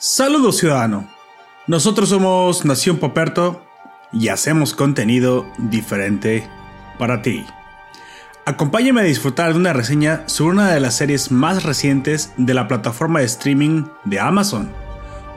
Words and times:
Saludos 0.00 0.58
ciudadano. 0.58 1.08
Nosotros 1.66 2.10
somos 2.10 2.64
Nación 2.64 2.98
Poperto 2.98 3.66
y 4.12 4.28
hacemos 4.28 4.72
contenido 4.72 5.44
diferente 5.58 6.48
para 7.00 7.20
ti. 7.20 7.44
Acompáñame 8.46 9.00
a 9.00 9.04
disfrutar 9.04 9.52
de 9.52 9.58
una 9.58 9.72
reseña 9.72 10.22
sobre 10.26 10.52
una 10.52 10.70
de 10.70 10.78
las 10.78 10.96
series 10.96 11.32
más 11.32 11.64
recientes 11.64 12.32
de 12.36 12.54
la 12.54 12.68
plataforma 12.68 13.18
de 13.18 13.24
streaming 13.26 13.86
de 14.04 14.20
Amazon. 14.20 14.70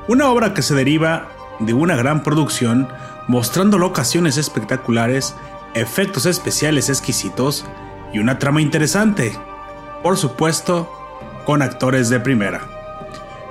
Una 0.08 0.30
obra 0.30 0.54
que 0.54 0.62
se 0.62 0.76
deriva 0.76 1.28
de 1.58 1.74
una 1.74 1.96
gran 1.96 2.22
producción 2.22 2.88
mostrando 3.28 3.80
locaciones 3.80 4.38
espectaculares, 4.38 5.34
efectos 5.74 6.28
especiales 6.28 6.88
exquisitos 6.88 7.66
y 8.14 8.20
una 8.20 8.38
trama 8.38 8.62
interesante. 8.62 9.36
Por 10.04 10.18
supuesto, 10.18 10.88
con 11.48 11.64
actores 11.64 12.10
de 12.10 12.20
primera. 12.20 12.81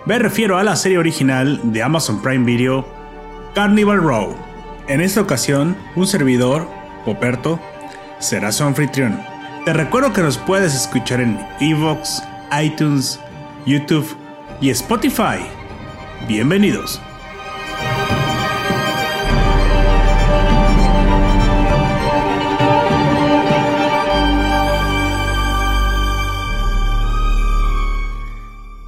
Me 0.06 0.18
refiero 0.18 0.56
a 0.56 0.64
la 0.64 0.77
serie 0.77 0.96
original 0.96 1.60
de 1.62 1.82
Amazon 1.82 2.22
Prime 2.22 2.46
Video, 2.46 2.86
Carnival 3.54 4.00
Row. 4.02 4.34
En 4.88 5.02
esta 5.02 5.20
ocasión, 5.20 5.76
un 5.95 6.06
servidor, 6.06 6.66
Poperto, 7.04 7.60
será 8.18 8.50
su 8.50 8.64
anfitrión. 8.64 9.20
Te 9.66 9.74
recuerdo 9.74 10.14
que 10.14 10.23
nos 10.23 10.38
puedes 10.38 10.74
escuchar 10.74 11.20
en 11.20 11.38
Evox, 11.60 12.23
iTunes, 12.62 13.20
YouTube 13.66 14.16
y 14.62 14.70
Spotify. 14.70 15.38
Bienvenidos. 16.26 17.01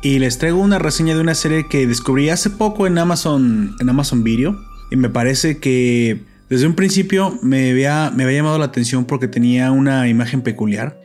Y 0.03 0.19
les 0.19 0.39
traigo 0.39 0.61
una 0.61 0.81
reseña 0.81 1.15
de 1.15 1.21
una 1.21 1.37
serie 1.37 1.69
que 1.69 1.87
descubrí 1.87 2.29
hace 2.29 2.51
poco 2.51 2.89
en 2.89 2.99
Amazon, 2.99 3.77
en 3.79 3.89
Amazon 3.89 4.25
Video. 4.25 4.61
Y 4.91 4.97
me 4.97 5.09
parece 5.09 5.59
que 5.59 6.25
desde 6.51 6.67
un 6.67 6.75
principio 6.75 7.39
me 7.41 7.71
había, 7.71 8.11
me 8.11 8.31
llamado 8.35 8.59
la 8.59 8.65
atención 8.65 9.05
porque 9.05 9.29
tenía 9.29 9.71
una 9.71 10.09
imagen 10.09 10.43
peculiar. 10.43 11.01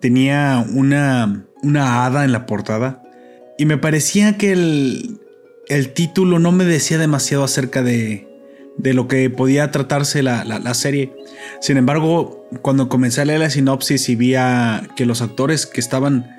Tenía 0.00 0.64
una, 0.74 1.44
una 1.62 2.06
hada 2.06 2.24
en 2.24 2.32
la 2.32 2.46
portada. 2.46 3.02
Y 3.58 3.66
me 3.66 3.76
parecía 3.76 4.38
que 4.38 4.52
el, 4.52 5.20
el 5.68 5.92
título 5.92 6.38
no 6.38 6.50
me 6.50 6.64
decía 6.64 6.96
demasiado 6.96 7.44
acerca 7.44 7.82
de, 7.82 8.28
de 8.78 8.94
lo 8.94 9.08
que 9.08 9.28
podía 9.28 9.70
tratarse 9.70 10.22
la, 10.22 10.44
la, 10.44 10.58
la, 10.58 10.72
serie. 10.72 11.12
Sin 11.60 11.76
embargo, 11.76 12.48
cuando 12.62 12.88
comencé 12.88 13.20
a 13.20 13.24
leer 13.26 13.40
la 13.40 13.50
sinopsis 13.50 14.08
y 14.08 14.16
vi 14.16 14.34
que 14.96 15.04
los 15.04 15.20
actores 15.20 15.66
que 15.66 15.80
estaban 15.80 16.37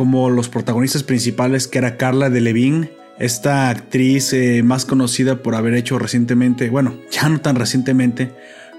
como 0.00 0.30
los 0.30 0.48
protagonistas 0.48 1.02
principales, 1.02 1.68
que 1.68 1.76
era 1.76 1.98
Carla 1.98 2.30
de 2.30 2.40
Levin, 2.40 2.88
esta 3.18 3.68
actriz 3.68 4.32
eh, 4.32 4.62
más 4.62 4.86
conocida 4.86 5.42
por 5.42 5.54
haber 5.54 5.74
hecho 5.74 5.98
recientemente, 5.98 6.70
bueno, 6.70 6.94
ya 7.10 7.28
no 7.28 7.42
tan 7.42 7.54
recientemente, 7.54 8.32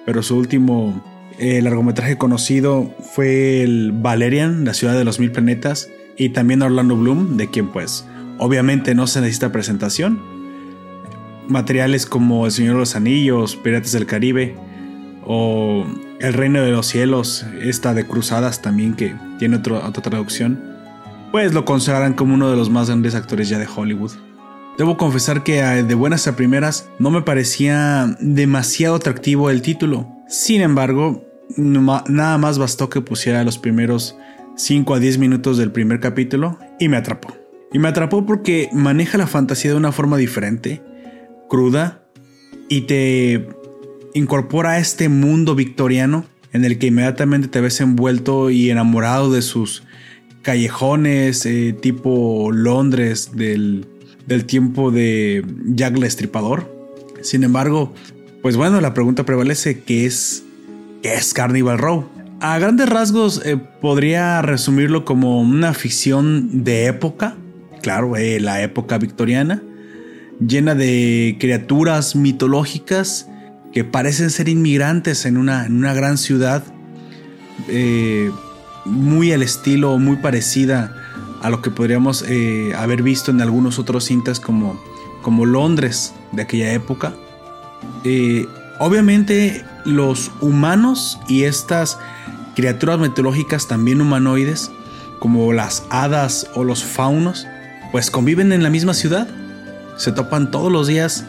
pero 0.04 0.24
su 0.24 0.36
último 0.36 1.06
eh, 1.38 1.62
largometraje 1.62 2.18
conocido 2.18 2.92
fue 3.14 3.62
el 3.62 3.92
Valerian, 3.92 4.66
la 4.66 4.74
ciudad 4.74 4.98
de 4.98 5.04
los 5.04 5.20
mil 5.20 5.32
planetas, 5.32 5.90
y 6.18 6.30
también 6.30 6.64
Orlando 6.64 6.98
Bloom, 6.98 7.38
de 7.38 7.52
quien 7.52 7.68
pues 7.68 8.04
obviamente 8.40 8.96
no 8.96 9.06
se 9.06 9.22
necesita 9.22 9.52
presentación. 9.52 10.24
Materiales 11.50 12.08
como 12.08 12.48
El 12.48 12.52
Señor 12.52 12.74
de 12.74 12.80
los 12.80 12.96
Anillos, 12.96 13.58
Piratas 13.58 13.92
del 13.92 14.08
Caribe 14.08 14.56
o 15.24 15.86
El 16.20 16.34
Reino 16.34 16.64
de 16.64 16.72
los 16.72 16.88
Cielos, 16.88 17.46
esta 17.62 17.94
de 17.94 18.08
Cruzadas 18.08 18.64
también 18.64 18.96
que 18.96 19.14
tiene 19.38 19.58
otra 19.58 19.92
traducción 19.92 20.71
pues 21.32 21.54
lo 21.54 21.66
consideran 21.66 22.14
como 22.14 22.34
uno 22.34 22.50
de 22.50 22.58
los 22.58 22.70
más 22.70 22.88
grandes 22.88 23.16
actores 23.16 23.50
ya 23.50 23.58
de 23.58 23.68
Hollywood. 23.74 24.12
Debo 24.78 24.98
confesar 24.98 25.44
que 25.44 25.60
eh, 25.60 25.84
de 25.84 25.96
buenas 25.96 26.28
a 26.28 26.36
primeras 26.36 26.90
no 27.00 27.12
me 27.12 27.22
parecía 27.22 28.16
demasiado 28.20 28.96
atractivo 28.96 29.50
el 29.50 29.62
título. 29.62 30.08
Sin 30.28 30.62
embargo, 30.62 31.26
nada 31.58 32.38
más 32.38 32.58
bastó 32.58 32.90
que 32.90 33.02
pusiera 33.02 33.44
los 33.44 33.58
primeros 33.58 34.16
5 34.56 34.94
a 34.96 35.00
10 35.00 35.18
minutos 35.18 35.58
del 35.58 35.72
primer 35.72 36.00
capítulo 36.00 36.58
y 36.80 36.88
me 36.88 36.98
atrapó. 36.98 37.36
Y 37.74 37.80
me 37.80 37.88
atrapó 37.88 38.26
porque 38.26 38.70
maneja 38.74 39.18
la 39.18 39.28
fantasía 39.28 39.72
de 39.72 39.78
una 39.78 39.92
forma 39.92 40.18
diferente, 40.18 40.82
cruda, 41.50 42.04
y 42.70 42.82
te 42.82 43.50
incorpora 44.14 44.72
a 44.72 44.80
este 44.80 45.10
mundo 45.10 45.56
victoriano 45.56 46.26
en 46.54 46.66
el 46.66 46.80
que 46.80 46.88
inmediatamente 46.88 47.48
te 47.48 47.62
ves 47.62 47.80
envuelto 47.82 48.50
y 48.50 48.70
enamorado 48.70 49.32
de 49.32 49.42
sus 49.42 49.84
callejones 50.42 51.46
eh, 51.46 51.76
tipo 51.80 52.52
Londres 52.52 53.32
del, 53.34 53.86
del 54.26 54.46
tiempo 54.46 54.92
de 54.92 55.46
Jack 55.66 55.98
el 55.98 56.04
Estripador. 56.04 56.70
Sin 57.22 57.44
embargo, 57.44 57.94
pues 58.42 58.58
bueno, 58.58 58.82
la 58.82 58.94
pregunta 58.94 59.26
prevalece, 59.26 59.82
¿qué 59.82 60.06
es, 60.06 60.44
qué 61.04 61.14
es 61.14 61.34
Carnival 61.34 61.78
Row? 61.78 62.10
A 62.40 62.58
grandes 62.58 62.90
rasgos 62.90 63.42
eh, 63.46 63.58
podría 63.58 64.42
resumirlo 64.42 65.06
como 65.06 65.42
una 65.42 65.74
ficción 65.74 66.64
de 66.64 66.88
época, 66.88 67.36
claro, 67.84 68.16
eh, 68.18 68.40
la 68.40 68.64
época 68.64 68.98
victoriana, 68.98 69.62
llena 70.40 70.74
de 70.74 71.38
criaturas 71.40 72.16
mitológicas 72.16 73.28
que 73.72 73.84
parecen 73.84 74.32
ser 74.32 74.50
inmigrantes 74.50 75.26
en 75.26 75.38
una, 75.38 75.68
en 75.68 75.78
una 75.78 75.94
gran 75.94 76.18
ciudad 76.18 76.64
muy 78.86 79.32
al 79.32 79.44
estilo, 79.44 79.98
muy 79.98 80.18
parecida 80.18 80.94
a 81.42 81.50
lo 81.50 81.62
que 81.62 81.72
podríamos 81.72 82.24
eh, 82.28 82.74
haber 82.76 83.04
visto 83.04 83.32
en 83.32 83.42
algunos 83.42 83.80
otros 83.80 84.06
cintas 84.06 84.40
como, 84.40 84.80
como 85.22 85.46
Londres 85.46 86.14
de 86.32 86.44
aquella 86.44 86.72
época. 86.74 87.14
Eh, 88.04 88.48
obviamente 88.80 89.66
los 89.86 90.32
humanos 90.40 91.20
y 91.28 91.44
estas 91.44 91.98
criaturas 92.56 93.00
mitológicas 93.00 93.68
también 93.68 94.02
humanoides, 94.02 94.72
como 95.20 95.54
las 95.54 95.84
hadas 95.90 96.50
o 96.56 96.64
los 96.64 96.84
faunos, 96.84 97.48
pues 97.92 98.12
conviven 98.12 98.52
en 98.52 98.64
la 98.64 98.70
misma 98.70 98.94
ciudad. 98.94 99.28
Se 99.98 100.12
topan 100.12 100.52
todos 100.52 100.72
los 100.72 100.88
días 100.88 101.26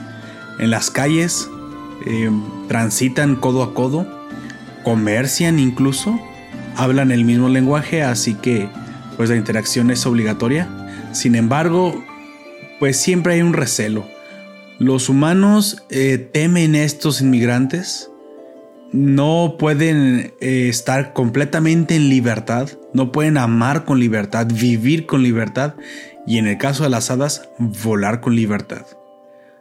en 0.58 0.70
las 0.70 0.90
calles, 0.90 1.48
eh, 2.06 2.30
transitan 2.68 3.36
codo 3.36 3.62
a 3.62 3.74
codo, 3.74 4.06
comercian 4.84 5.58
incluso 5.58 6.18
hablan 6.76 7.10
el 7.12 7.24
mismo 7.24 7.48
lenguaje, 7.48 8.02
así 8.02 8.34
que 8.34 8.68
pues 9.16 9.30
la 9.30 9.36
interacción 9.36 9.90
es 9.90 10.06
obligatoria. 10.06 10.68
Sin 11.12 11.34
embargo, 11.34 12.02
pues 12.78 12.96
siempre 12.96 13.34
hay 13.34 13.42
un 13.42 13.52
recelo. 13.52 14.06
Los 14.78 15.08
humanos 15.08 15.84
eh, 15.90 16.18
temen 16.18 16.74
estos 16.74 17.20
inmigrantes, 17.20 18.10
no 18.92 19.56
pueden 19.58 20.34
eh, 20.40 20.68
estar 20.68 21.12
completamente 21.12 21.96
en 21.96 22.08
libertad, 22.08 22.68
no 22.92 23.12
pueden 23.12 23.38
amar 23.38 23.84
con 23.84 24.00
libertad, 24.00 24.46
vivir 24.52 25.06
con 25.06 25.22
libertad 25.22 25.74
y 26.26 26.38
en 26.38 26.46
el 26.46 26.58
caso 26.58 26.82
de 26.82 26.90
las 26.90 27.10
hadas, 27.10 27.48
volar 27.58 28.20
con 28.20 28.36
libertad. 28.36 28.86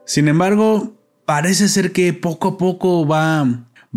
Sin 0.05 0.27
embargo, 0.27 0.93
parece 1.25 1.69
ser 1.69 1.91
que 1.91 2.13
poco 2.13 2.49
a 2.49 2.57
poco 2.57 3.07
va, 3.07 3.45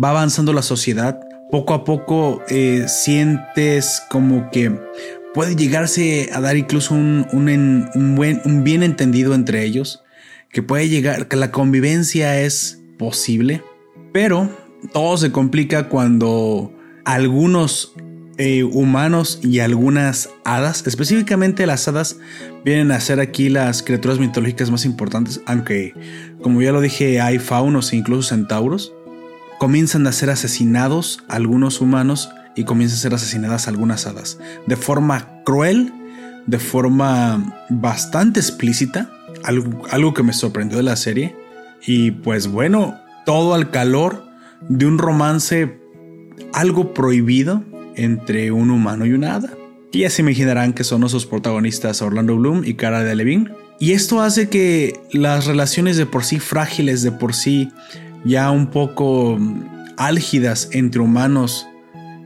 va 0.01 0.09
avanzando 0.09 0.53
la 0.53 0.61
sociedad, 0.61 1.19
poco 1.55 1.73
a 1.73 1.85
poco 1.85 2.43
eh, 2.49 2.83
sientes 2.89 4.03
como 4.09 4.51
que 4.51 4.77
puede 5.33 5.55
llegarse 5.55 6.29
a 6.33 6.41
dar 6.41 6.57
incluso 6.57 6.93
un, 6.93 7.25
un, 7.31 8.15
buen, 8.17 8.41
un 8.43 8.65
bien 8.65 8.83
entendido 8.83 9.33
entre 9.33 9.63
ellos, 9.63 10.03
que 10.49 10.61
puede 10.61 10.89
llegar, 10.89 11.29
que 11.29 11.37
la 11.37 11.51
convivencia 11.51 12.41
es 12.41 12.81
posible, 12.99 13.63
pero 14.11 14.49
todo 14.91 15.15
se 15.15 15.31
complica 15.31 15.87
cuando 15.87 16.73
algunos 17.05 17.93
eh, 18.37 18.65
humanos 18.65 19.39
y 19.41 19.59
algunas 19.59 20.31
hadas, 20.43 20.85
específicamente 20.85 21.65
las 21.67 21.87
hadas, 21.87 22.17
vienen 22.65 22.91
a 22.91 22.99
ser 22.99 23.21
aquí 23.21 23.47
las 23.47 23.81
criaturas 23.81 24.19
mitológicas 24.19 24.71
más 24.71 24.83
importantes, 24.83 25.39
aunque 25.45 25.93
como 26.41 26.61
ya 26.61 26.73
lo 26.73 26.81
dije 26.81 27.21
hay 27.21 27.39
faunos 27.39 27.93
e 27.93 27.95
incluso 27.95 28.27
centauros 28.27 28.91
comienzan 29.59 30.07
a 30.07 30.11
ser 30.11 30.29
asesinados 30.29 31.23
algunos 31.27 31.81
humanos 31.81 32.29
y 32.55 32.63
comienzan 32.63 32.97
a 32.97 33.01
ser 33.01 33.13
asesinadas 33.13 33.67
algunas 33.67 34.07
hadas. 34.07 34.39
De 34.67 34.75
forma 34.75 35.41
cruel, 35.43 35.93
de 36.47 36.59
forma 36.59 37.65
bastante 37.69 38.39
explícita, 38.39 39.09
algo, 39.43 39.83
algo 39.89 40.13
que 40.13 40.23
me 40.23 40.33
sorprendió 40.33 40.77
de 40.77 40.83
la 40.83 40.95
serie. 40.95 41.35
Y 41.85 42.11
pues 42.11 42.47
bueno, 42.47 42.95
todo 43.25 43.53
al 43.53 43.71
calor 43.71 44.25
de 44.69 44.85
un 44.85 44.97
romance 44.97 45.79
algo 46.53 46.93
prohibido 46.93 47.63
entre 47.95 48.51
un 48.51 48.71
humano 48.71 49.05
y 49.05 49.13
una 49.13 49.35
hada. 49.35 49.53
Y 49.91 49.99
ya 49.99 50.09
se 50.09 50.21
imaginarán 50.21 50.73
que 50.73 50.83
son 50.83 51.03
esos 51.03 51.25
protagonistas 51.25 52.01
Orlando 52.01 52.35
Bloom 52.35 52.63
y 52.65 52.73
Cara 52.73 53.03
de 53.03 53.15
Levine. 53.15 53.51
Y 53.79 53.91
esto 53.91 54.21
hace 54.21 54.49
que 54.49 54.99
las 55.11 55.45
relaciones 55.45 55.97
de 55.97 56.05
por 56.05 56.23
sí 56.23 56.39
frágiles, 56.39 57.01
de 57.01 57.11
por 57.11 57.33
sí 57.33 57.71
ya 58.25 58.51
un 58.51 58.67
poco 58.67 59.39
álgidas 59.97 60.69
entre 60.71 60.99
humanos 60.99 61.67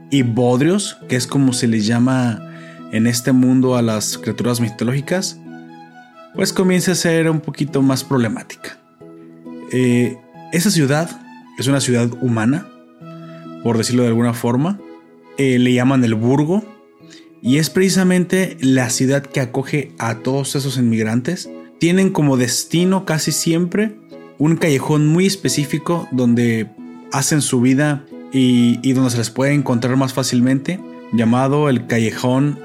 y 0.09 0.23
bodrios, 0.23 0.97
que 1.07 1.15
es 1.15 1.27
como 1.27 1.53
se 1.53 1.67
les 1.67 1.85
llama 1.85 2.41
en 2.91 3.05
este 3.05 3.31
mundo 3.31 3.75
a 3.75 3.81
las 3.81 4.17
criaturas 4.17 4.59
mitológicas, 4.59 5.39
pues 6.33 6.53
comienza 6.53 6.93
a 6.93 6.95
ser 6.95 7.29
un 7.29 7.41
poquito 7.41 7.81
más 7.81 8.03
problemática. 8.03 8.79
Eh, 9.71 10.17
esa 10.51 10.71
ciudad 10.71 11.21
es 11.59 11.67
una 11.67 11.81
ciudad 11.81 12.09
humana, 12.21 12.67
por 13.63 13.77
decirlo 13.77 14.03
de 14.03 14.09
alguna 14.09 14.33
forma. 14.33 14.79
Eh, 15.37 15.59
le 15.59 15.73
llaman 15.73 16.03
el 16.03 16.15
Burgo 16.15 16.63
y 17.41 17.57
es 17.57 17.69
precisamente 17.69 18.57
la 18.61 18.89
ciudad 18.89 19.21
que 19.21 19.41
acoge 19.41 19.91
a 19.99 20.15
todos 20.15 20.55
esos 20.55 20.77
inmigrantes. 20.77 21.49
Tienen 21.79 22.09
como 22.09 22.37
destino 22.37 23.05
casi 23.05 23.31
siempre 23.31 23.98
un 24.39 24.55
callejón 24.55 25.05
muy 25.05 25.27
específico 25.27 26.07
donde 26.11 26.67
hacen 27.11 27.41
su 27.41 27.61
vida 27.61 28.05
y, 28.33 28.79
y 28.81 28.93
donde 28.93 29.11
se 29.11 29.17
les 29.17 29.29
puede 29.29 29.53
encontrar 29.53 29.95
más 29.97 30.13
fácilmente, 30.13 30.79
llamado 31.13 31.69
el 31.69 31.85
callejón 31.85 32.57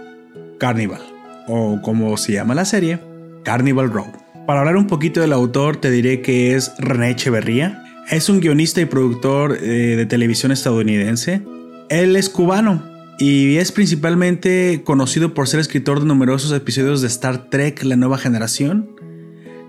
Carnival, 0.59 1.03
o 1.49 1.81
como 1.83 2.17
se 2.17 2.33
llama 2.33 2.55
la 2.55 2.65
serie, 2.65 3.01
Carnival 3.43 3.91
Road. 3.91 4.25
Para 4.47 4.61
hablar 4.61 4.77
un 4.77 4.87
poquito 4.87 5.21
del 5.21 5.33
autor, 5.33 5.77
te 5.77 5.91
diré 5.91 6.21
que 6.21 6.55
es 6.55 6.73
René 6.79 7.11
Echeverría. 7.11 7.83
Es 8.11 8.29
un 8.29 8.41
guionista 8.41 8.81
y 8.83 8.85
productor 8.85 9.57
eh, 9.61 9.97
de 9.97 10.07
televisión 10.07 10.53
estadounidense. 10.53 11.43
Él 11.89 12.15
es 12.15 12.29
cubano 12.29 12.83
y 13.19 13.57
es 13.57 13.73
principalmente 13.73 14.83
conocido 14.85 15.33
por 15.33 15.49
ser 15.49 15.61
escritor 15.61 16.01
de 16.01 16.07
numerosos 16.07 16.53
episodios 16.53 17.01
de 17.01 17.07
Star 17.09 17.49
Trek 17.49 17.83
La 17.85 17.97
Nueva 17.97 18.19
Generación, 18.19 18.91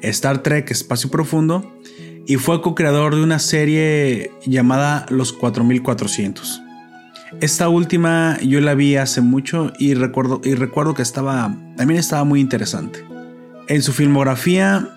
Star 0.02 0.44
Trek 0.44 0.72
Espacio 0.72 1.10
Profundo 1.10 1.72
y 2.28 2.36
fue 2.38 2.62
co-creador 2.62 3.16
de 3.16 3.24
una 3.24 3.40
serie 3.40 4.32
llamada 4.46 5.06
Los 5.10 5.34
4400. 5.34 6.62
Esta 7.42 7.70
última 7.70 8.40
yo 8.42 8.62
la 8.62 8.76
vi 8.76 8.96
hace 8.96 9.22
mucho 9.22 9.74
y 9.78 9.94
recuerdo, 9.94 10.42
y 10.44 10.56
recuerdo 10.56 10.94
que 10.94 11.02
estaba, 11.02 11.56
también 11.76 12.00
estaba 12.00 12.24
muy 12.24 12.40
interesante. 12.40 13.04
En 13.68 13.82
su 13.82 13.94
filmografía 13.94 14.90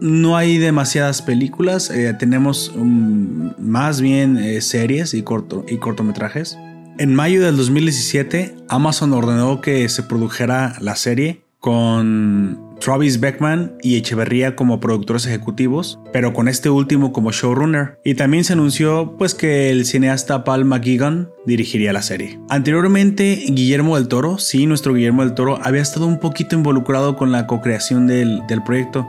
no 0.00 0.36
hay 0.36 0.58
demasiadas 0.58 1.22
películas, 1.22 1.90
eh, 1.90 2.14
tenemos 2.18 2.72
más 2.76 4.00
bien 4.00 4.38
eh, 4.38 4.60
series 4.60 5.14
y, 5.14 5.22
corto, 5.22 5.64
y 5.68 5.78
cortometrajes. 5.78 6.58
En 6.98 7.14
mayo 7.14 7.42
del 7.42 7.56
2017, 7.56 8.56
Amazon 8.68 9.12
ordenó 9.12 9.60
que 9.60 9.88
se 9.88 10.02
produjera 10.02 10.74
la 10.80 10.96
serie 10.96 11.42
con 11.60 12.67
Travis 12.80 13.20
Beckman 13.20 13.76
y 13.82 13.96
Echeverría 13.96 14.56
como 14.56 14.80
productores 14.80 15.26
ejecutivos, 15.26 15.98
pero 16.12 16.32
con 16.32 16.48
este 16.48 16.70
último 16.70 17.12
como 17.12 17.32
showrunner. 17.32 17.98
Y 18.04 18.14
también 18.14 18.44
se 18.44 18.52
anunció 18.52 19.16
pues 19.18 19.34
que 19.34 19.70
el 19.70 19.84
cineasta 19.84 20.44
Paul 20.44 20.64
McGuigan 20.64 21.30
dirigiría 21.46 21.92
la 21.92 22.02
serie. 22.02 22.38
Anteriormente, 22.48 23.44
Guillermo 23.48 23.96
del 23.96 24.08
Toro, 24.08 24.38
sí, 24.38 24.66
nuestro 24.66 24.94
Guillermo 24.94 25.22
del 25.22 25.34
Toro, 25.34 25.58
había 25.62 25.82
estado 25.82 26.06
un 26.06 26.18
poquito 26.18 26.56
involucrado 26.56 27.16
con 27.16 27.32
la 27.32 27.46
co-creación 27.46 28.06
del, 28.06 28.42
proyecto, 28.64 29.08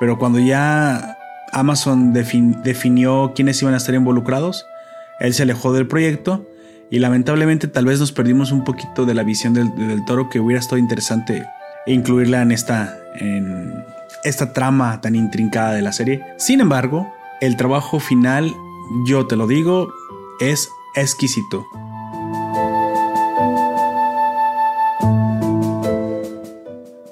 pero 0.00 0.18
cuando 0.18 0.38
ya 0.38 1.16
Amazon 1.52 2.12
definió 2.12 3.32
quiénes 3.34 3.60
iban 3.62 3.74
a 3.74 3.78
estar 3.78 3.94
involucrados, 3.94 4.66
él 5.20 5.34
se 5.34 5.42
alejó 5.42 5.72
del 5.72 5.86
proyecto 5.86 6.46
y 6.90 6.98
lamentablemente 6.98 7.68
tal 7.68 7.86
vez 7.86 8.00
nos 8.00 8.12
perdimos 8.12 8.52
un 8.52 8.64
poquito 8.64 9.06
de 9.06 9.14
la 9.14 9.22
visión 9.22 9.54
del, 9.54 9.74
del 9.76 10.04
Toro 10.04 10.28
que 10.28 10.40
hubiera 10.40 10.60
estado 10.60 10.78
interesante 10.78 11.44
incluirla 11.86 12.42
en 12.42 12.52
esta, 12.52 13.01
en 13.16 13.84
esta 14.24 14.52
trama 14.52 15.00
tan 15.00 15.14
intrincada 15.14 15.72
de 15.72 15.82
la 15.82 15.92
serie. 15.92 16.24
Sin 16.36 16.60
embargo, 16.60 17.12
el 17.40 17.56
trabajo 17.56 18.00
final, 18.00 18.52
yo 19.06 19.26
te 19.26 19.36
lo 19.36 19.46
digo, 19.46 19.92
es 20.40 20.68
exquisito. 20.94 21.66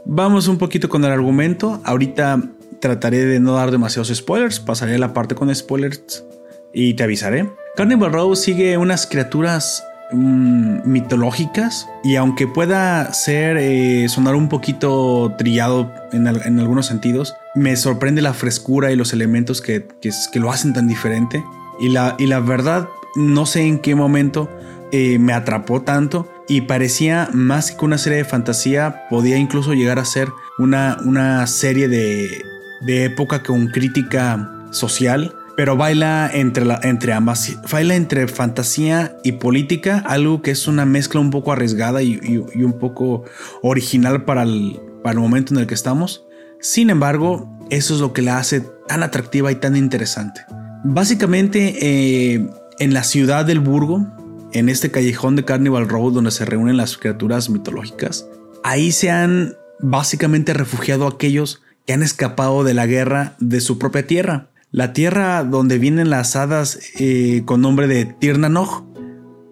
Vamos 0.05 0.49
un 0.49 0.59
poquito 0.59 0.89
con 0.89 1.05
el 1.05 1.13
argumento. 1.13 1.81
Ahorita 1.85 2.43
trataré 2.81 3.25
de 3.25 3.41
no 3.41 3.55
dar 3.55 3.71
demasiados 3.71 4.09
spoilers. 4.09 4.61
Pasaré 4.61 4.99
la 4.99 5.15
parte 5.15 5.35
con 5.35 5.55
spoilers 5.55 6.25
y 6.73 6.95
te 6.95 7.05
avisaré. 7.05 7.49
Carnival 7.77 8.13
Row 8.13 8.35
sigue 8.37 8.77
unas 8.77 9.07
criaturas 9.07 9.85
Mm, 10.13 10.91
mitológicas 10.91 11.89
y 12.03 12.17
aunque 12.17 12.49
pueda 12.49 13.13
ser 13.15 13.57
eh, 13.59 14.09
sonar 14.09 14.35
un 14.35 14.49
poquito 14.49 15.33
trillado 15.39 15.93
en, 16.13 16.27
algunos 16.27 16.87
sentidos, 16.87 17.37
me 17.55 17.77
sorprende 17.77 18.21
la 18.21 18.35
frescura 18.35 18.91
y 18.91 18.97
los 18.97 19.13
elementos 19.13 19.61
que, 19.61 19.87
que, 20.01 20.41
lo 20.41 20.51
hacen 20.51 20.73
tan 20.73 20.89
diferente. 20.89 21.45
Y 21.79 21.91
la, 21.91 22.17
y 22.19 22.27
la 22.27 22.41
verdad 22.41 22.89
no 23.15 23.47
sé 23.47 23.63
en 23.63 23.79
qué 23.79 23.95
momento 23.95 24.51
eh, 24.91 25.21
me 25.21 25.33
atrapó 25.33 25.83
tanto 25.83 26.29
y 26.49 26.63
parecía 26.63 27.29
más 27.33 27.71
que 27.71 27.85
una 27.85 27.97
serie 27.97 28.19
de 28.19 28.25
fantasía, 28.25 29.07
podía 29.11 29.37
incluso 29.37 29.75
llegar 29.75 30.01
a 30.01 30.05
ser 30.05 30.29
una, 30.59 30.99
una 31.05 31.47
serie 31.47 31.87
de, 31.87 32.43
de 32.81 33.05
época 33.05 33.45
con 33.45 33.69
crítica 33.69 34.51
social 34.73 35.37
pero 35.61 35.77
baila 35.77 36.31
entre, 36.33 36.65
entre 36.85 37.13
ambas, 37.13 37.59
baila 37.71 37.95
entre 37.95 38.27
fantasía 38.29 39.19
y 39.23 39.33
política, 39.33 40.03
algo 40.07 40.41
que 40.41 40.53
es 40.53 40.67
una 40.67 40.87
mezcla 40.87 41.21
un 41.21 41.29
poco 41.29 41.53
arriesgada 41.53 42.03
y, 42.03 42.39
un 42.39 42.79
poco 42.79 43.25
original 43.61 44.25
para 44.25 44.45
el, 44.45 44.81
para 45.03 45.13
el 45.13 45.21
momento 45.21 45.53
en 45.53 45.61
el 45.61 45.67
que 45.67 45.75
estamos. 45.75 46.25
Sin 46.63 46.89
embargo, 46.89 47.59
eso 47.69 47.93
es 47.93 48.01
lo 48.01 48.15
que 48.15 48.23
la 48.23 48.39
hace 48.39 48.63
tan 48.89 49.03
atractiva 49.03 49.53
y 49.53 49.57
tan 49.57 49.77
interesante. 49.77 50.41
Básicamente, 50.83 51.77
eh, 51.79 52.49
en 52.79 52.95
la 52.95 53.05
ciudad 53.05 53.45
del 53.45 53.61
Burgo, 53.61 54.07
en 54.55 54.71
este 54.71 54.91
callejón 54.91 55.37
de 55.37 55.45
Carnival 55.45 55.91
Road 55.91 56.15
donde 56.15 56.31
se 56.31 56.47
reúnen 56.47 56.79
las 56.79 56.97
criaturas 56.97 57.51
mitológicas, 57.51 58.27
ahí 58.65 58.93
se 58.93 59.11
han 59.11 59.57
básicamente 59.79 60.55
refugiado 60.55 61.07
aquellos 61.07 61.61
que 61.87 61.93
han 61.93 62.03
escapado 62.03 62.65
de 62.65 62.73
la 62.73 62.87
guerra 62.87 63.35
de 63.41 63.61
su 63.61 63.79
propia 63.79 64.07
tierra. 64.07 64.50
La 64.73 64.93
tierra 64.93 65.43
donde 65.43 65.79
vienen 65.79 66.11
las 66.11 66.37
hadas 66.37 66.79
eh, 67.01 67.43
con 67.45 67.61
nombre 67.61 67.89
de 67.89 68.05
Tirnanoch 68.05 68.85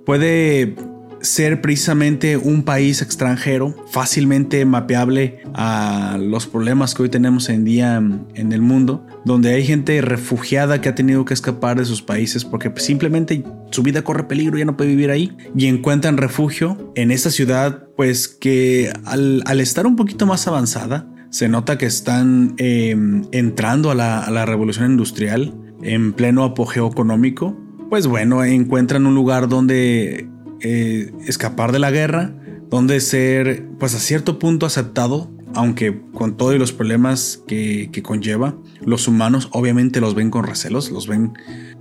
puede 0.07 0.77
ser 1.21 1.61
precisamente 1.61 2.37
un 2.37 2.63
país 2.63 3.03
extranjero 3.03 3.75
fácilmente 3.91 4.65
mapeable 4.65 5.41
a 5.55 6.17
los 6.21 6.47
problemas 6.47 6.95
que 6.95 7.03
hoy 7.03 7.09
tenemos 7.09 7.49
en 7.49 7.65
día 7.65 7.97
en 7.97 8.53
el 8.53 8.63
mundo, 8.63 9.05
donde 9.25 9.53
hay 9.53 9.65
gente 9.65 10.01
refugiada 10.03 10.81
que 10.81 10.89
ha 10.89 10.95
tenido 10.95 11.25
que 11.25 11.35
escapar 11.35 11.77
de 11.77 11.85
sus 11.85 12.01
países 12.01 12.45
porque 12.45 12.73
simplemente 12.77 13.43
su 13.73 13.83
vida 13.83 14.03
corre 14.03 14.29
peligro, 14.29 14.57
ya 14.57 14.67
no 14.67 14.77
puede 14.77 14.91
vivir 14.91 15.11
ahí 15.11 15.37
y 15.57 15.67
encuentran 15.67 16.17
refugio 16.17 16.93
en 16.95 17.11
esta 17.11 17.31
ciudad, 17.31 17.89
pues 17.97 18.29
que 18.29 18.93
al 19.05 19.61
estar 19.61 19.85
un 19.85 19.97
poquito 19.97 20.27
más 20.27 20.47
avanzada, 20.47 21.09
se 21.31 21.49
nota 21.49 21.79
que 21.79 21.87
están 21.87 22.55
em, 22.59 23.25
entrando 23.33 23.91
a 23.91 23.95
la, 23.95 24.47
revolución 24.47 24.93
industrial 24.93 25.55
en 25.83 26.13
pleno 26.13 26.45
apogeo 26.45 26.89
económico. 26.89 27.57
Pues 27.91 28.07
bueno, 28.07 28.45
encuentran 28.45 29.07
un 29.07 29.15
lugar 29.15 29.49
donde 29.49 30.29
eh, 30.61 31.13
escapar 31.27 31.73
de 31.73 31.79
la 31.79 31.91
guerra, 31.91 32.35
donde 32.71 33.01
ser, 33.01 33.67
pues 33.79 33.95
a 33.95 33.99
cierto 33.99 34.39
punto 34.39 34.67
aceptado, 34.67 35.31
aunque 35.59 36.01
con 36.15 36.37
todos 36.37 36.57
los 36.57 36.71
problemas 36.71 37.43
que, 37.49 37.91
que, 37.93 38.01
conlleva, 38.01 38.55
los 38.81 39.09
humanos 39.09 39.49
obviamente 39.51 40.01
los 40.01 40.15
ven 40.15 40.31
con 40.31 40.45
recelos, 40.45 40.93
los 40.93 41.09
ven 41.09 41.33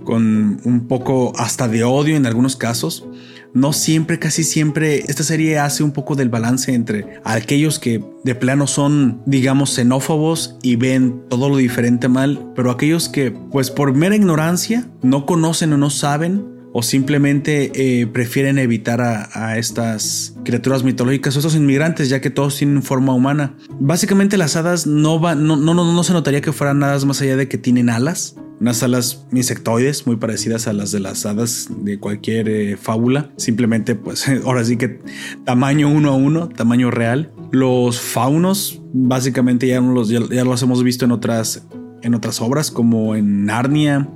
con 0.02 0.60
un 0.64 0.88
poco 0.88 1.32
hasta 1.36 1.68
de 1.68 1.84
odio 1.84 2.16
en 2.16 2.26
algunos 2.26 2.56
casos, 2.56 3.06
no 3.54 3.72
siempre, 3.72 4.18
casi 4.18 4.42
siempre, 4.42 5.04
esta 5.06 5.22
serie 5.22 5.60
hace 5.60 5.84
un 5.84 5.92
poco 5.92 6.16
del 6.16 6.28
balance 6.28 6.74
entre 6.74 7.20
aquellos 7.22 7.78
que 7.78 8.04
de 8.24 8.34
plano 8.34 8.66
son, 8.66 9.22
digamos, 9.26 9.70
xenófobos 9.70 10.56
y 10.60 10.74
ven 10.74 11.22
todo 11.28 11.48
lo 11.48 11.56
diferente 11.56 12.08
mal, 12.08 12.50
pero 12.56 12.72
aquellos 12.72 13.08
que, 13.08 13.30
pues 13.30 13.70
por 13.70 13.94
mera 13.94 14.16
ignorancia, 14.16 14.90
no 15.02 15.24
conocen 15.24 15.72
o 15.72 15.78
no 15.78 15.90
saben 15.90 16.57
o 16.72 16.82
simplemente 16.82 17.72
eh, 17.74 18.06
prefieren 18.06 18.58
evitar 18.58 19.00
a, 19.00 19.58
estas 19.58 20.34
criaturas 20.44 20.84
mitológicas 20.84 21.34
o 21.36 21.38
estos 21.38 21.54
inmigrantes, 21.54 22.08
ya 22.08 22.20
que 22.20 22.30
todos 22.30 22.56
tienen 22.56 22.82
forma 22.82 23.14
humana. 23.14 23.56
Básicamente 23.80 24.36
las 24.36 24.56
hadas 24.56 24.86
no, 24.86 25.18
van, 25.18 25.46
no, 25.46 25.56
no, 25.56 25.74
no, 25.74 25.92
no 25.92 26.04
se 26.04 26.12
notaría 26.12 26.40
que 26.40 26.52
fueran 26.52 26.82
hadas 26.82 27.04
más 27.04 27.20
allá 27.22 27.36
de 27.36 27.48
que 27.48 27.58
tienen 27.58 27.90
alas, 27.90 28.36
unas 28.60 28.82
alas 28.82 29.24
insectoides 29.32 30.06
muy 30.06 30.16
parecidas 30.16 30.66
a 30.66 30.72
las 30.72 30.90
de 30.90 31.00
las 31.00 31.26
hadas 31.26 31.68
de 31.70 31.98
cualquier 31.98 32.48
eh, 32.48 32.76
fábula. 32.76 33.30
Simplemente, 33.36 33.94
pues 33.94 34.26
ahora 34.44 34.64
sí 34.64 34.76
que 34.76 35.00
tamaño 35.44 35.88
uno 35.88 36.10
a 36.10 36.16
uno, 36.16 36.48
tamaño 36.48 36.90
real. 36.90 37.32
Los 37.52 38.00
faunos, 38.00 38.82
básicamente 38.92 39.66
ya 39.66 39.80
los, 39.80 40.08
ya, 40.08 40.20
los 40.20 40.62
hemos 40.62 40.82
visto 40.82 41.04
en 41.04 41.12
otras, 41.12 41.66
en 42.02 42.14
otras 42.14 42.40
obras, 42.40 42.70
como 42.70 43.14
en 43.14 43.46
Narnia, 43.46 44.08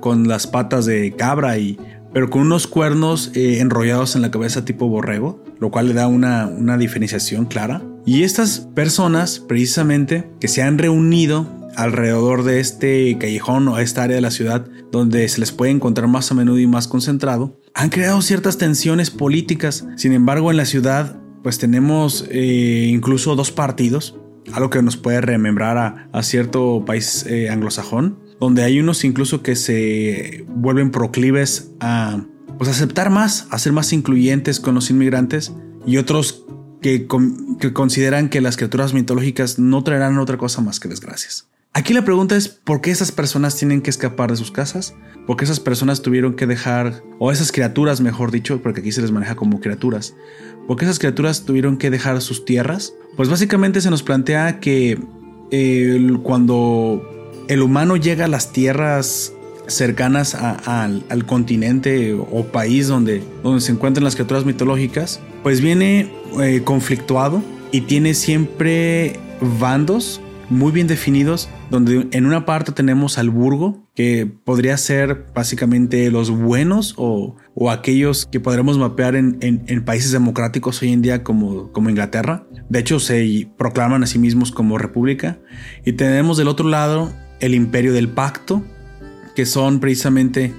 con 0.00 0.28
las 0.28 0.46
patas 0.46 0.86
de 0.86 1.14
cabra 1.16 1.58
y 1.58 1.78
pero 2.12 2.30
con 2.30 2.42
unos 2.42 2.66
cuernos 2.66 3.30
eh, 3.34 3.60
enrollados 3.60 4.16
en 4.16 4.22
la 4.22 4.30
cabeza 4.30 4.64
tipo 4.64 4.88
borrego, 4.88 5.42
lo 5.60 5.70
cual 5.70 5.88
le 5.88 5.94
da 5.94 6.06
una, 6.06 6.46
una 6.46 6.78
diferenciación 6.78 7.46
clara. 7.46 7.82
Y 8.06 8.22
estas 8.22 8.60
personas, 8.74 9.40
precisamente, 9.40 10.30
que 10.40 10.48
se 10.48 10.62
han 10.62 10.78
reunido 10.78 11.46
alrededor 11.76 12.42
de 12.42 12.60
este 12.60 13.16
callejón 13.18 13.68
o 13.68 13.78
esta 13.78 14.02
área 14.02 14.16
de 14.16 14.22
la 14.22 14.30
ciudad 14.30 14.66
donde 14.90 15.28
se 15.28 15.38
les 15.38 15.52
puede 15.52 15.70
encontrar 15.70 16.08
más 16.08 16.30
a 16.30 16.34
menudo 16.34 16.58
y 16.58 16.66
más 16.66 16.88
concentrado, 16.88 17.60
han 17.74 17.90
creado 17.90 18.20
ciertas 18.22 18.58
tensiones 18.58 19.10
políticas. 19.10 19.86
Sin 19.96 20.12
embargo, 20.12 20.50
en 20.50 20.56
la 20.56 20.64
ciudad 20.64 21.20
pues 21.42 21.58
tenemos 21.58 22.26
eh, 22.30 22.88
incluso 22.90 23.36
dos 23.36 23.52
partidos. 23.52 24.16
algo 24.52 24.70
que 24.70 24.82
nos 24.82 24.96
puede 24.96 25.20
remembrar 25.20 26.08
a, 26.12 26.22
cierto 26.22 26.84
país 26.86 27.26
eh, 27.26 27.50
anglosajón, 27.50 28.18
donde 28.40 28.62
hay 28.62 28.80
unos 28.80 29.04
incluso 29.04 29.42
que 29.42 29.56
se 29.56 30.44
vuelven 30.48 30.90
proclives 30.90 31.70
a 31.80 32.24
pues, 32.56 32.70
aceptar 32.70 33.10
más, 33.10 33.46
a 33.50 33.58
ser 33.58 33.72
más 33.72 33.92
incluyentes 33.92 34.60
con 34.60 34.74
los 34.74 34.90
inmigrantes 34.90 35.52
y 35.86 35.96
otros 35.96 36.44
que, 36.80 37.06
que 37.58 37.72
consideran 37.72 38.28
que 38.28 38.40
las 38.40 38.56
criaturas 38.56 38.94
mitológicas 38.94 39.58
no 39.58 39.82
traerán 39.82 40.18
otra 40.18 40.38
cosa 40.38 40.60
más 40.60 40.80
que 40.80 40.88
desgracias. 40.88 41.48
Aquí 41.74 41.92
la 41.92 42.04
pregunta 42.04 42.36
es 42.36 42.48
por 42.48 42.80
qué 42.80 42.90
esas 42.90 43.12
personas 43.12 43.56
tienen 43.56 43.82
que 43.82 43.90
escapar 43.90 44.30
de 44.30 44.36
sus 44.36 44.50
casas, 44.50 44.94
por 45.26 45.36
qué 45.36 45.44
esas 45.44 45.60
personas 45.60 46.02
tuvieron 46.02 46.34
que 46.34 46.46
dejar, 46.46 47.02
o 47.18 47.30
esas 47.30 47.52
criaturas 47.52 48.00
mejor 48.00 48.30
dicho, 48.30 48.62
porque 48.62 48.80
aquí 48.80 48.90
se 48.90 49.02
les 49.02 49.12
maneja 49.12 49.36
como 49.36 49.60
criaturas, 49.60 50.16
por 50.66 50.76
qué 50.76 50.86
esas 50.86 50.98
criaturas 50.98 51.44
tuvieron 51.44 51.76
que 51.76 51.90
dejar 51.90 52.20
sus 52.20 52.44
tierras. 52.44 52.94
Pues 53.16 53.28
básicamente 53.28 53.80
se 53.80 53.90
nos 53.90 54.02
plantea 54.02 54.60
que 54.60 54.98
cuando 56.22 57.17
el 57.48 57.62
humano 57.62 57.96
llega 57.96 58.26
a 58.26 58.28
las 58.28 58.52
tierras 58.52 59.32
cercanas 59.66 60.34
al, 60.34 61.24
continente 61.26 62.14
o 62.14 62.44
país 62.44 62.88
donde, 62.88 63.22
donde 63.42 63.60
se 63.60 63.72
encuentran 63.72 64.04
las 64.04 64.14
criaturas 64.14 64.44
mitológicas, 64.44 65.20
pues 65.42 65.60
viene 65.60 66.10
eh, 66.40 66.62
conflictuado 66.64 67.42
y 67.70 67.82
tiene 67.82 68.14
siempre 68.14 69.18
bandos 69.58 70.20
muy 70.50 70.72
bien 70.72 70.86
definidos, 70.86 71.50
donde 71.70 72.08
en 72.10 72.24
una 72.24 72.46
parte 72.46 72.72
tenemos 72.72 73.18
al 73.18 73.28
burgo, 73.28 73.86
que 73.94 74.26
podría 74.26 74.76
ser 74.78 75.26
básicamente 75.34 76.10
los 76.10 76.30
buenos 76.30 76.94
o, 76.96 77.36
aquellos 77.70 78.24
que 78.24 78.40
podremos 78.40 78.78
mapear 78.78 79.14
en, 79.16 79.84
países 79.84 80.12
democráticos 80.12 80.80
hoy 80.80 80.92
en 80.92 81.02
día 81.02 81.22
como, 81.22 81.70
como 81.72 81.90
Inglaterra. 81.90 82.46
De 82.70 82.78
hecho, 82.78 82.98
se 82.98 83.48
proclaman 83.58 84.02
a 84.04 84.06
sí 84.06 84.18
mismos 84.18 84.52
como 84.52 84.78
república. 84.78 85.38
Y 85.84 85.92
tenemos 85.92 86.38
del 86.38 86.48
otro 86.48 86.68
lado 86.68 87.12
el 87.40 87.54
imperio 87.54 87.92
del 87.92 88.08
pacto, 88.08 88.64
que 89.34 89.46
son 89.46 89.80
precisamente 89.80 90.54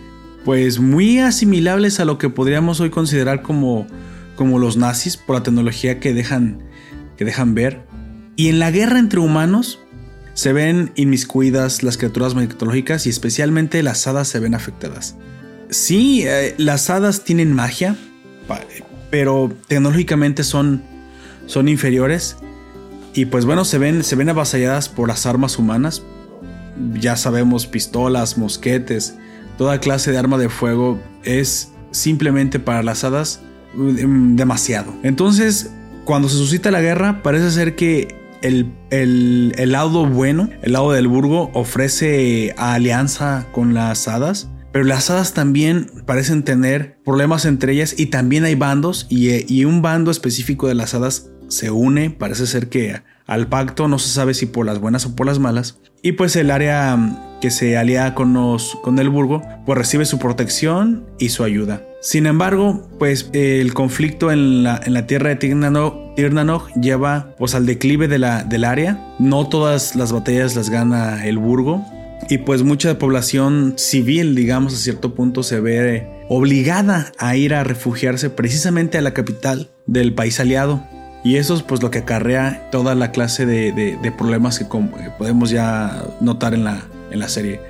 pues 0.46 0.80
muy 0.80 1.20
asimilables 1.20 2.00
a 2.00 2.06
lo 2.06 2.18
que 2.18 2.30
podríamos 2.30 2.80
hoy 2.80 2.90
considerar 2.90 3.42
como, 3.42 3.88
como 4.36 4.60
los 4.60 4.78
nazis 4.78 5.18
por 5.18 5.36
la 5.36 5.44
tecnología 5.44 6.00
que 6.00 6.14
dejan, 6.14 6.64
que 7.18 7.26
dejan 7.26 7.56
ver. 7.56 7.82
Y 8.36 8.48
en 8.48 8.60
la 8.60 8.72
guerra 8.72 9.00
entre 9.00 9.20
humanos 9.20 9.80
se 10.34 10.54
ven 10.54 10.92
inmiscuidas 10.96 11.84
las 11.84 11.98
criaturas 11.98 12.36
mitológicas 12.36 13.06
y 13.06 13.10
especialmente 13.10 13.84
las 13.84 14.08
hadas 14.08 14.30
se 14.30 14.40
ven 14.40 14.56
afectadas. 14.56 15.18
Sí, 15.70 16.24
eh, 16.26 16.56
las 16.58 16.90
hadas 16.90 17.24
tienen 17.24 17.54
magia, 17.54 17.96
pero 19.12 19.54
tecnológicamente 19.68 20.44
son, 20.44 20.82
son 21.46 21.68
inferiores. 21.68 22.38
Y 23.14 23.26
pues 23.26 23.46
bueno, 23.46 23.66
se 23.66 23.78
ven, 23.78 24.04
se 24.04 24.16
ven 24.16 24.30
avasalladas 24.30 24.88
por 24.88 25.10
las 25.10 25.26
armas 25.26 25.60
humanas. 25.60 26.04
Ya 27.00 27.16
sabemos, 27.16 27.68
pistolas, 27.68 28.38
mosquetes, 28.38 29.16
toda 29.58 29.80
clase 29.80 30.12
de 30.12 30.18
arma 30.18 30.38
de 30.38 30.50
fuego 30.50 31.00
es 31.24 31.72
simplemente 31.92 32.60
para 32.60 32.84
las 32.84 33.04
hadas 33.04 33.42
mm, 33.74 34.36
demasiado. 34.36 34.94
Entonces, 35.04 35.72
cuando 36.06 36.30
se 36.30 36.38
suscita 36.38 36.72
la 36.72 36.82
guerra, 36.82 37.22
parece 37.22 37.52
ser 37.52 37.76
que 37.76 38.20
el, 38.42 38.72
el, 38.90 39.72
lado 39.72 40.06
bueno, 40.06 40.50
el 40.62 40.74
lado 40.74 40.92
del 40.92 41.08
burgo, 41.08 41.52
ofrece 41.54 42.54
alianza 42.58 43.48
con 43.52 43.74
las 43.74 44.08
hadas. 44.08 44.50
Pero 44.72 44.86
las 44.86 45.10
hadas 45.10 45.34
también 45.34 45.92
parecen 46.06 46.44
tener 46.44 47.00
problemas 47.04 47.46
entre 47.46 47.74
ellas 47.74 47.96
y 47.98 48.08
también 48.08 48.44
hay 48.44 48.54
bandos 48.54 49.08
y, 49.10 49.52
y 49.52 49.66
un 49.66 49.82
bando 49.82 50.12
específico 50.12 50.68
de 50.68 50.76
las 50.76 50.94
hadas 50.94 51.32
se 51.48 51.72
une, 51.72 52.12
parece 52.12 52.46
ser 52.46 52.70
que 52.70 53.02
al 53.26 53.48
pacto, 53.48 53.88
no 53.88 54.00
se 54.00 54.10
sabe 54.10 54.34
si 54.34 54.48
por 54.48 54.66
las 54.66 54.80
buenas 54.80 55.06
o 55.06 55.16
por 55.16 55.28
las 55.28 55.38
malas. 55.38 55.78
Y 56.02 56.14
pues 56.14 56.36
el 56.36 56.52
área 56.52 56.98
que 57.42 57.52
se 57.52 57.78
alía 57.78 58.16
con, 58.16 58.58
con 58.82 59.00
el 59.00 59.10
Burgo, 59.10 59.42
pues 59.66 59.78
recibe 59.78 60.06
su 60.06 60.20
protección 60.20 61.06
y 61.20 61.30
su 61.30 61.44
ayuda. 61.44 61.84
Sin 62.02 62.26
embargo, 62.26 62.88
pues 62.98 63.30
el 63.34 63.74
conflicto 63.74 64.32
en 64.32 64.64
la, 64.64 64.80
en 64.84 64.94
la 64.94 65.06
tierra 65.06 65.30
de 65.30 65.36
Tirnanoj, 65.36 66.70
lleva 66.80 67.36
pues 67.38 67.56
al 67.56 67.66
declive 67.66 68.08
del 68.08 68.64
área. 68.64 69.16
No 69.20 69.48
todas 69.50 69.96
las 69.96 70.14
batallas 70.14 70.56
las 70.56 70.70
gana 70.70 71.26
el 71.26 71.38
Burgo. 71.38 71.84
Y 72.30 72.40
pues 72.40 72.64
mucha 72.64 72.98
población 73.00 73.74
civil, 73.78 74.36
digamos, 74.36 74.74
a 74.74 74.78
cierto 74.78 75.16
punto 75.16 75.44
se 75.44 75.60
ve 75.60 76.08
obligada 76.30 77.12
a 77.18 77.36
ir 77.36 77.54
a 77.54 77.64
refugiarse 77.64 78.30
precisamente 78.30 78.98
a 78.98 79.02
la 79.02 79.14
capital 79.14 79.72
del 79.88 80.14
país 80.14 80.40
aliado. 80.40 80.84
Y 81.24 81.36
eso 81.36 81.56
es 81.56 81.64
pues 81.64 81.82
lo 81.82 81.92
que 81.92 82.00
acarrea 82.00 82.70
toda 82.72 82.96
la 82.96 83.12
clase 83.12 83.46
de, 83.46 84.14
problemas 84.18 84.60
que 84.60 84.66
podemos 84.66 85.50
ya 85.50 86.04
notar 86.22 86.54
en 86.54 86.64
la, 86.64 86.82
en 87.12 87.20
la 87.20 87.28
serie. 87.28 87.62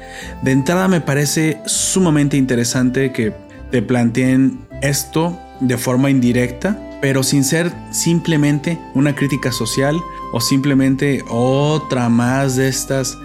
De 0.44 0.52
entrada 0.52 0.88
me 0.88 1.02
parece 1.02 1.60
sumamente 1.66 2.38
interesante 2.38 3.12
que 3.12 3.34
te 3.72 3.82
planteen 3.82 4.60
esto 4.82 5.40
de 5.60 5.78
forma 5.78 6.10
indirecta, 6.10 6.78
pero 7.02 7.24
sin 7.24 7.44
ser 7.44 7.72
simplemente 7.92 8.80
una 8.94 9.16
crítica 9.16 9.52
social 9.52 9.96
o 10.32 10.42
simplemente 10.42 11.24
otra 11.30 12.10
más 12.10 12.56
de 12.56 12.68
estas 12.68 13.18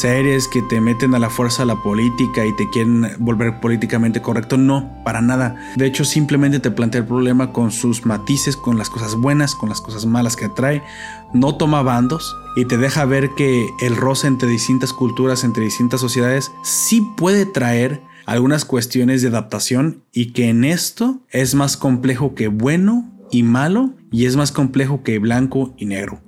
series 0.00 0.48
que 0.48 0.62
te 0.62 0.80
meten 0.80 1.14
a 1.14 1.18
la 1.18 1.30
fuerza 1.30 1.64
la 1.64 1.82
política 1.82 2.44
y 2.44 2.54
te 2.54 2.68
quieren 2.70 3.08
volver 3.18 3.60
políticamente 3.60 4.20
correcto. 4.20 4.56
No, 4.56 5.02
para 5.04 5.20
nada. 5.20 5.56
De 5.76 5.86
hecho, 5.86 6.04
simplemente 6.04 6.60
te 6.60 6.70
plantea 6.70 7.00
el 7.00 7.06
problema 7.06 7.52
con 7.52 7.70
sus 7.70 8.04
matices, 8.04 8.56
con 8.56 8.78
las 8.78 8.90
cosas 8.90 9.14
buenas, 9.14 9.54
con 9.54 9.68
las 9.68 9.80
cosas 9.80 10.06
malas 10.06 10.36
que 10.36 10.46
atrae. 10.46 10.82
No 11.32 11.56
toma 11.56 11.82
bandos 11.82 12.36
y 12.56 12.66
te 12.66 12.76
deja 12.76 13.04
ver 13.04 13.30
que 13.36 13.68
el 13.80 13.96
roce 13.96 14.26
entre 14.26 14.48
distintas 14.48 14.92
culturas, 14.92 15.44
entre 15.44 15.64
distintas 15.64 16.00
sociedades, 16.00 16.52
sí 16.62 17.06
puede 17.16 17.46
traer 17.46 18.02
algunas 18.26 18.64
cuestiones 18.64 19.22
de 19.22 19.28
adaptación 19.28 20.02
y 20.12 20.32
que 20.32 20.48
en 20.48 20.64
esto 20.64 21.20
es 21.30 21.54
más 21.54 21.76
complejo 21.76 22.34
que 22.34 22.48
bueno 22.48 23.12
y 23.30 23.42
malo 23.42 23.94
y 24.10 24.26
es 24.26 24.36
más 24.36 24.52
complejo 24.52 25.02
que 25.02 25.18
blanco 25.18 25.74
y 25.78 25.86
negro. 25.86 26.25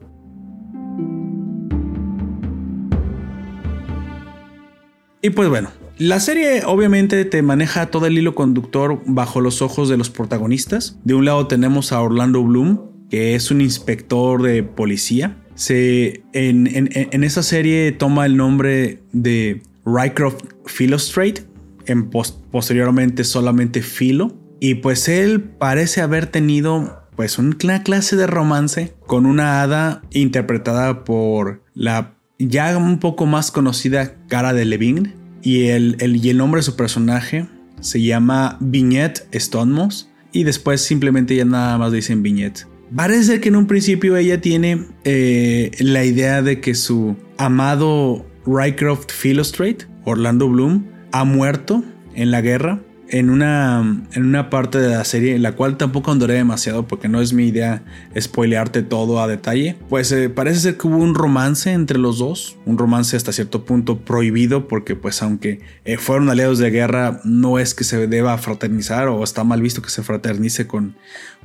Y 5.28 5.30
pues 5.30 5.50
bueno, 5.50 5.68
la 5.98 6.20
serie 6.20 6.62
obviamente 6.64 7.22
te 7.26 7.42
maneja 7.42 7.90
todo 7.90 8.06
el 8.06 8.16
hilo 8.16 8.34
conductor 8.34 9.02
bajo 9.04 9.42
los 9.42 9.60
ojos 9.60 9.90
de 9.90 9.98
los 9.98 10.08
protagonistas. 10.08 10.98
De 11.04 11.12
un 11.12 11.26
lado 11.26 11.46
tenemos 11.46 11.92
a 11.92 12.00
Orlando 12.00 12.42
Bloom, 12.42 12.80
que 13.10 13.34
es 13.34 13.50
un 13.50 13.60
inspector 13.60 14.40
de 14.40 14.62
policía. 14.62 15.36
Se, 15.54 16.22
en, 16.32 17.22
esa 17.22 17.42
serie 17.42 17.92
toma 17.92 18.24
el 18.24 18.38
nombre 18.38 19.02
de 19.12 19.60
Rycroft 19.84 20.46
Philostrate, 20.64 21.42
en 21.84 22.08
posteriormente 22.08 23.22
solamente 23.22 23.82
Philo. 23.82 24.34
Y 24.60 24.76
pues 24.76 25.10
él 25.10 25.42
parece 25.42 26.00
haber 26.00 26.24
tenido 26.24 27.02
pues 27.16 27.38
una 27.38 27.82
clase 27.82 28.16
de 28.16 28.26
romance 28.26 28.94
con 29.06 29.26
una 29.26 29.60
hada 29.60 30.00
interpretada 30.10 31.04
por 31.04 31.62
la 31.74 32.14
ya 32.38 32.78
un 32.78 32.98
poco 32.98 33.26
más 33.26 33.50
conocida 33.50 34.14
cara 34.28 34.54
de 34.54 34.64
Levine 34.64 35.17
y 35.42 35.66
el, 35.66 35.96
y 36.00 36.30
el 36.30 36.36
nombre 36.36 36.60
de 36.60 36.62
su 36.62 36.76
personaje 36.76 37.46
se 37.80 38.02
llama 38.02 38.56
Vignette 38.60 39.26
Stonemoss 39.32 40.10
y 40.32 40.44
después 40.44 40.80
simplemente 40.80 41.36
ya 41.36 41.44
nada 41.44 41.78
más 41.78 41.92
dicen 41.92 42.22
Vignette. 42.22 42.66
Parece 42.94 43.40
que 43.40 43.48
en 43.48 43.56
un 43.56 43.66
principio 43.66 44.16
ella 44.16 44.40
tiene 44.40 44.86
eh, 45.04 45.70
la 45.80 46.04
idea 46.04 46.42
de 46.42 46.60
que 46.60 46.74
su 46.74 47.16
amado 47.36 48.26
Rycroft 48.46 49.10
Philostrate, 49.12 49.86
Orlando 50.04 50.48
Bloom, 50.48 50.86
ha 51.12 51.24
muerto 51.24 51.84
en 52.14 52.30
la 52.30 52.40
guerra 52.40 52.80
en 53.10 53.30
una, 53.30 54.04
en 54.12 54.24
una 54.24 54.50
parte 54.50 54.78
de 54.78 54.88
la 54.88 55.04
serie, 55.04 55.34
en 55.34 55.42
la 55.42 55.52
cual 55.52 55.76
tampoco 55.76 56.10
andoré 56.10 56.34
demasiado 56.34 56.86
porque 56.86 57.08
no 57.08 57.20
es 57.20 57.32
mi 57.32 57.46
idea 57.46 57.82
spoilearte 58.18 58.82
todo 58.82 59.20
a 59.20 59.26
detalle, 59.26 59.76
pues 59.88 60.12
eh, 60.12 60.28
parece 60.28 60.60
ser 60.60 60.76
que 60.76 60.86
hubo 60.86 60.98
un 60.98 61.14
romance 61.14 61.72
entre 61.72 61.98
los 61.98 62.18
dos, 62.18 62.58
un 62.66 62.76
romance 62.78 63.16
hasta 63.16 63.32
cierto 63.32 63.64
punto 63.64 64.00
prohibido 64.00 64.68
porque 64.68 64.94
pues 64.94 65.22
aunque 65.22 65.60
eh, 65.84 65.96
fueron 65.96 66.28
aliados 66.28 66.58
de 66.58 66.70
guerra, 66.70 67.20
no 67.24 67.58
es 67.58 67.74
que 67.74 67.84
se 67.84 68.06
deba 68.06 68.36
fraternizar 68.38 69.08
o 69.08 69.24
está 69.24 69.44
mal 69.44 69.62
visto 69.62 69.82
que 69.82 69.90
se 69.90 70.02
fraternice 70.02 70.66
con, 70.66 70.96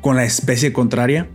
con 0.01 0.15
la 0.15 0.25
especie 0.25 0.73
contraria. 0.73 1.29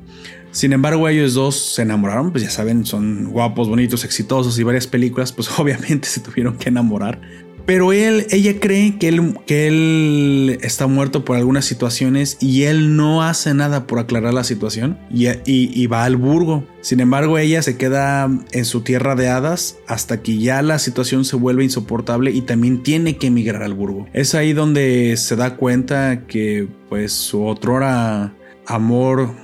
Sin 0.50 0.72
embargo, 0.72 1.08
ellos 1.08 1.34
dos 1.34 1.74
se 1.74 1.82
enamoraron, 1.82 2.32
pues 2.32 2.42
ya 2.42 2.50
saben, 2.50 2.86
son 2.86 3.30
guapos, 3.30 3.68
bonitos, 3.68 4.04
exitosos 4.04 4.58
y 4.58 4.62
varias 4.62 4.86
películas, 4.86 5.32
pues 5.32 5.48
obviamente 5.58 6.08
se 6.08 6.20
tuvieron 6.20 6.56
que 6.56 6.68
enamorar. 6.68 7.20
Pero 7.68 7.92
él, 7.92 8.26
ella 8.30 8.58
cree 8.60 8.96
que 8.96 9.08
él, 9.08 9.36
que 9.44 9.66
él 9.66 10.58
está 10.62 10.86
muerto 10.86 11.26
por 11.26 11.36
algunas 11.36 11.66
situaciones 11.66 12.38
y 12.40 12.62
él 12.62 12.96
no 12.96 13.22
hace 13.22 13.52
nada 13.52 13.86
por 13.86 13.98
aclarar 13.98 14.32
la 14.32 14.42
situación 14.42 14.98
y, 15.10 15.86
va 15.86 16.04
al 16.04 16.16
burgo. 16.16 16.64
Sin 16.80 17.00
embargo, 17.00 17.36
ella 17.36 17.60
se 17.60 17.76
queda 17.76 18.26
en 18.52 18.64
su 18.64 18.80
tierra 18.80 19.16
de 19.16 19.28
hadas 19.28 19.76
hasta 19.86 20.22
que 20.22 20.38
ya 20.38 20.62
la 20.62 20.78
situación 20.78 21.26
se 21.26 21.36
vuelve 21.36 21.62
insoportable 21.62 22.30
y 22.30 22.40
también 22.40 22.82
tiene 22.82 23.18
que 23.18 23.26
emigrar 23.26 23.62
al 23.62 23.74
burgo. 23.74 24.06
Es 24.14 24.34
ahí 24.34 24.54
donde 24.54 25.14
se 25.18 25.36
da 25.36 25.56
cuenta 25.56 26.26
que 26.26 26.68
pues 26.88 27.12
su 27.12 27.44
otrora 27.44 28.34
amor 28.66 29.34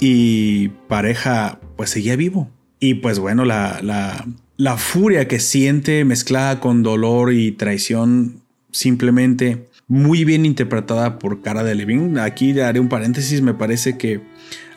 y 0.00 0.68
pareja 0.88 1.60
pues 1.76 1.90
seguía 1.90 2.16
vivo 2.16 2.50
Y 2.80 2.94
pues 2.94 3.18
bueno, 3.18 3.44
la, 3.44 4.24
la 4.56 4.76
furia 4.76 5.28
que 5.28 5.38
siente 5.38 6.04
mezclada 6.04 6.60
con 6.60 6.82
dolor 6.82 7.32
y 7.32 7.52
traición 7.52 8.42
simplemente 8.70 9.68
muy 9.88 10.24
bien 10.24 10.46
interpretada 10.46 11.18
por 11.18 11.42
Cara 11.42 11.62
de 11.62 11.74
Levin. 11.74 12.18
Aquí 12.18 12.58
haré 12.60 12.80
un 12.80 12.88
paréntesis, 12.88 13.42
me 13.42 13.54
parece 13.54 13.96
que 13.96 14.20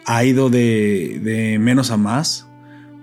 ha 0.05 0.23
ido 0.23 0.49
de, 0.49 1.19
de, 1.23 1.59
menos 1.59 1.91
a 1.91 1.97
más. 1.97 2.47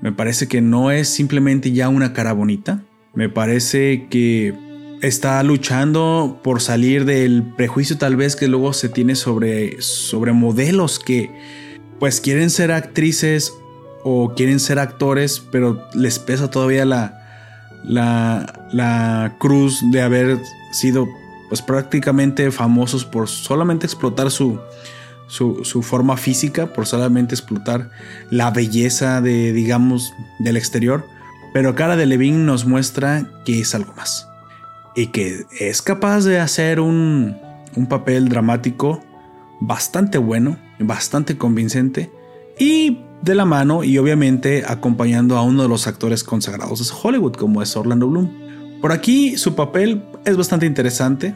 Me 0.02 0.12
parece 0.12 0.46
que 0.46 0.60
no 0.60 0.90
es 0.90 1.08
simplemente 1.08 1.72
ya 1.72 1.88
una 1.88 2.12
cara 2.12 2.32
bonita. 2.32 2.82
Me 3.14 3.28
parece 3.28 4.06
que 4.10 4.54
está 5.02 5.42
luchando 5.42 6.40
por 6.42 6.60
salir 6.60 7.04
del 7.04 7.42
prejuicio 7.42 7.98
tal 7.98 8.16
vez 8.16 8.36
que 8.36 8.48
luego 8.48 8.72
se 8.72 8.88
tiene 8.88 9.14
sobre, 9.14 9.80
sobre 9.80 10.32
modelos 10.32 10.98
que 10.98 11.30
pues 11.98 12.20
quieren 12.20 12.50
ser 12.50 12.72
actrices 12.72 13.52
o 14.08 14.34
quieren 14.36 14.60
ser 14.60 14.78
actores, 14.78 15.42
pero 15.50 15.82
les 15.92 16.20
pesa 16.20 16.48
todavía 16.48 16.84
la, 16.84 17.26
la, 17.82 18.68
la 18.70 19.34
cruz 19.40 19.82
de 19.90 20.00
haber 20.00 20.38
sido 20.70 21.08
pues 21.48 21.60
prácticamente 21.60 22.52
famosos 22.52 23.04
por 23.04 23.28
solamente 23.28 23.84
explotar 23.84 24.30
su, 24.30 24.60
su, 25.26 25.64
su, 25.64 25.82
forma 25.82 26.16
física, 26.16 26.72
por 26.72 26.86
solamente 26.86 27.34
explotar 27.34 27.90
la 28.30 28.52
belleza 28.52 29.20
de, 29.20 29.52
digamos, 29.52 30.12
del 30.38 30.56
exterior. 30.56 31.04
Pero 31.52 31.74
Cara 31.74 31.96
de 31.96 32.06
Levine 32.06 32.38
nos 32.38 32.64
muestra 32.64 33.28
que 33.44 33.58
es 33.58 33.74
algo 33.74 33.92
más. 33.96 34.28
Y 34.94 35.08
que 35.08 35.46
es 35.58 35.82
capaz 35.82 36.22
de 36.22 36.38
hacer 36.38 36.78
un, 36.78 37.36
un 37.74 37.88
papel 37.88 38.28
dramático 38.28 39.02
bastante 39.60 40.18
bueno, 40.18 40.58
bastante 40.78 41.36
convincente. 41.36 42.12
Y 42.56 43.00
de 43.26 43.34
la 43.34 43.44
mano 43.44 43.84
y 43.84 43.98
obviamente 43.98 44.64
acompañando 44.66 45.36
a 45.36 45.42
uno 45.42 45.64
de 45.64 45.68
los 45.68 45.86
actores 45.86 46.24
consagrados 46.24 46.78
de 46.78 46.96
Hollywood 47.02 47.34
como 47.34 47.60
es 47.60 47.76
Orlando 47.76 48.08
Bloom. 48.08 48.30
Por 48.80 48.92
aquí 48.92 49.36
su 49.36 49.54
papel 49.54 50.04
es 50.24 50.36
bastante 50.36 50.64
interesante. 50.64 51.34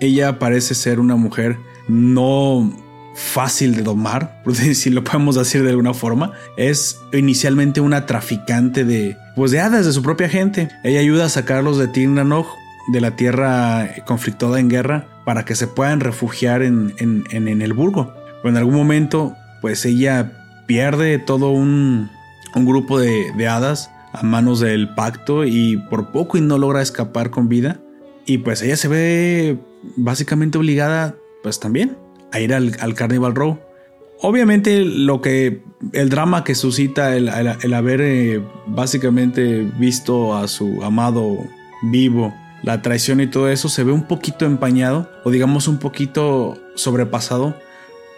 Ella 0.00 0.38
parece 0.38 0.74
ser 0.74 1.00
una 1.00 1.16
mujer 1.16 1.58
no 1.88 2.72
fácil 3.14 3.74
de 3.74 3.82
domar, 3.82 4.42
si 4.74 4.88
lo 4.90 5.04
podemos 5.04 5.34
decir 5.34 5.64
de 5.64 5.70
alguna 5.70 5.94
forma. 5.94 6.32
Es 6.56 6.98
inicialmente 7.12 7.80
una 7.80 8.06
traficante 8.06 8.84
de, 8.84 9.16
pues 9.34 9.50
de 9.50 9.60
hadas 9.60 9.84
de 9.84 9.92
su 9.92 10.02
propia 10.02 10.28
gente. 10.28 10.68
Ella 10.84 11.00
ayuda 11.00 11.26
a 11.26 11.28
sacarlos 11.28 11.76
de 11.76 11.88
Tirnanoj, 11.88 12.46
de 12.92 13.00
la 13.00 13.16
tierra 13.16 13.90
conflictada 14.06 14.60
en 14.60 14.68
guerra, 14.68 15.08
para 15.24 15.44
que 15.44 15.56
se 15.56 15.66
puedan 15.66 16.00
refugiar 16.00 16.62
en, 16.62 16.94
en 16.98 17.62
el 17.62 17.72
burgo. 17.72 18.14
Pero 18.42 18.50
en 18.50 18.56
algún 18.56 18.74
momento, 18.74 19.34
pues 19.60 19.84
ella 19.84 20.41
pierde 20.72 21.18
todo 21.18 21.50
un, 21.50 22.08
un 22.54 22.64
grupo 22.64 22.98
de, 22.98 23.30
de, 23.36 23.46
hadas 23.46 23.90
a 24.14 24.22
manos 24.22 24.58
del 24.58 24.94
pacto 24.94 25.44
y 25.44 25.76
por 25.90 26.12
poco 26.12 26.38
y 26.38 26.40
no 26.40 26.56
logra 26.56 26.80
escapar 26.80 27.28
con 27.28 27.50
vida. 27.50 27.78
Y 28.24 28.38
pues 28.38 28.62
ella 28.62 28.78
se 28.78 28.88
ve 28.88 29.58
básicamente 29.96 30.56
obligada, 30.56 31.14
pues 31.42 31.60
también, 31.60 31.98
a 32.32 32.40
ir 32.40 32.54
al, 32.54 32.74
al 32.80 32.94
Carnival 32.94 33.34
Row. 33.34 33.58
Obviamente 34.22 34.82
lo 34.82 35.20
que 35.20 35.62
el 35.92 36.08
drama 36.08 36.42
que 36.42 36.54
suscita 36.54 37.16
el, 37.16 37.28
el, 37.28 37.74
haber 37.74 38.00
eh, 38.00 38.42
básicamente 38.66 39.70
visto 39.78 40.34
a 40.34 40.48
su 40.48 40.82
amado 40.82 41.36
vivo, 41.82 42.32
la 42.62 42.80
traición 42.80 43.20
y 43.20 43.26
todo 43.26 43.50
eso 43.50 43.68
se 43.68 43.84
ve 43.84 43.92
un 43.92 44.08
poquito 44.08 44.46
empañado 44.46 45.10
o 45.22 45.30
digamos 45.30 45.68
un 45.68 45.76
poquito 45.76 46.56
sobrepasado 46.76 47.56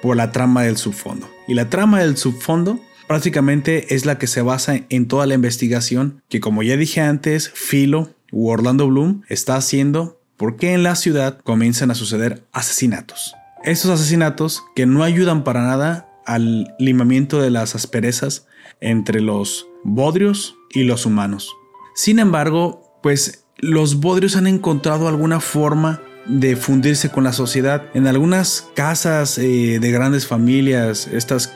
por 0.05 0.19
la 0.19 0.33
trama 0.33 0.65
del 0.65 0.77
subfondo. 0.77 1.31
Y 1.49 1.55
la 1.55 1.71
trama 1.71 2.01
del 2.01 2.19
subfondo 2.19 2.79
prácticamente 3.09 3.95
es 3.95 4.05
la 4.05 4.19
que 4.19 4.27
se 4.27 4.43
basa 4.43 4.83
en 4.91 5.09
toda 5.09 5.25
la 5.25 5.33
investigación 5.33 6.23
que 6.29 6.41
como 6.41 6.63
ya 6.63 6.77
dije 6.77 7.01
antes, 7.01 7.49
Philo 7.49 8.11
u 8.31 8.51
Orlando 8.51 8.87
Bloom 8.87 9.23
está 9.31 9.57
haciendo 9.57 10.21
porque 10.37 10.75
en 10.75 10.83
la 10.83 10.95
ciudad 10.95 11.39
comienzan 11.43 11.91
a 11.91 11.95
suceder 11.95 12.45
asesinatos. 12.53 13.35
Estos 13.63 13.91
asesinatos 13.91 14.63
que 14.77 14.85
no 14.85 15.05
ayudan 15.05 15.43
para 15.43 15.63
nada 15.63 16.11
al 16.27 16.75
limamiento 16.79 17.41
de 17.41 17.49
las 17.49 17.75
asperezas 17.75 18.47
entre 18.83 19.23
los 19.23 19.69
bodrios 19.85 20.55
y 20.69 20.83
los 20.83 21.07
humanos. 21.07 21.51
Sin 21.95 22.19
embargo, 22.19 22.99
pues 23.03 23.47
los 23.57 24.01
bodrios 24.01 24.37
han 24.37 24.49
encontrado 24.49 25.09
alguna 25.09 25.41
forma 25.41 26.03
de 26.27 26.57
fundirse 26.57 27.11
con 27.11 27.25
la 27.25 27.33
sociedad. 27.33 27.83
En 27.95 28.07
algunas 28.07 28.67
casas 28.75 29.39
eh, 29.39 29.79
de 29.81 29.91
grandes 29.91 30.27
familias, 30.27 31.09
estas 31.13 31.53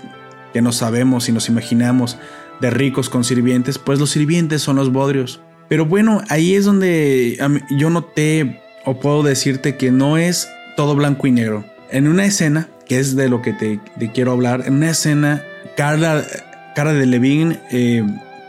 que 0.53 0.63
no 0.63 0.73
sabemos 0.73 1.29
y 1.29 1.33
nos 1.33 1.49
imaginamos 1.49 2.19
de 2.61 2.71
ricos 2.71 3.09
con 3.09 3.25
sirvientes, 3.25 3.79
pues 3.79 3.99
los 3.99 4.11
sirvientes 4.11 4.63
son 4.63 4.77
los 4.77 4.93
bodrios. 4.93 5.41
Pero 5.69 5.85
bueno, 5.85 6.23
ahí 6.29 6.55
es 6.55 6.65
donde 6.65 7.39
yo 7.71 7.91
noté 7.91 8.63
o 8.85 8.99
puedo 9.01 9.23
decirte 9.23 9.77
que 9.77 9.91
no 9.91 10.17
es 10.17 10.49
todo 10.77 10.95
blanco 10.95 11.27
y 11.27 11.33
negro. 11.33 11.65
En 11.91 12.09
una 12.09 12.25
escena, 12.25 12.69
que 12.87 12.99
es 12.99 13.17
de 13.17 13.29
lo 13.29 13.43
que 13.43 13.53
te, 13.53 13.81
quiero 14.13 14.33
hablar, 14.33 14.65
en 14.67 14.75
una 14.75 14.91
escena, 14.91 15.45
Carla, 15.77 16.25
Cara 16.75 16.93
de 16.93 17.07
Levine 17.07 17.61
eh, 17.71 18.03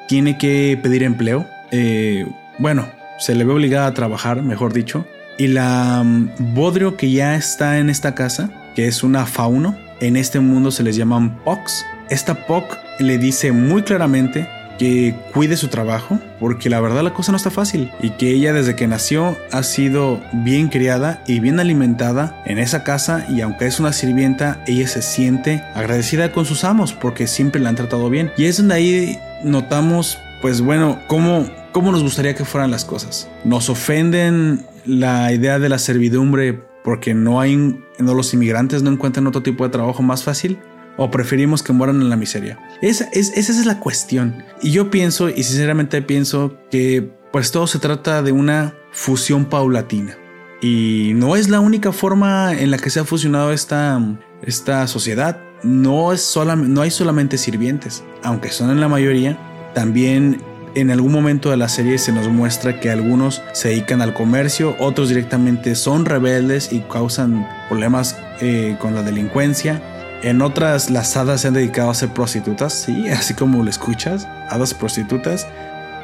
tiene 0.08 0.38
que 0.38 0.80
pedir 0.82 1.04
empleo. 1.04 1.46
Eh, 1.72 2.26
bueno, 2.58 2.88
se 3.20 3.36
le 3.36 3.44
ve 3.44 3.54
obligada 3.54 3.88
a 3.88 3.94
trabajar, 3.94 4.42
mejor 4.42 4.72
dicho. 4.74 5.06
Y 5.40 5.48
la 5.48 6.04
mm, 6.04 6.54
bodrio 6.54 6.98
que 6.98 7.10
ya 7.10 7.36
está 7.36 7.80
en 7.80 7.90
esta 7.90 8.14
casa, 8.14 8.52
que 8.76 8.88
es 8.88 9.02
una 9.02 9.26
fauno, 9.26 9.76
en 10.02 10.18
este 10.18 10.40
mundo 10.40 10.70
se 10.70 10.84
les 10.84 10.96
llaman 10.96 11.40
Pox. 11.44 11.86
Esta 12.10 12.46
Poc 12.46 12.78
le 13.00 13.18
dice 13.18 13.52
muy 13.52 13.82
claramente 13.82 14.48
que 14.78 15.14
cuide 15.34 15.58
su 15.58 15.68
trabajo, 15.68 16.20
porque 16.40 16.70
la 16.70 16.80
verdad 16.80 17.04
la 17.04 17.14
cosa 17.14 17.32
no 17.32 17.38
está 17.38 17.52
fácil 17.52 17.92
y 18.02 18.12
que 18.12 18.32
ella 18.32 18.54
desde 18.54 18.76
que 18.76 18.88
nació 18.88 19.38
ha 19.52 19.64
sido 19.64 20.22
bien 20.32 20.70
criada 20.70 21.22
y 21.28 21.40
bien 21.42 21.60
alimentada 21.60 22.42
en 22.46 22.60
esa 22.60 22.84
casa 22.84 23.26
y 23.30 23.42
aunque 23.42 23.68
es 23.68 23.80
una 23.80 23.92
sirvienta, 23.92 24.64
ella 24.68 24.88
se 24.88 25.02
siente 25.02 25.64
agradecida 25.76 26.32
con 26.32 26.46
sus 26.46 26.64
amos 26.64 26.94
porque 26.94 27.28
siempre 27.28 27.62
la 27.62 27.70
han 27.70 27.76
tratado 27.76 28.10
bien. 28.10 28.32
Y 28.38 28.46
es 28.46 28.58
donde 28.58 28.76
ahí 28.76 29.20
notamos, 29.44 30.18
pues 30.42 30.62
bueno, 30.62 31.00
cómo, 31.08 31.46
cómo 31.74 31.92
nos 31.92 32.02
gustaría 32.02 32.34
que 32.34 32.46
fueran 32.46 32.72
las 32.72 32.86
cosas. 32.86 33.28
Nos 33.44 33.70
ofenden 33.70 34.66
la 34.86 35.32
idea 35.34 35.60
de 35.60 35.70
la 35.70 35.80
servidumbre 35.80 36.62
porque 36.84 37.14
no 37.14 37.40
hay 37.40 37.56
no 38.00 38.14
los 38.14 38.34
inmigrantes 38.34 38.84
no 38.84 38.92
encuentran 38.92 39.28
otro 39.28 39.44
tipo 39.44 39.64
de 39.64 39.70
trabajo 39.70 40.02
más 40.02 40.24
fácil 40.24 40.60
o 40.98 41.10
preferimos 41.10 41.64
que 41.64 41.72
mueran 41.72 42.02
en 42.02 42.10
la 42.10 42.18
miseria. 42.18 42.60
Esa 42.82 43.06
es, 43.14 43.32
esa 43.38 43.52
es 43.54 43.66
la 43.66 43.80
cuestión. 43.80 44.44
Y 44.62 44.72
yo 44.72 44.92
pienso 44.92 45.30
y 45.30 45.44
sinceramente 45.44 46.02
pienso 46.02 46.58
que 46.70 47.10
pues 47.32 47.52
todo 47.52 47.68
se 47.68 47.80
trata 47.80 48.22
de 48.22 48.34
una 48.34 48.76
fusión 48.92 49.46
paulatina. 49.46 50.18
Y 50.62 51.14
no 51.16 51.38
es 51.38 51.48
la 51.48 51.62
única 51.62 51.94
forma 51.94 52.54
en 52.54 52.70
la 52.70 52.78
que 52.78 52.90
se 52.90 53.00
ha 53.00 53.06
fusionado 53.06 53.54
esta, 53.54 54.02
esta 54.42 54.86
sociedad. 54.88 55.40
No, 55.64 56.12
es 56.12 56.38
no 56.38 56.82
hay 56.82 56.92
solamente 56.92 57.38
sirvientes, 57.38 58.04
aunque 58.24 58.52
son 58.52 58.70
en 58.70 58.82
la 58.82 58.90
mayoría. 58.90 59.38
También 59.74 60.42
en 60.76 60.92
algún 60.92 61.12
momento 61.12 61.50
de 61.50 61.58
la 61.58 61.68
serie 61.68 61.98
se 61.98 62.12
nos 62.12 62.28
muestra 62.28 62.80
que 62.80 62.92
algunos 62.92 63.42
se 63.54 63.70
dedican 63.70 64.02
al 64.02 64.14
comercio, 64.14 64.76
otros 64.80 65.10
directamente 65.10 65.76
son 65.76 66.06
rebeldes 66.06 66.72
y 66.72 66.82
causan 66.82 67.48
problemas 67.68 68.18
eh, 68.42 68.76
con 68.80 68.94
la 68.94 69.02
delincuencia. 69.02 69.82
En 70.22 70.42
otras, 70.42 70.90
las 70.90 71.16
hadas 71.18 71.42
se 71.42 71.48
han 71.48 71.54
dedicado 71.54 71.90
a 71.90 71.94
ser 71.94 72.10
prostitutas, 72.10 72.74
sí, 72.74 73.10
así 73.10 73.34
como 73.34 73.64
lo 73.64 73.70
escuchas, 73.70 74.28
hadas 74.50 74.74
prostitutas. 74.74 75.48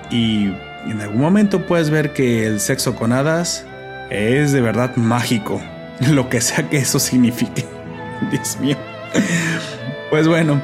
Y 0.10 0.46
en 0.88 1.02
algún 1.02 1.22
momento 1.22 1.66
puedes 1.66 1.90
ver 1.90 2.14
que 2.14 2.46
el 2.46 2.60
sexo 2.60 2.96
con 2.96 3.12
hadas 3.12 3.66
es 4.10 4.52
de 4.52 4.62
verdad 4.62 4.96
mágico, 4.96 5.62
lo 6.12 6.30
que 6.30 6.42
sea 6.42 6.70
que 6.70 6.78
eso 6.78 7.00
signifique. 7.00 7.66
Dios 8.32 8.58
mío. 8.60 8.78
Pues 10.10 10.28
bueno, 10.28 10.62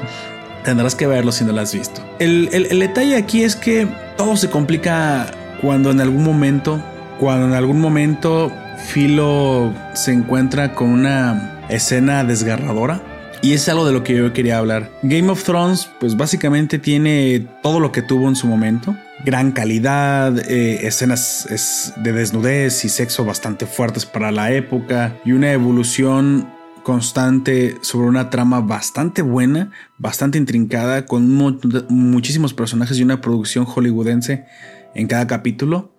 Tendrás 0.64 0.94
que 0.94 1.06
verlo 1.06 1.32
si 1.32 1.44
no 1.44 1.52
lo 1.52 1.60
has 1.60 1.74
visto. 1.74 2.02
El, 2.18 2.50
detalle 2.78 3.16
aquí 3.16 3.42
es 3.42 3.56
que 3.56 3.88
todo 4.16 4.36
se 4.36 4.48
complica 4.48 5.30
cuando 5.60 5.90
en 5.90 6.00
algún 6.00 6.22
momento, 6.22 6.82
cuando 7.18 7.46
en 7.46 7.54
algún 7.54 7.80
momento 7.80 8.52
Philo 8.92 9.74
se 9.94 10.12
encuentra 10.12 10.74
con 10.74 10.90
una 10.90 11.60
escena 11.68 12.22
desgarradora. 12.24 13.02
Y 13.44 13.54
es 13.54 13.68
algo 13.68 13.84
de 13.84 13.92
lo 13.92 14.04
que 14.04 14.14
yo 14.14 14.32
quería 14.32 14.58
hablar. 14.58 14.88
Game 15.02 15.28
of 15.28 15.42
Thrones, 15.42 15.90
pues 15.98 16.16
básicamente 16.16 16.78
tiene 16.78 17.44
todo 17.60 17.80
lo 17.80 17.90
que 17.90 18.00
tuvo 18.00 18.28
en 18.28 18.36
su 18.36 18.46
momento. 18.46 18.96
Gran 19.24 19.50
calidad, 19.50 20.38
eh, 20.48 20.86
escenas 20.86 21.92
de 21.96 22.12
desnudez 22.12 22.84
y 22.84 22.88
sexo 22.88 23.24
bastante 23.24 23.66
fuertes 23.66 24.06
para 24.06 24.30
la 24.30 24.52
época 24.52 25.16
y 25.24 25.32
una 25.32 25.52
evolución 25.52 26.46
constante 26.82 27.76
sobre 27.80 28.08
una 28.08 28.30
trama 28.30 28.60
bastante 28.60 29.22
buena, 29.22 29.70
bastante 29.98 30.38
intrincada, 30.38 31.06
con 31.06 31.30
muchísimos 31.88 32.54
personajes 32.54 32.98
y 32.98 33.02
una 33.02 33.20
producción 33.20 33.64
hollywoodense 33.64 34.44
en 34.94 35.06
cada 35.06 35.26
capítulo. 35.26 35.92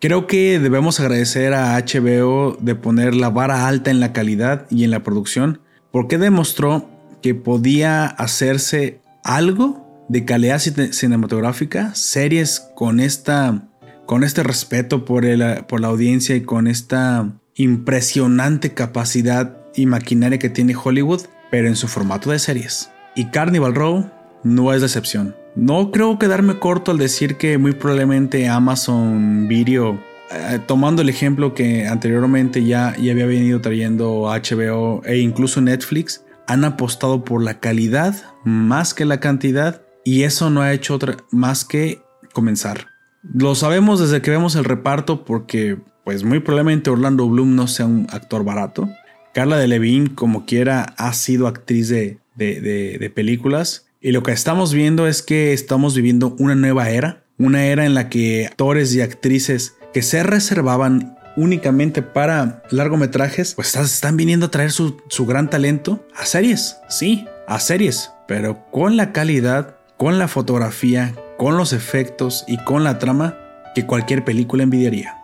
Creo 0.00 0.26
que 0.26 0.58
debemos 0.58 1.00
agradecer 1.00 1.52
a 1.52 1.78
HBO 1.78 2.56
de 2.60 2.74
poner 2.74 3.14
la 3.14 3.28
vara 3.28 3.68
alta 3.68 3.90
en 3.90 4.00
la 4.00 4.12
calidad 4.12 4.66
y 4.70 4.84
en 4.84 4.90
la 4.90 5.02
producción, 5.02 5.60
porque 5.90 6.16
demostró 6.16 6.88
que 7.22 7.34
podía 7.34 8.06
hacerse 8.06 9.00
algo 9.24 10.06
de 10.08 10.24
calidad 10.24 10.58
cinematográfica, 10.58 11.94
series 11.94 12.60
con 12.74 13.00
esta 13.00 13.66
con 14.06 14.24
este 14.24 14.42
respeto 14.42 15.04
por, 15.04 15.24
por 15.68 15.80
la 15.80 15.86
audiencia 15.86 16.34
y 16.34 16.40
con 16.40 16.66
esta 16.66 17.32
impresionante 17.54 18.74
capacidad 18.74 19.59
y 19.74 19.86
maquinaria 19.86 20.38
que 20.38 20.50
tiene 20.50 20.74
Hollywood, 20.74 21.22
pero 21.50 21.68
en 21.68 21.76
su 21.76 21.88
formato 21.88 22.30
de 22.30 22.38
series. 22.38 22.90
Y 23.14 23.26
Carnival 23.26 23.74
Row 23.74 24.10
no 24.42 24.72
es 24.72 24.82
excepción. 24.82 25.34
No 25.56 25.90
creo 25.90 26.18
quedarme 26.18 26.58
corto 26.58 26.92
al 26.92 26.98
decir 26.98 27.36
que 27.36 27.58
muy 27.58 27.72
probablemente 27.72 28.48
Amazon 28.48 29.48
Video, 29.48 30.00
eh, 30.30 30.60
tomando 30.66 31.02
el 31.02 31.08
ejemplo 31.08 31.54
que 31.54 31.88
anteriormente 31.88 32.64
ya, 32.64 32.96
ya 32.96 33.12
había 33.12 33.26
venido 33.26 33.60
trayendo 33.60 34.28
HBO 34.28 35.02
e 35.04 35.18
incluso 35.18 35.60
Netflix, 35.60 36.24
han 36.46 36.64
apostado 36.64 37.24
por 37.24 37.42
la 37.42 37.60
calidad 37.60 38.14
más 38.44 38.94
que 38.94 39.04
la 39.04 39.20
cantidad 39.20 39.82
y 40.04 40.22
eso 40.22 40.50
no 40.50 40.62
ha 40.62 40.72
hecho 40.72 40.98
más 41.30 41.64
que 41.64 42.02
comenzar. 42.32 42.86
Lo 43.22 43.54
sabemos 43.54 44.00
desde 44.00 44.22
que 44.22 44.30
vemos 44.30 44.54
el 44.56 44.64
reparto 44.64 45.24
porque 45.24 45.78
pues 46.04 46.24
muy 46.24 46.40
probablemente 46.40 46.90
Orlando 46.90 47.28
Bloom 47.28 47.54
no 47.54 47.66
sea 47.66 47.86
un 47.86 48.06
actor 48.10 48.44
barato. 48.44 48.88
Carla 49.32 49.58
Delevingne 49.58 50.14
como 50.14 50.46
quiera 50.46 50.94
ha 50.96 51.12
sido 51.12 51.46
actriz 51.46 51.88
de, 51.88 52.18
de 52.36 53.12
películas 53.14 53.86
y 54.00 54.12
lo 54.12 54.22
que 54.22 54.32
estamos 54.32 54.72
viendo 54.72 55.06
es 55.06 55.22
que 55.22 55.52
estamos 55.52 55.94
viviendo 55.94 56.34
una 56.38 56.54
nueva 56.54 56.88
era, 56.88 57.22
una 57.36 57.66
era 57.66 57.84
en 57.84 57.94
la 57.94 58.08
que 58.08 58.46
actores 58.46 58.94
y 58.94 59.02
actrices 59.02 59.76
que 59.92 60.00
se 60.00 60.22
reservaban 60.22 61.18
únicamente 61.36 62.02
para 62.02 62.62
largometrajes, 62.70 63.54
pues 63.54 63.74
están 63.76 64.16
viniendo 64.16 64.46
a 64.46 64.50
traer 64.50 64.72
su, 64.72 65.02
su 65.08 65.26
gran 65.26 65.50
talento 65.50 66.06
a 66.16 66.24
series, 66.24 66.78
sí, 66.88 67.26
a 67.46 67.60
series, 67.60 68.10
pero 68.26 68.64
con 68.70 68.96
la 68.96 69.12
calidad, 69.12 69.76
con 69.96 70.18
la 70.18 70.28
fotografía, 70.28 71.14
con 71.36 71.56
los 71.56 71.72
efectos 71.72 72.44
y 72.46 72.56
con 72.64 72.84
la 72.84 72.98
trama 72.98 73.36
que 73.74 73.86
cualquier 73.86 74.24
película 74.24 74.62
envidiaría. 74.62 75.19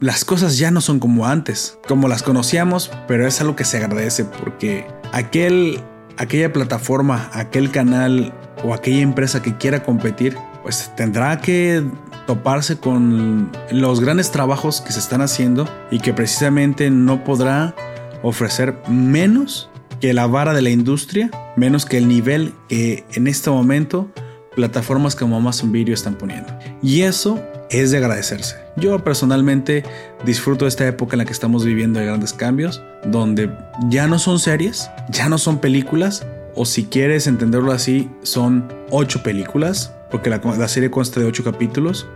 Las 0.00 0.24
cosas 0.24 0.58
ya 0.58 0.70
no 0.70 0.80
son 0.80 1.00
como 1.00 1.26
antes, 1.26 1.78
como 1.88 2.06
las 2.08 2.22
conocíamos, 2.22 2.90
pero 3.08 3.26
es 3.26 3.40
algo 3.40 3.56
que 3.56 3.64
se 3.64 3.78
agradece 3.78 4.24
porque 4.24 4.86
aquel, 5.12 5.80
aquella 6.16 6.52
plataforma, 6.52 7.28
aquel 7.32 7.70
canal 7.70 8.32
o 8.64 8.74
aquella 8.74 9.00
empresa 9.00 9.42
que 9.42 9.56
quiera 9.56 9.82
competir, 9.82 10.36
pues 10.62 10.92
tendrá 10.96 11.40
que 11.40 11.82
toparse 12.26 12.76
con 12.76 13.50
los 13.72 14.00
grandes 14.00 14.30
trabajos 14.30 14.80
que 14.80 14.92
se 14.92 15.00
están 15.00 15.20
haciendo 15.20 15.68
y 15.90 15.98
que 15.98 16.12
precisamente 16.12 16.90
no 16.90 17.24
podrá 17.24 17.74
ofrecer 18.22 18.76
menos 18.88 19.68
que 20.00 20.12
la 20.12 20.26
vara 20.26 20.54
de 20.54 20.62
la 20.62 20.70
industria, 20.70 21.30
menos 21.56 21.86
que 21.86 21.98
el 21.98 22.06
nivel 22.06 22.54
que 22.68 23.04
en 23.14 23.26
este 23.26 23.50
momento 23.50 24.08
plataformas 24.54 25.16
como 25.16 25.36
Amazon 25.36 25.72
Video 25.72 25.94
están 25.94 26.14
poniendo. 26.14 26.56
Y 26.82 27.02
eso 27.02 27.40
es 27.70 27.90
de 27.90 27.98
agradecerse. 27.98 28.56
Yo 28.76 29.02
personalmente 29.02 29.84
disfruto 30.24 30.66
esta 30.66 30.86
época 30.86 31.14
en 31.14 31.18
la 31.18 31.24
que 31.24 31.32
estamos 31.32 31.64
viviendo 31.64 32.00
de 32.00 32.06
grandes 32.06 32.32
cambios, 32.32 32.82
donde 33.04 33.50
ya 33.88 34.06
no 34.06 34.18
son 34.18 34.38
series, 34.38 34.90
ya 35.10 35.28
no 35.28 35.38
son 35.38 35.58
películas, 35.58 36.26
o 36.54 36.64
si 36.64 36.84
quieres 36.84 37.26
entenderlo 37.26 37.72
así, 37.72 38.10
son 38.22 38.72
ocho 38.90 39.22
películas, 39.22 39.92
porque 40.10 40.30
la, 40.30 40.68
serie 40.68 40.90
consta 40.90 41.20
de 41.20 41.26
ocho 41.26 41.44
capítulos, 41.44 42.06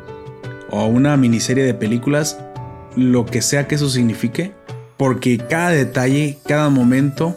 o 0.70 0.86
una 0.86 1.16
miniserie 1.16 1.64
de 1.64 1.74
películas, 1.74 2.38
lo 2.96 3.26
que 3.26 3.42
sea 3.42 3.68
que 3.68 3.74
eso 3.74 3.88
signifique, 3.88 4.52
porque 4.96 5.38
cada 5.38 5.70
detalle, 5.70 6.38
cada 6.46 6.70
momento, 6.70 7.36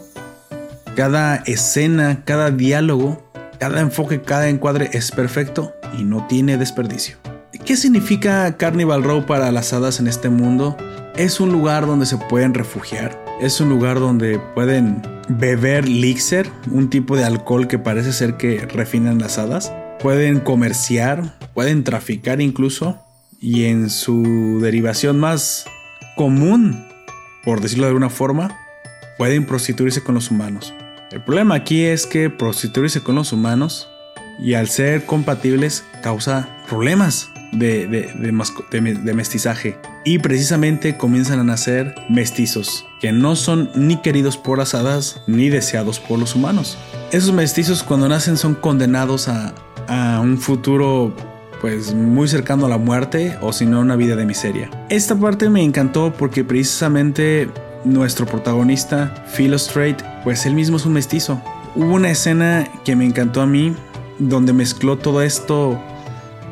cada 0.94 1.36
escena, 1.36 2.22
cada 2.24 2.50
diálogo, 2.50 3.22
cada 3.58 3.80
enfoque, 3.80 4.22
cada 4.22 4.48
encuadre 4.48 4.90
es 4.92 5.10
perfecto 5.10 5.74
y 5.98 6.04
no 6.04 6.26
tiene 6.26 6.56
desperdicio. 6.56 7.16
¿Qué 7.64 7.76
significa 7.76 8.56
Carnival 8.56 9.02
Row 9.02 9.26
para 9.26 9.50
las 9.52 9.72
hadas 9.72 10.00
en 10.00 10.06
este 10.06 10.28
mundo? 10.28 10.76
Es 11.16 11.40
un 11.40 11.52
lugar 11.52 11.86
donde 11.86 12.06
se 12.06 12.16
pueden 12.16 12.54
refugiar. 12.54 13.24
Es 13.40 13.60
un 13.60 13.68
lugar 13.68 14.00
donde 14.00 14.38
pueden 14.54 15.02
beber 15.28 15.88
Lixer, 15.88 16.48
un 16.70 16.90
tipo 16.90 17.16
de 17.16 17.24
alcohol 17.24 17.68
que 17.68 17.78
parece 17.78 18.12
ser 18.12 18.36
que 18.36 18.66
refinan 18.66 19.18
las 19.18 19.38
hadas. 19.38 19.72
Pueden 20.00 20.40
comerciar, 20.40 21.38
pueden 21.54 21.84
traficar 21.84 22.40
incluso. 22.40 22.98
Y 23.40 23.64
en 23.64 23.90
su 23.90 24.58
derivación 24.60 25.18
más 25.18 25.66
común, 26.16 26.86
por 27.44 27.60
decirlo 27.60 27.84
de 27.84 27.90
alguna 27.90 28.10
forma, 28.10 28.56
pueden 29.18 29.46
prostituirse 29.46 30.02
con 30.02 30.14
los 30.14 30.30
humanos. 30.30 30.74
El 31.12 31.22
problema 31.22 31.54
aquí 31.54 31.84
es 31.84 32.06
que 32.06 32.30
prostituirse 32.30 33.02
con 33.02 33.14
los 33.14 33.32
humanos 33.32 33.88
y 34.38 34.54
al 34.54 34.68
ser 34.68 35.06
compatibles 35.06 35.84
causa 36.02 36.48
problemas 36.68 37.30
de, 37.58 37.86
de, 37.86 39.14
mestizaje. 39.14 39.78
Y 40.04 40.18
precisamente 40.18 40.96
comienzan 40.96 41.40
a 41.40 41.44
nacer 41.44 41.94
mestizos, 42.08 42.86
que 43.00 43.12
no 43.12 43.36
son 43.36 43.70
ni 43.74 44.00
queridos 44.00 44.36
por 44.36 44.58
las 44.58 44.74
hadas 44.74 45.22
ni 45.26 45.48
deseados 45.48 46.00
por 46.00 46.18
los 46.18 46.34
humanos. 46.34 46.78
Esos 47.12 47.32
mestizos 47.32 47.82
cuando 47.82 48.08
nacen 48.08 48.36
son 48.36 48.54
condenados 48.54 49.28
a, 49.28 49.54
a 49.88 50.20
un 50.20 50.38
futuro 50.38 51.14
pues 51.60 51.94
muy 51.94 52.28
cercano 52.28 52.66
a 52.66 52.68
la 52.68 52.78
muerte 52.78 53.36
o 53.40 53.52
si 53.52 53.64
no 53.66 53.80
una 53.80 53.96
vida 53.96 54.14
de 54.14 54.26
miseria. 54.26 54.70
Esta 54.90 55.16
parte 55.16 55.48
me 55.48 55.62
encantó 55.62 56.12
porque 56.12 56.44
precisamente 56.44 57.48
nuestro 57.84 58.26
protagonista, 58.26 59.24
Phil 59.34 59.58
Strait, 59.58 60.02
pues 60.24 60.44
él 60.44 60.54
mismo 60.54 60.76
es 60.76 60.84
un 60.84 60.92
mestizo. 60.92 61.40
Hubo 61.74 61.94
una 61.94 62.10
escena 62.10 62.68
que 62.84 62.96
me 62.96 63.04
encantó 63.04 63.40
a 63.40 63.46
mí 63.46 63.74
donde 64.18 64.52
mezcló 64.52 64.96
todo 64.98 65.22
esto 65.22 65.80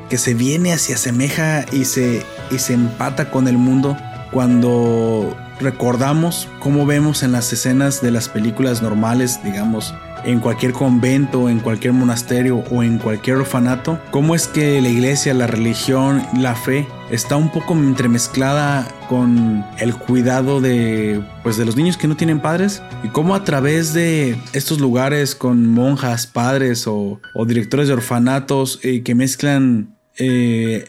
que 0.08 0.18
se 0.18 0.34
viene, 0.34 0.76
se 0.78 0.94
asemeja 0.94 1.64
y 1.72 1.84
se, 1.84 2.24
y 2.50 2.58
se 2.58 2.74
empata 2.74 3.30
con 3.30 3.48
el 3.48 3.58
mundo 3.58 3.96
cuando 4.30 5.36
recordamos 5.60 6.48
cómo 6.58 6.86
vemos 6.86 7.22
en 7.22 7.32
las 7.32 7.52
escenas 7.52 8.00
de 8.00 8.10
las 8.10 8.28
películas 8.28 8.82
normales, 8.82 9.40
digamos, 9.44 9.94
en 10.24 10.40
cualquier 10.40 10.72
convento, 10.72 11.48
en 11.48 11.60
cualquier 11.60 11.92
monasterio 11.92 12.64
o 12.70 12.82
en 12.82 12.98
cualquier 12.98 13.36
orfanato, 13.36 14.00
cómo 14.10 14.34
es 14.34 14.48
que 14.48 14.80
la 14.80 14.88
iglesia, 14.88 15.34
la 15.34 15.46
religión, 15.46 16.22
la 16.38 16.54
fe 16.54 16.88
está 17.10 17.36
un 17.36 17.50
poco 17.50 17.74
entremezclada 17.74 18.88
con 19.08 19.64
el 19.78 19.94
cuidado 19.94 20.60
de 20.60 21.22
pues 21.42 21.58
de 21.58 21.66
los 21.66 21.76
niños 21.76 21.98
que 21.98 22.08
no 22.08 22.16
tienen 22.16 22.40
padres 22.40 22.82
y 23.02 23.08
cómo 23.08 23.34
a 23.34 23.44
través 23.44 23.92
de 23.92 24.38
estos 24.54 24.80
lugares 24.80 25.34
con 25.34 25.68
monjas, 25.68 26.26
padres 26.26 26.86
o, 26.86 27.20
directores 27.46 27.88
de 27.88 27.94
orfanatos 27.94 28.80
eh, 28.82 29.02
que 29.02 29.14
mezclan 29.14 29.93
eh, 30.18 30.84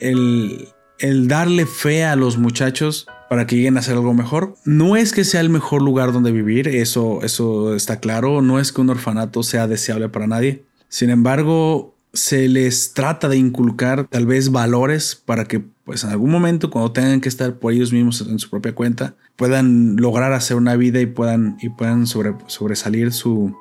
el, 1.00 1.28
darle 1.28 1.66
fe 1.66 2.04
a 2.04 2.16
los 2.16 2.38
muchachos 2.38 3.08
para 3.30 3.48
que 3.48 3.56
lleguen 3.56 3.78
a 3.78 3.80
hacer 3.80 3.96
algo 3.96 4.14
mejor. 4.14 4.56
No 4.66 4.96
es 4.96 5.12
que 5.12 5.24
sea 5.24 5.42
el 5.42 5.50
mejor 5.50 5.82
lugar 5.82 6.14
donde 6.14 6.32
vivir, 6.32 6.68
eso, 6.68 7.22
eso 7.24 7.76
está 7.76 8.00
claro, 8.00 8.42
no 8.42 8.60
es 8.60 8.72
que 8.72 8.82
un 8.82 8.90
orfanato 8.90 9.44
sea 9.44 9.68
deseable 9.68 10.10
para 10.10 10.28
nadie. 10.28 10.64
Sin 10.90 11.10
embargo, 11.10 11.96
se 12.14 12.48
les 12.48 12.94
trata 12.94 13.28
de 13.28 13.38
inculcar 13.38 14.08
tal 14.08 14.26
vez 14.26 14.52
valores 14.52 15.16
para 15.16 15.46
que 15.46 15.62
pues 15.84 16.04
en 16.04 16.10
algún 16.12 16.32
momento 16.32 16.70
cuando 16.70 16.92
tengan 16.92 17.22
que 17.22 17.30
estar 17.30 17.60
por 17.60 17.74
ellos 17.74 17.92
mismos 17.94 18.22
en 18.22 18.40
su 18.40 18.50
propia 18.50 18.74
cuenta 18.74 19.16
puedan 19.36 19.98
lograr 19.98 20.34
hacer 20.34 20.58
una 20.58 20.76
vida 20.76 21.02
y 21.02 21.06
puedan, 21.06 21.58
y 21.62 21.70
puedan 21.70 22.08
sobresalir 22.08 23.12
su 23.12 23.56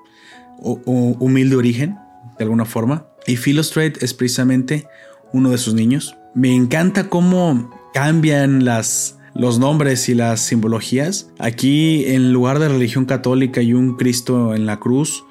humilde 0.58 1.56
origen 1.56 1.98
de 2.38 2.44
alguna 2.44 2.64
forma. 2.64 3.06
Y 3.26 3.36
Philo 3.36 3.62
es 3.62 4.14
precisamente 4.14 4.86
uno 5.34 5.50
de 5.50 5.58
sus 5.58 5.74
niños. 5.74 6.16
Me 6.34 6.54
encanta 6.54 7.10
cómo 7.10 7.70
cambian 7.92 8.64
las, 8.64 9.18
los 9.34 9.58
nombres 9.58 10.08
y 10.08 10.14
las 10.14 10.40
simbologías. 10.40 11.30
Aquí 11.38 12.06
en 12.06 12.32
lugar 12.32 12.58
de 12.60 12.68
religión 12.68 13.04
católica 13.04 13.60
y 13.60 13.74
un 13.74 13.96
Cristo 13.96 14.54
en 14.54 14.64
la 14.64 14.80
cruz, 14.80 15.24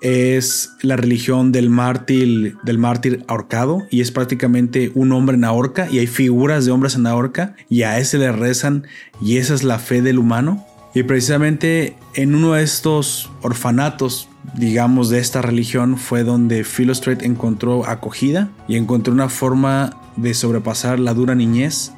es 0.00 0.72
la 0.82 0.96
religión 0.96 1.52
del 1.52 1.68
mártir, 1.68 2.56
del 2.62 2.78
mártir 2.78 3.24
ahorcado 3.28 3.82
y 3.90 4.00
es 4.00 4.10
prácticamente 4.10 4.92
un 4.94 5.12
hombre 5.12 5.34
en 5.34 5.42
la 5.42 5.52
horca 5.52 5.88
y 5.90 5.98
hay 5.98 6.06
figuras 6.06 6.64
de 6.64 6.70
hombres 6.70 6.94
en 6.94 7.02
la 7.02 7.14
horca 7.14 7.54
y 7.68 7.82
a 7.82 7.98
ese 7.98 8.18
le 8.18 8.32
rezan 8.32 8.86
y 9.20 9.36
esa 9.36 9.54
es 9.54 9.62
la 9.62 9.78
fe 9.78 10.00
del 10.00 10.18
humano. 10.18 10.64
Y 10.94 11.04
precisamente 11.04 11.96
en 12.14 12.34
uno 12.34 12.54
de 12.54 12.64
estos 12.64 13.30
orfanatos, 13.42 14.28
digamos, 14.54 15.08
de 15.08 15.20
esta 15.20 15.40
religión 15.40 15.96
fue 15.96 16.24
donde 16.24 16.64
Philostrate 16.64 17.24
encontró 17.24 17.86
acogida 17.86 18.50
y 18.66 18.76
encontró 18.76 19.12
una 19.12 19.28
forma 19.28 19.96
de 20.16 20.34
sobrepasar 20.34 20.98
la 20.98 21.14
dura 21.14 21.34
niñez 21.34 21.92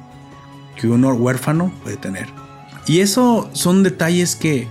que 0.75 0.87
un 0.87 1.03
huérfano 1.03 1.71
puede 1.81 1.97
tener. 1.97 2.27
Y 2.85 2.99
eso 2.99 3.49
son 3.53 3.81
detalles 3.81 4.35
que, 4.35 4.67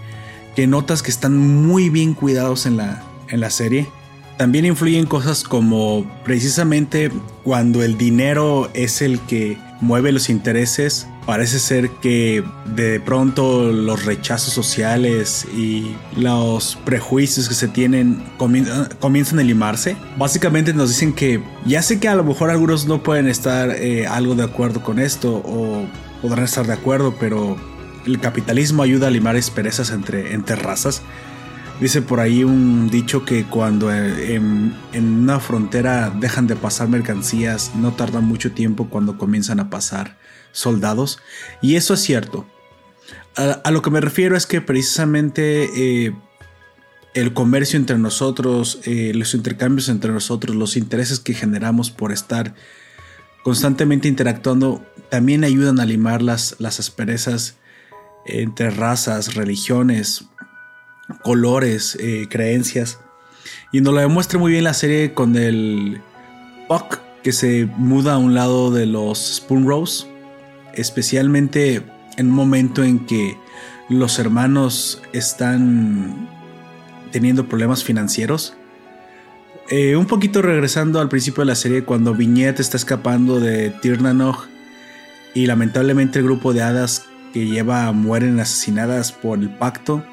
que 0.55 0.67
notas 0.67 1.03
que 1.03 1.11
están 1.11 1.39
muy 1.39 1.89
bien 1.89 2.15
cuidados 2.15 2.67
en 2.67 2.77
la, 2.77 3.03
en 3.29 3.41
la 3.41 3.51
serie. 3.51 3.89
También 4.37 4.65
influyen 4.65 5.07
cosas 5.07 5.43
como 5.43 6.07
precisamente 6.25 7.11
cuando 7.43 7.83
el 7.83 7.99
dinero 7.99 8.71
es 8.75 9.03
el 9.03 9.19
que 9.21 9.59
mueve 9.81 10.13
los 10.13 10.31
intereses, 10.31 11.07
parece 11.27 11.59
ser 11.59 11.91
que 11.91 12.45
de 12.75 13.01
pronto 13.01 13.71
los 13.73 14.05
rechazos 14.05 14.53
sociales 14.53 15.47
y 15.57 15.95
los 16.17 16.77
prejuicios 16.85 17.49
que 17.49 17.55
se 17.55 17.69
tienen 17.69 18.23
comienzan 18.39 19.39
a 19.39 19.43
limarse. 19.43 19.97
Básicamente 20.17 20.75
nos 20.75 20.89
dicen 20.89 21.13
que 21.13 21.43
ya 21.65 21.83
sé 21.83 22.01
que 22.01 22.09
a 22.09 22.15
lo 22.15 22.25
mejor 22.25 22.51
algunos 22.51 22.87
no 22.87 23.03
pueden 23.03 23.29
estar 23.29 23.71
eh, 23.71 24.07
algo 24.07 24.35
de 24.35 24.45
acuerdo 24.45 24.83
con 24.83 24.99
esto 24.99 25.43
o 25.45 25.87
podrán 26.21 26.45
estar 26.45 26.67
de 26.67 26.73
acuerdo, 26.73 27.15
pero 27.19 27.57
el 28.07 28.21
capitalismo 28.21 28.83
ayuda 28.83 29.07
a 29.07 29.11
limar 29.11 29.37
asperezas 29.37 29.91
entre, 29.91 30.35
entre 30.35 30.57
razas. 30.57 31.03
Dice 31.81 32.03
por 32.03 32.21
ahí 32.21 32.45
un 32.45 32.91
dicho 32.91 33.25
que 33.25 33.45
cuando 33.45 33.93
eh, 33.93 34.35
en, 34.35 34.75
una 34.95 35.41
frontera 35.41 36.11
dejan 36.11 36.47
de 36.47 36.55
pasar 36.55 36.89
mercancías, 36.89 37.73
no 37.75 37.93
tarda 37.93 38.21
mucho 38.21 38.53
tiempo 38.53 38.89
cuando 38.89 39.19
comienzan 39.19 39.59
a 39.59 39.71
pasar 39.71 40.17
soldados. 40.53 41.19
Y 41.61 41.77
eso 41.77 41.95
es 41.95 42.01
cierto. 42.01 42.47
A, 43.37 43.71
lo 43.71 43.83
que 43.83 43.91
me 43.91 44.01
refiero 44.01 44.37
es 44.37 44.47
que 44.47 44.61
precisamente 44.61 45.71
eh, 45.75 46.15
el 47.15 47.33
comercio 47.33 47.79
entre 47.79 47.99
nosotros, 47.99 48.81
eh, 48.85 49.12
los 49.15 49.35
intercambios 49.35 49.88
entre 49.88 50.12
nosotros, 50.12 50.55
los 50.55 50.77
intereses 50.77 51.19
que 51.19 51.35
generamos 51.35 51.91
por 51.91 52.12
estar 52.12 52.55
constantemente 53.43 54.09
interactuando, 54.09 54.85
también 55.11 55.45
ayudan 55.45 55.81
a 55.81 55.87
limar 55.87 56.23
las, 56.23 56.57
las 56.59 56.79
asperezas 56.79 57.57
entre 58.25 58.71
razas, 58.71 59.35
religiones, 59.35 60.27
colores, 61.23 61.97
eh, 62.01 62.29
creencias. 62.31 63.01
Y 63.73 63.81
nos 63.81 63.95
lo 63.95 64.01
demuestra 64.01 64.38
muy 64.38 64.53
bien 64.53 64.65
la 64.65 64.75
serie 64.75 65.15
con 65.15 65.37
el 65.37 66.01
Puck 66.69 67.01
que 67.23 67.33
se 67.33 67.67
muda 67.77 68.15
a 68.15 68.19
un 68.19 68.35
lado 68.35 68.71
de 68.71 68.87
los 68.87 69.37
Spoon 69.37 69.67
Rose, 69.67 70.07
especialmente 70.75 71.83
en 72.17 72.29
un 72.29 72.35
momento 72.35 72.85
en 72.85 73.07
que 73.07 73.37
los 73.89 74.19
hermanos 74.19 75.03
están 75.13 76.29
teniendo 77.11 77.49
problemas 77.49 77.85
financieros. 77.85 78.55
Eh, 79.71 79.97
un 79.97 80.07
poquito 80.07 80.43
regresando 80.43 81.01
al 81.01 81.09
principio 81.09 81.43
de 81.43 81.47
la 81.47 81.55
serie, 81.55 81.85
cuando 81.85 82.15
Viñette 82.15 82.61
está 82.61 82.77
escapando 82.77 83.41
de 83.41 83.71
Tirnanoj 83.71 84.47
y 85.35 85.47
lamentablemente 85.47 86.19
el 86.19 86.25
grupo 86.25 86.53
de 86.53 86.63
hadas 86.63 87.07
que 87.33 87.47
lleva 87.47 87.91
mueren 87.93 88.41
asesinadas 88.41 89.13
por 89.13 89.39
el 89.39 89.51
pacto 89.51 90.05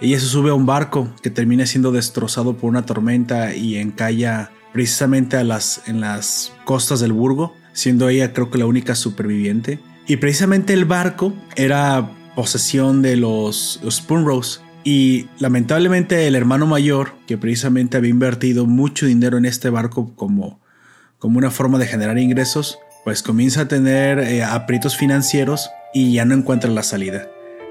ella 0.00 0.18
se 0.18 0.26
sube 0.26 0.48
a 0.48 0.54
un 0.54 0.64
barco 0.64 1.14
que 1.22 1.28
termina 1.28 1.66
siendo 1.66 1.92
destrozado 1.92 2.56
por 2.56 2.70
una 2.70 2.86
tormenta 2.86 3.54
y 3.54 3.76
encalla 3.76 4.50
precisamente 4.72 5.36
a 5.36 5.44
las, 5.44 5.82
en 5.88 6.00
las 6.00 6.54
costas 6.64 7.00
del 7.00 7.12
Burgo, 7.12 7.54
siendo 7.74 8.08
ella 8.08 8.32
creo 8.32 8.50
que 8.50 8.56
la 8.56 8.64
única 8.64 8.94
superviviente. 8.94 9.78
Y 10.10 10.16
precisamente 10.16 10.72
el 10.72 10.86
barco 10.86 11.32
era 11.54 12.10
posesión 12.34 13.00
de 13.00 13.14
los, 13.14 13.80
Spoon 13.88 14.26
Rose. 14.26 14.58
Y 14.82 15.28
lamentablemente 15.38 16.26
el 16.26 16.34
hermano 16.34 16.66
mayor, 16.66 17.12
que 17.28 17.38
precisamente 17.38 17.96
había 17.96 18.10
invertido 18.10 18.66
mucho 18.66 19.06
dinero 19.06 19.38
en 19.38 19.44
este 19.44 19.70
barco 19.70 20.12
como, 20.16 20.58
como 21.20 21.38
una 21.38 21.52
forma 21.52 21.78
de 21.78 21.86
generar 21.86 22.18
ingresos, 22.18 22.80
pues 23.04 23.22
comienza 23.22 23.60
a 23.60 23.68
tener 23.68 24.18
eh, 24.18 24.42
aprietos 24.42 24.96
financieros 24.96 25.70
y 25.94 26.14
ya 26.14 26.24
no 26.24 26.34
encuentra 26.34 26.72
la 26.72 26.82
salida. 26.82 27.28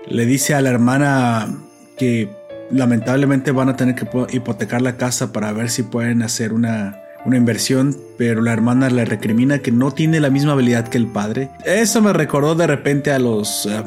Le 0.08 0.26
dice 0.26 0.54
a 0.54 0.62
la 0.62 0.70
hermana 0.70 1.58
que 1.98 2.30
lamentablemente 2.72 3.52
van 3.52 3.68
a 3.68 3.76
tener 3.76 3.96
que 3.96 4.08
hipotecar 4.32 4.82
la 4.82 4.96
casa 4.96 5.34
para 5.34 5.52
ver 5.52 5.70
si 5.70 5.84
pueden 5.84 6.22
hacer 6.22 6.54
una, 6.54 7.02
una 7.26 7.38
inversión, 7.38 7.96
pero 8.18 8.42
la 8.42 8.54
hermana 8.54 8.90
le 8.90 9.06
recrimina 9.06 9.60
que 9.60 9.72
no 9.72 9.92
tiene 9.92 10.20
la 10.20 10.30
misma 10.30 10.54
habilidad 10.54 10.88
que 10.88 10.98
el 10.98 11.08
padre. 11.08 11.50
Eso 11.66 12.02
me 12.02 12.14
recordó 12.14 12.56
de 12.56 12.68
repente 12.68 13.12
a 13.12 13.20
los 13.20 13.66
eh, 13.66 13.84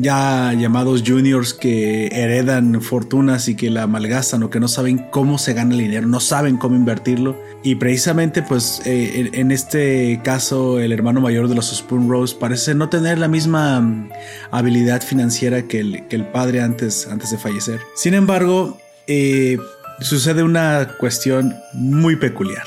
ya 0.00 0.52
llamados 0.52 1.02
juniors 1.06 1.54
que 1.54 2.06
heredan 2.06 2.80
fortunas 2.80 3.48
y 3.48 3.56
que 3.56 3.70
la 3.70 3.86
malgastan 3.86 4.42
o 4.42 4.50
que 4.50 4.60
no 4.60 4.68
saben 4.68 4.98
cómo 5.10 5.38
se 5.38 5.54
gana 5.54 5.74
el 5.74 5.80
dinero, 5.80 6.06
no 6.06 6.20
saben 6.20 6.56
cómo 6.56 6.76
invertirlo. 6.76 7.36
Y 7.62 7.76
precisamente 7.76 8.42
pues 8.42 8.82
eh, 8.84 9.30
en, 9.32 9.50
este 9.50 10.20
caso 10.22 10.78
el 10.78 10.92
hermano 10.92 11.20
mayor 11.20 11.48
de 11.48 11.54
los 11.54 11.70
Spoon 11.74 12.08
Rose 12.08 12.36
parece 12.38 12.74
no 12.74 12.88
tener 12.88 13.18
la 13.18 13.28
misma 13.28 13.80
mm, 13.80 14.10
habilidad 14.50 15.02
financiera 15.02 15.62
que 15.62 15.80
el, 15.80 16.06
que 16.08 16.16
el 16.16 16.26
padre 16.26 16.62
antes, 16.62 17.06
antes 17.08 17.30
de 17.30 17.38
fallecer. 17.38 17.80
Sin 17.94 18.14
embargo, 18.14 18.78
eh, 19.06 19.58
sucede 20.02 20.42
una 20.42 20.96
cuestión 20.98 21.54
muy 21.72 22.16
peculiar. 22.16 22.66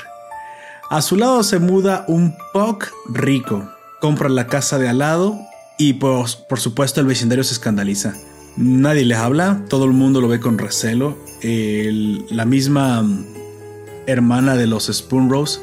A 0.90 1.02
su 1.02 1.16
lado 1.16 1.42
se 1.42 1.58
muda 1.58 2.04
un 2.06 2.36
Puck 2.52 2.92
rico. 3.08 3.68
Compra 4.00 4.28
la 4.28 4.46
casa 4.46 4.78
de 4.78 4.88
al 4.88 4.98
lado 4.98 5.38
y 5.78 5.94
pues, 5.94 6.36
por 6.36 6.60
supuesto 6.60 7.00
el 7.00 7.06
vecindario 7.06 7.42
se 7.42 7.54
escandaliza. 7.54 8.14
Nadie 8.56 9.04
le 9.04 9.14
habla, 9.14 9.62
todo 9.68 9.84
el 9.84 9.92
mundo 9.92 10.20
lo 10.20 10.28
ve 10.28 10.40
con 10.40 10.58
recelo. 10.58 11.18
la 11.42 12.44
misma 12.44 13.04
hermana 14.06 14.56
de 14.56 14.66
los 14.66 14.86
Spoon 14.86 15.28
Rose, 15.28 15.60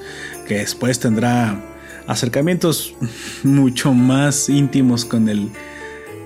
que 0.47 0.57
después 0.57 0.99
tendrá 0.99 1.59
acercamientos 2.07 2.93
mucho 3.43 3.93
más 3.93 4.49
íntimos 4.49 5.05
con 5.05 5.29
el, 5.29 5.49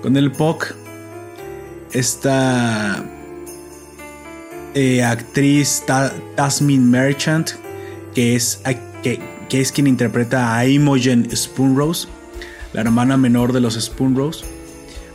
con 0.02 0.16
el 0.16 0.32
POC. 0.32 0.74
Esta 1.92 3.04
eh, 4.74 5.02
actriz 5.02 5.82
Tasmin 6.36 6.90
Merchant, 6.90 7.50
que 8.14 8.36
es, 8.36 8.60
que, 9.02 9.20
es 9.50 9.72
quien 9.72 9.86
interpreta 9.86 10.56
a 10.56 10.66
Imogen 10.66 11.28
Spoon 11.34 11.76
Rose 11.76 12.08
la 12.72 12.82
hermana 12.82 13.16
menor 13.16 13.52
de 13.52 13.60
los 13.60 13.74
Spoon 13.74 14.14
Rose, 14.14 14.44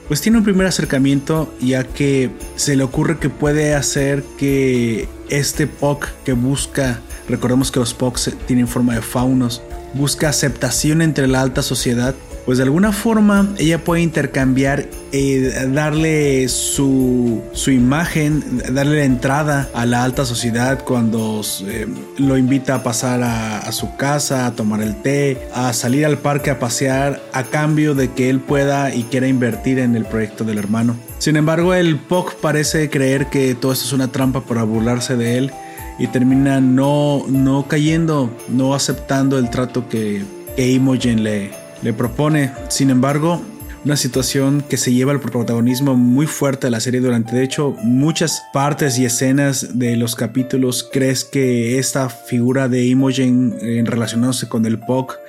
pues 0.08 0.22
tiene 0.22 0.38
un 0.38 0.44
primer 0.44 0.68
acercamiento 0.68 1.54
ya 1.62 1.84
que 1.84 2.30
se 2.56 2.76
le 2.76 2.84
ocurre 2.84 3.20
que 3.20 3.30
puede 3.30 3.74
hacer 3.74 4.24
que 4.38 5.08
este 5.30 5.68
Puck 5.68 6.08
que 6.26 6.34
busca, 6.34 7.00
recordemos 7.30 7.72
que 7.72 7.80
los 7.80 7.94
Pucks 7.94 8.32
tienen 8.48 8.68
forma 8.68 8.96
de 8.96 9.02
faunos, 9.02 9.62
busca 9.94 10.30
aceptación 10.30 11.02
entre 11.02 11.28
la 11.28 11.42
alta 11.42 11.62
sociedad 11.62 12.16
pues 12.46 12.58
de 12.58 12.64
alguna 12.64 12.92
forma 12.92 13.50
ella 13.58 13.84
puede 13.84 14.02
intercambiar, 14.02 14.88
eh, 15.12 15.68
darle 15.72 16.48
su, 16.50 17.42
su, 17.54 17.72
imagen, 17.72 18.62
darle 18.72 18.98
la 18.98 19.06
entrada 19.06 19.70
a 19.74 19.86
la 19.86 20.04
alta 20.04 20.26
sociedad 20.26 20.84
cuando 20.84 21.42
eh, 21.66 21.88
lo 22.18 22.38
invita 22.38 22.76
a 22.76 22.84
pasar 22.84 23.22
a, 23.24 23.72
su 23.72 23.96
casa, 23.96 24.46
a 24.46 24.52
tomar 24.56 24.82
el 24.82 25.02
té, 25.02 25.48
a 25.54 25.72
salir 25.74 26.06
al 26.06 26.18
parque 26.18 26.52
a 26.52 26.60
pasear, 26.60 27.22
a 27.32 27.44
cambio 27.44 27.96
de 27.96 28.12
que 28.12 28.30
él 28.30 28.40
pueda 28.40 28.94
y 28.94 29.04
quiera 29.04 29.28
invertir 29.28 29.80
en 29.80 29.96
el 29.96 30.06
proyecto 30.06 30.44
del 30.44 30.58
hermano. 30.58 30.96
Sin 31.20 31.38
embargo, 31.38 31.74
el 31.74 31.98
POC 31.98 32.36
parece 32.36 32.90
creer 32.90 33.28
que 33.28 33.56
todo 33.56 33.72
esto 33.72 33.86
es 33.86 33.94
una 33.94 34.10
trampa 34.10 34.42
para 34.42 34.64
burlarse 34.64 35.16
de 35.16 35.38
él 35.38 35.52
y 35.98 36.08
termina 36.08 36.60
no, 36.60 37.24
no 37.30 37.68
cayendo, 37.68 38.36
no 38.50 38.74
aceptando 38.74 39.38
el 39.38 39.50
trato 39.50 39.88
que, 39.88 40.24
que 40.56 40.72
Imogen 40.72 41.24
le, 41.24 41.63
le 41.84 41.94
propone. 41.94 42.52
Sin 42.70 42.90
embargo, 42.90 43.42
una 43.86 43.98
situación 43.98 44.64
que 44.68 44.78
se 44.78 44.94
lleva 44.94 45.12
el 45.12 45.20
protagonismo 45.20 45.96
muy 45.96 46.26
fuerte 46.26 46.68
de 46.68 46.72
la 46.72 46.80
serie 46.80 47.02
durante 47.02 47.36
de 47.36 47.44
hecho 47.44 47.76
muchas 47.84 48.42
partes 48.54 48.98
y 48.98 49.06
escenas 49.06 49.78
de 49.78 49.98
los 49.98 50.16
capítulos 50.16 50.88
crees 50.92 51.26
que 51.26 51.78
esta 51.80 52.10
figura 52.10 52.70
de 52.70 52.86
Imogen 52.86 53.58
en 53.60 53.86
relacionándose 53.86 54.48
con 54.48 54.66
el 54.66 54.80
POC 54.80 55.20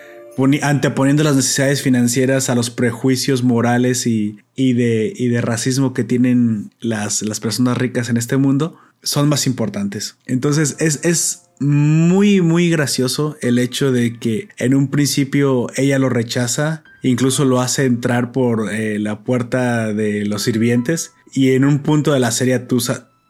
anteponiendo 0.62 1.22
las 1.22 1.36
necesidades 1.36 1.82
financieras 1.82 2.50
a 2.50 2.54
los 2.54 2.70
prejuicios 2.70 3.44
morales 3.44 4.06
y, 4.06 4.36
de, 4.56 5.14
de, 5.16 5.40
racismo 5.40 5.92
que 5.94 6.02
tienen 6.02 6.72
las, 6.80 7.22
las, 7.22 7.38
personas 7.38 7.78
ricas 7.78 8.08
en 8.08 8.16
este 8.16 8.36
mundo 8.36 8.76
son 9.02 9.28
más 9.28 9.46
importantes. 9.46 10.16
Entonces 10.26 10.76
es, 10.80 11.04
es 11.04 11.43
muy, 11.60 12.40
muy 12.40 12.70
gracioso 12.70 13.36
el 13.40 13.58
hecho 13.58 13.92
de 13.92 14.18
que 14.18 14.48
en 14.58 14.74
un 14.74 14.88
principio 14.88 15.66
ella 15.76 15.98
lo 15.98 16.08
rechaza, 16.08 16.84
incluso 17.02 17.44
lo 17.44 17.60
hace 17.60 17.84
entrar 17.84 18.32
por 18.32 18.72
eh, 18.72 18.98
la 18.98 19.20
puerta 19.20 19.92
de 19.92 20.24
los 20.24 20.42
sirvientes 20.42 21.12
y 21.32 21.52
en 21.52 21.64
un 21.64 21.80
punto 21.80 22.12
de 22.12 22.20
la 22.20 22.30
serie 22.30 22.58
tú, 22.58 22.82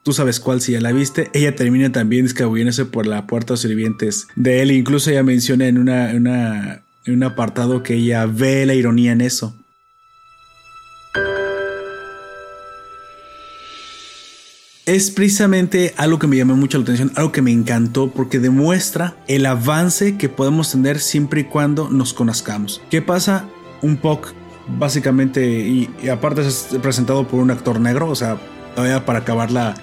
tú 0.03 0.13
sabes 0.13 0.39
cuál 0.39 0.61
si 0.61 0.73
ya 0.73 0.81
la 0.81 0.91
viste, 0.91 1.29
ella 1.33 1.55
termina 1.55 1.91
también 1.91 2.25
escabulléndose 2.25 2.85
por 2.85 3.07
la 3.07 3.27
puerta 3.27 3.47
de 3.47 3.53
los 3.53 3.61
sirvientes 3.61 4.27
de 4.35 4.61
él, 4.61 4.71
incluso 4.71 5.11
ella 5.11 5.23
menciona 5.23 5.67
en, 5.67 5.77
una, 5.77 6.11
en 6.11 6.27
un 7.07 7.23
apartado 7.23 7.83
que 7.83 7.95
ella 7.95 8.25
ve 8.25 8.65
la 8.65 8.73
ironía 8.73 9.11
en 9.11 9.21
eso. 9.21 9.55
Es 14.85 15.09
precisamente 15.09 15.93
algo 15.97 16.19
que 16.19 16.27
me 16.27 16.37
llamó 16.37 16.55
mucho 16.55 16.77
la 16.77 16.83
atención, 16.83 17.11
algo 17.15 17.31
que 17.31 17.41
me 17.41 17.51
encantó 17.51 18.11
porque 18.11 18.39
demuestra 18.39 19.17
el 19.27 19.45
avance 19.45 20.17
que 20.17 20.29
podemos 20.29 20.71
tener 20.71 20.99
siempre 20.99 21.41
y 21.41 21.43
cuando 21.45 21.89
nos 21.89 22.13
conozcamos. 22.13 22.81
¿Qué 22.89 23.01
pasa? 23.01 23.47
Un 23.81 23.97
POC 23.97 24.33
básicamente 24.67 25.45
y, 25.45 25.89
aparte 26.09 26.47
es 26.47 26.69
presentado 26.81 27.27
por 27.27 27.39
un 27.39 27.51
actor 27.51 27.79
negro, 27.79 28.09
o 28.09 28.15
sea, 28.15 28.37
todavía 28.75 29.05
para 29.05 29.19
acabarla 29.19 29.75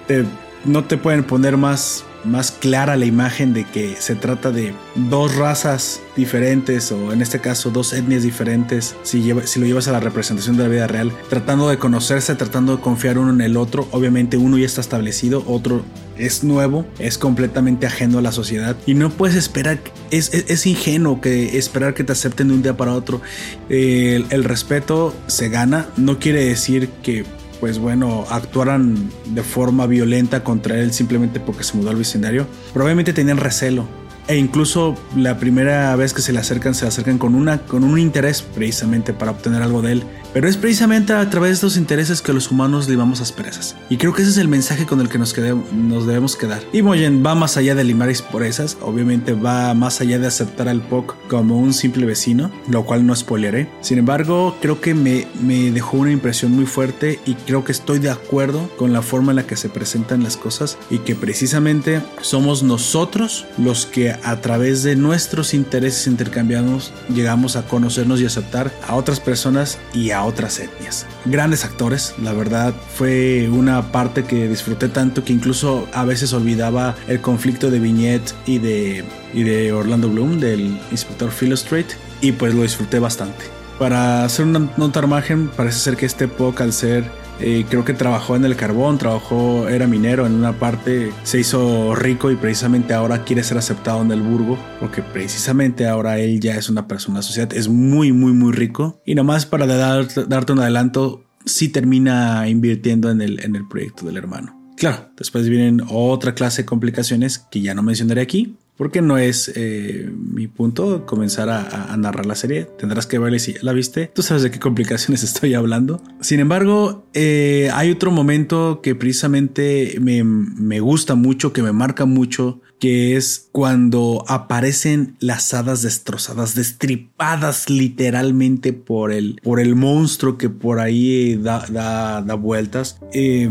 no 0.65 0.85
te 0.85 0.97
pueden 0.97 1.23
poner 1.23 1.57
más 1.57 2.05
más 2.23 2.51
clara 2.51 2.95
la 2.95 3.05
imagen 3.05 3.53
de 3.53 3.65
que 3.65 3.95
se 3.99 4.15
trata 4.15 4.51
de 4.51 4.73
dos 4.95 5.35
razas 5.35 6.01
diferentes 6.15 6.91
o 6.91 7.11
en 7.11 7.21
este 7.21 7.39
caso 7.39 7.71
dos 7.71 7.93
etnias 7.93 8.23
diferentes 8.23 8.95
si, 9.03 9.31
si 9.45 9.59
lo 9.59 9.65
llevas 9.65 9.87
a 9.87 9.91
la 9.91 9.99
representación 9.99 10.57
de 10.57 10.63
la 10.63 10.69
vida 10.69 10.87
real 10.87 11.11
tratando 11.29 11.69
de 11.69 11.77
conocerse 11.77 12.35
tratando 12.35 12.77
de 12.77 12.81
confiar 12.81 13.17
uno 13.17 13.31
en 13.31 13.41
el 13.41 13.57
otro. 13.57 13.87
Obviamente 13.91 14.37
uno 14.37 14.57
ya 14.57 14.65
está 14.65 14.81
establecido 14.81 15.43
otro 15.47 15.83
es 16.17 16.43
nuevo 16.43 16.85
es 16.99 17.17
completamente 17.17 17.87
ajeno 17.87 18.19
a 18.19 18.21
la 18.21 18.31
sociedad 18.31 18.75
y 18.85 18.93
no 18.93 19.09
puedes 19.09 19.35
esperar 19.35 19.79
es, 20.11 20.33
es, 20.33 20.65
ingenuo 20.65 21.21
que 21.21 21.57
esperar 21.57 21.93
que 21.93 22.03
te 22.03 22.11
acepten 22.11 22.49
de 22.49 22.53
un 22.53 22.61
día 22.61 22.77
para 22.77 22.93
otro. 22.93 23.21
El 23.69 24.43
respeto 24.43 25.15
se 25.27 25.49
gana 25.49 25.87
no 25.97 26.19
quiere 26.19 26.45
decir 26.45 26.89
que 27.01 27.25
pues 27.63 27.79
bueno, 27.79 28.25
actuaran 28.29 29.09
de 29.23 29.41
forma 29.41 29.87
violenta 29.87 30.43
contra 30.43 30.77
él 30.77 30.91
simplemente 30.91 31.39
porque 31.39 31.63
se 31.63 31.77
mudó 31.77 31.91
al 31.91 31.95
vecindario. 31.95 32.45
Probablemente 32.73 33.13
tenían 33.13 33.37
recelo 33.37 33.87
e 34.27 34.35
incluso 34.35 34.95
la 35.15 35.37
primera 35.37 35.95
vez 35.95 36.13
que 36.13 36.21
se 36.21 36.33
le 36.33 36.39
acercan, 36.39 36.75
se 36.75 36.83
le 36.83 36.89
acercan 36.89 37.17
con, 37.17 37.35
una, 37.35 37.59
con 37.59 37.85
un 37.85 37.97
interés 37.99 38.41
precisamente 38.41 39.13
para 39.13 39.31
obtener 39.31 39.61
algo 39.61 39.81
de 39.81 39.93
él. 39.93 40.03
Pero 40.33 40.49
es 40.49 40.57
precisamente 40.57 41.13
a 41.13 41.29
través 41.29 41.49
de 41.49 41.53
estos 41.53 41.77
intereses 41.77 42.21
que 42.21 42.33
los 42.33 42.49
humanos 42.49 42.89
a 42.89 43.23
asperezas. 43.23 43.75
Y 43.89 43.97
creo 43.97 44.13
que 44.13 44.23
ese 44.23 44.31
es 44.31 44.37
el 44.37 44.47
mensaje 44.47 44.85
con 44.85 44.99
el 44.99 45.09
que 45.09 45.19
nos, 45.19 45.35
nos 45.73 46.07
debemos 46.07 46.35
quedar. 46.35 46.63
Y 46.73 46.81
Moyen 46.81 47.23
va 47.23 47.35
más 47.35 47.55
allá 47.57 47.75
de 47.75 47.83
limar 47.83 48.09
asperezas, 48.09 48.77
obviamente 48.81 49.33
va 49.33 49.73
más 49.73 50.01
allá 50.01 50.17
de 50.17 50.27
aceptar 50.27 50.67
al 50.67 50.81
Puck 50.81 51.15
como 51.27 51.59
un 51.59 51.73
simple 51.73 52.05
vecino, 52.05 52.51
lo 52.67 52.83
cual 52.85 53.05
no 53.05 53.15
spoileré. 53.15 53.69
Sin 53.81 53.99
embargo, 53.99 54.57
creo 54.61 54.81
que 54.81 54.93
me, 54.93 55.27
me 55.41 55.71
dejó 55.71 55.97
una 55.97 56.11
impresión 56.11 56.51
muy 56.51 56.65
fuerte 56.65 57.19
y 57.25 57.35
creo 57.35 57.63
que 57.63 57.71
estoy 57.71 57.99
de 57.99 58.09
acuerdo 58.09 58.69
con 58.77 58.91
la 58.91 59.01
forma 59.01 59.31
en 59.31 59.37
la 59.37 59.47
que 59.47 59.55
se 59.55 59.69
presentan 59.69 60.23
las 60.23 60.37
cosas 60.37 60.77
y 60.89 60.99
que 60.99 61.15
precisamente 61.15 62.01
somos 62.21 62.63
nosotros 62.63 63.45
los 63.57 63.85
que 63.85 64.11
a 64.11 64.41
través 64.41 64.83
de 64.83 64.95
nuestros 64.95 65.53
intereses 65.53 66.07
intercambiados 66.07 66.91
llegamos 67.13 67.55
a 67.55 67.67
conocernos 67.67 68.19
y 68.21 68.25
aceptar 68.25 68.71
a 68.87 68.95
otras 68.95 69.19
personas 69.19 69.77
y 69.93 70.11
a 70.11 70.22
otras 70.25 70.59
etnias. 70.59 71.05
Grandes 71.25 71.65
actores, 71.65 72.13
la 72.21 72.33
verdad 72.33 72.73
fue 72.95 73.49
una 73.51 73.91
parte 73.91 74.23
que 74.23 74.47
disfruté 74.47 74.89
tanto 74.89 75.23
que 75.23 75.33
incluso 75.33 75.87
a 75.93 76.05
veces 76.05 76.33
olvidaba 76.33 76.95
el 77.07 77.21
conflicto 77.21 77.71
de 77.71 77.79
Vignette 77.79 78.33
y 78.45 78.59
de, 78.59 79.03
y 79.33 79.43
de 79.43 79.73
Orlando 79.73 80.09
Bloom, 80.09 80.39
del 80.39 80.79
inspector 80.91 81.31
Philostrait, 81.31 81.87
y 82.21 82.31
pues 82.31 82.53
lo 82.53 82.61
disfruté 82.61 82.99
bastante. 82.99 83.45
Para 83.79 84.23
hacer 84.23 84.45
una 84.45 84.69
nota 84.77 85.01
margen, 85.07 85.49
parece 85.49 85.79
ser 85.79 85.97
que 85.97 86.05
este 86.05 86.27
POC 86.27 86.61
al 86.61 86.73
ser 86.73 87.22
eh, 87.45 87.65
creo 87.69 87.83
que 87.83 87.93
trabajó 87.93 88.37
en 88.37 88.45
el 88.45 88.55
carbón, 88.55 88.97
trabajó, 88.97 89.67
era 89.67 89.85
minero 89.85 90.25
en 90.25 90.33
una 90.33 90.59
parte, 90.59 91.11
se 91.23 91.41
hizo 91.41 91.93
rico 91.93 92.31
y 92.31 92.37
precisamente 92.37 92.93
ahora 92.93 93.25
quiere 93.25 93.43
ser 93.43 93.57
aceptado 93.57 94.01
en 94.01 94.11
el 94.13 94.21
burgo, 94.21 94.57
porque 94.79 95.01
precisamente 95.01 95.85
ahora 95.85 96.19
él 96.19 96.39
ya 96.39 96.55
es 96.55 96.69
una 96.69 96.87
persona 96.87 97.19
de 97.19 97.23
sociedad, 97.23 97.53
es 97.53 97.67
muy, 97.67 98.13
muy, 98.13 98.31
muy 98.31 98.53
rico. 98.53 99.01
Y 99.05 99.13
nomás 99.13 99.45
para 99.45 99.65
darte 99.65 100.53
un 100.53 100.59
adelanto, 100.59 101.25
sí 101.45 101.67
termina 101.67 102.47
invirtiendo 102.47 103.11
en 103.11 103.21
el, 103.21 103.43
en 103.43 103.57
el 103.57 103.67
proyecto 103.67 104.05
del 104.05 104.15
hermano. 104.15 104.57
Claro, 104.77 105.09
después 105.17 105.49
vienen 105.49 105.81
otra 105.89 106.33
clase 106.33 106.61
de 106.61 106.65
complicaciones 106.65 107.39
que 107.39 107.61
ya 107.61 107.73
no 107.73 107.83
mencionaré 107.83 108.21
aquí, 108.21 108.57
porque 108.77 109.01
no 109.01 109.17
es 109.17 109.51
eh, 109.55 110.09
mi 110.13 110.47
punto 110.47 111.05
comenzar 111.05 111.49
a, 111.49 111.95
narrar 111.97 112.25
la 112.25 112.35
serie. 112.35 112.65
Tendrás 112.77 113.05
que 113.05 113.19
verla 113.19 113.39
si 113.39 113.53
la 113.61 113.73
viste. 113.73 114.11
Tú 114.13 114.21
sabes 114.21 114.43
de 114.43 114.51
qué 114.51 114.59
complicaciones 114.59 115.23
estoy 115.23 115.53
hablando. 115.53 116.01
Sin 116.21 116.39
embargo, 116.39 117.07
eh, 117.13 117.69
hay 117.73 117.91
otro 117.91 118.11
momento 118.11 118.81
que 118.81 118.95
precisamente 118.95 119.97
me, 120.01 120.23
me 120.23 120.79
gusta 120.79 121.15
mucho, 121.15 121.53
que 121.53 121.61
me 121.61 121.71
marca 121.71 122.05
mucho 122.05 122.61
que 122.83 123.15
es 123.15 123.47
cuando 123.53 124.25
aparecen 124.27 125.15
las 125.21 125.53
hadas 125.53 125.83
destrozadas, 125.83 126.53
destripadas 126.53 127.69
literalmente 127.69 128.73
por 128.73 129.13
el, 129.13 129.39
por 129.41 129.61
el 129.61 129.77
monstruo 129.77 130.37
que 130.37 130.49
por 130.49 130.81
ahí 130.81 131.37
da, 131.37 131.65
da, 131.69 132.33
vueltas. 132.33 132.99
Eh, 133.13 133.49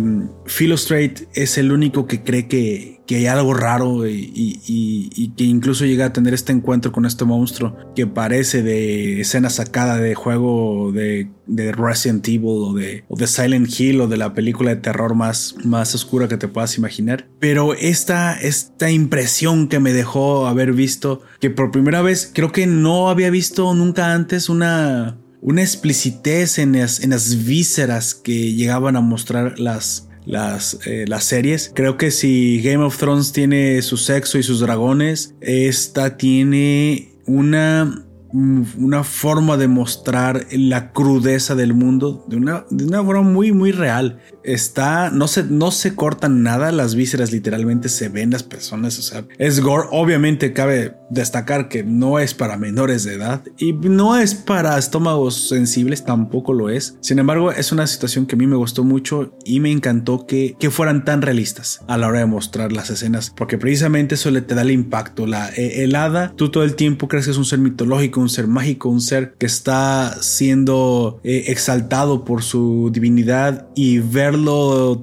es 1.35 1.57
el 1.57 1.73
único 1.73 2.07
que 2.07 2.23
cree 2.23 2.47
que, 2.47 3.01
que 3.07 3.17
hay 3.17 3.27
algo 3.27 3.55
raro 3.55 4.07
y, 4.07 5.33
que 5.37 5.45
incluso 5.45 5.85
llega 5.85 6.07
a 6.07 6.12
tener 6.12 6.35
este 6.35 6.53
encuentro 6.53 6.93
con 6.93 7.05
este 7.05 7.25
monstruo 7.25 7.77
que 7.95 8.07
parece 8.07 8.62
de 8.62 9.21
escena 9.21 9.51
sacada 9.51 9.97
de 9.97 10.15
juego 10.15 10.93
de, 10.93 11.31
Resident 11.73 12.27
Evil 12.29 12.45
o 12.47 12.75
de, 12.75 13.27
Silent 13.27 13.69
Hill 13.79 14.01
o 14.03 14.09
de 14.09 14.17
la 14.17 14.35
película 14.35 14.71
de 14.71 14.81
terror 14.81 15.15
más, 15.15 15.57
más 15.65 15.95
oscura 15.95 16.29
que 16.29 16.37
te 16.37 16.49
puedas 16.49 16.79
imaginar. 16.79 17.29
Pero 17.38 17.75
esta, 17.75 18.38
esta 18.41 18.91
impresión 18.91 19.69
que 19.69 19.81
me 19.81 19.93
dejó 19.93 20.47
haber 20.47 20.73
visto, 20.73 21.23
que 21.41 21.51
por 21.51 21.71
primera 21.71 22.03
vez 22.03 22.31
creo 22.33 22.53
que 22.53 22.67
no 22.67 23.11
había 23.11 23.31
visto 23.31 23.75
nunca 23.75 24.15
antes 24.15 24.49
una, 24.49 25.19
una 25.41 25.62
explicitez 25.62 26.59
en 26.59 26.79
las, 26.79 27.03
en 27.03 27.11
las 27.11 27.45
vísceras 27.45 28.15
que 28.15 28.55
llegaban 28.55 28.97
a 28.97 29.01
mostrar 29.01 29.59
las, 29.59 30.09
las, 30.25 30.79
eh, 30.87 31.05
las 31.09 31.25
series. 31.25 31.73
Creo 31.75 31.97
que 31.97 32.11
si 32.11 32.61
Game 32.63 32.85
of 32.85 32.97
Thrones 32.97 33.33
tiene 33.33 33.83
su 33.83 33.97
sexo 33.97 34.39
y 34.39 34.43
sus 34.43 34.61
dragones, 34.61 35.35
esta 35.41 36.17
tiene 36.17 37.13
una 37.27 38.05
una 38.35 39.05
forma 39.05 39.57
de 39.59 39.69
mostrar 39.69 40.47
la 40.53 40.93
crudeza 40.93 41.55
del 41.55 41.75
mundo 41.75 42.25
de 42.29 42.37
una, 42.37 42.65
de 42.71 42.85
una 42.85 43.05
forma 43.05 43.23
muy 43.23 43.53
muy 43.53 43.73
real 43.73 44.21
está, 44.45 45.11
no 45.11 45.29
se, 45.29 45.45
no 45.45 45.71
se 45.71 45.95
cortan 45.95 46.43
nada, 46.43 46.73
las 46.73 46.95
vísceras 46.95 47.33
literalmente 47.33 47.89
se 47.89 48.09
ven 48.09 48.31
las 48.31 48.43
personas, 48.43 48.99
o 48.99 49.03
sea, 49.03 49.25
es 49.39 49.61
gore, 49.61 49.89
obviamente 49.91 50.53
cabe 50.53 50.95
destacar 51.11 51.69
que 51.69 51.85
no 51.85 52.19
es 52.19 52.35
para 52.35 52.57
menores 52.57 53.05
de 53.05 53.15
edad 53.15 53.43
y 53.59 53.73
no 53.73 54.17
es 54.17 54.35
para 54.35 54.79
estómagos 54.79 55.49
sensibles, 55.49 56.05
tampoco 56.05 56.53
lo 56.53 56.71
es, 56.71 56.97
sin 57.01 57.19
embargo 57.19 57.53
es 57.53 57.73
una 57.73 57.87
situación 57.87 58.27
que 58.27 58.35
a 58.35 58.39
mí 58.39 58.47
me 58.47 58.57
gustó 58.57 58.85
mucho 58.85 59.37
y 59.45 59.61
me 59.61 59.71
encantó 59.71 60.27
que, 60.27 60.57
que 60.59 60.71
fueran 60.71 61.05
tan 61.05 61.23
realistas 61.23 61.81
a 61.87 61.99
la 61.99 62.09
hora 62.09 62.21
de 62.21 62.27
mostrar 62.27 62.73
las 62.73 62.91
escenas, 62.91 63.33
porque 63.37 63.59
precisamente 63.59 64.15
eso 64.15 64.31
le 64.31 64.43
te 64.43 64.55
da 64.55 64.63
el 64.63 64.71
impacto, 64.71 65.27
la 65.27 65.51
eh, 65.51 65.85
helada, 65.85 66.33
tú 66.37 66.51
todo 66.51 66.65
el 66.65 66.77
tiempo 66.77 67.09
crees 67.09 67.27
que 67.27 67.33
es 67.33 67.37
un 67.37 67.45
ser 67.45 67.59
mitológico, 67.59 68.21
un 68.21 68.29
ser 68.29 68.47
mágico, 68.47 68.89
un 68.89 69.01
ser 69.01 69.35
que 69.39 69.47
está 69.47 70.17
siendo 70.21 71.21
eh, 71.25 71.45
exaltado 71.49 72.25
por 72.25 72.43
su 72.43 72.91
divinidad 72.93 73.69
y 73.75 73.99
ver 73.99 74.32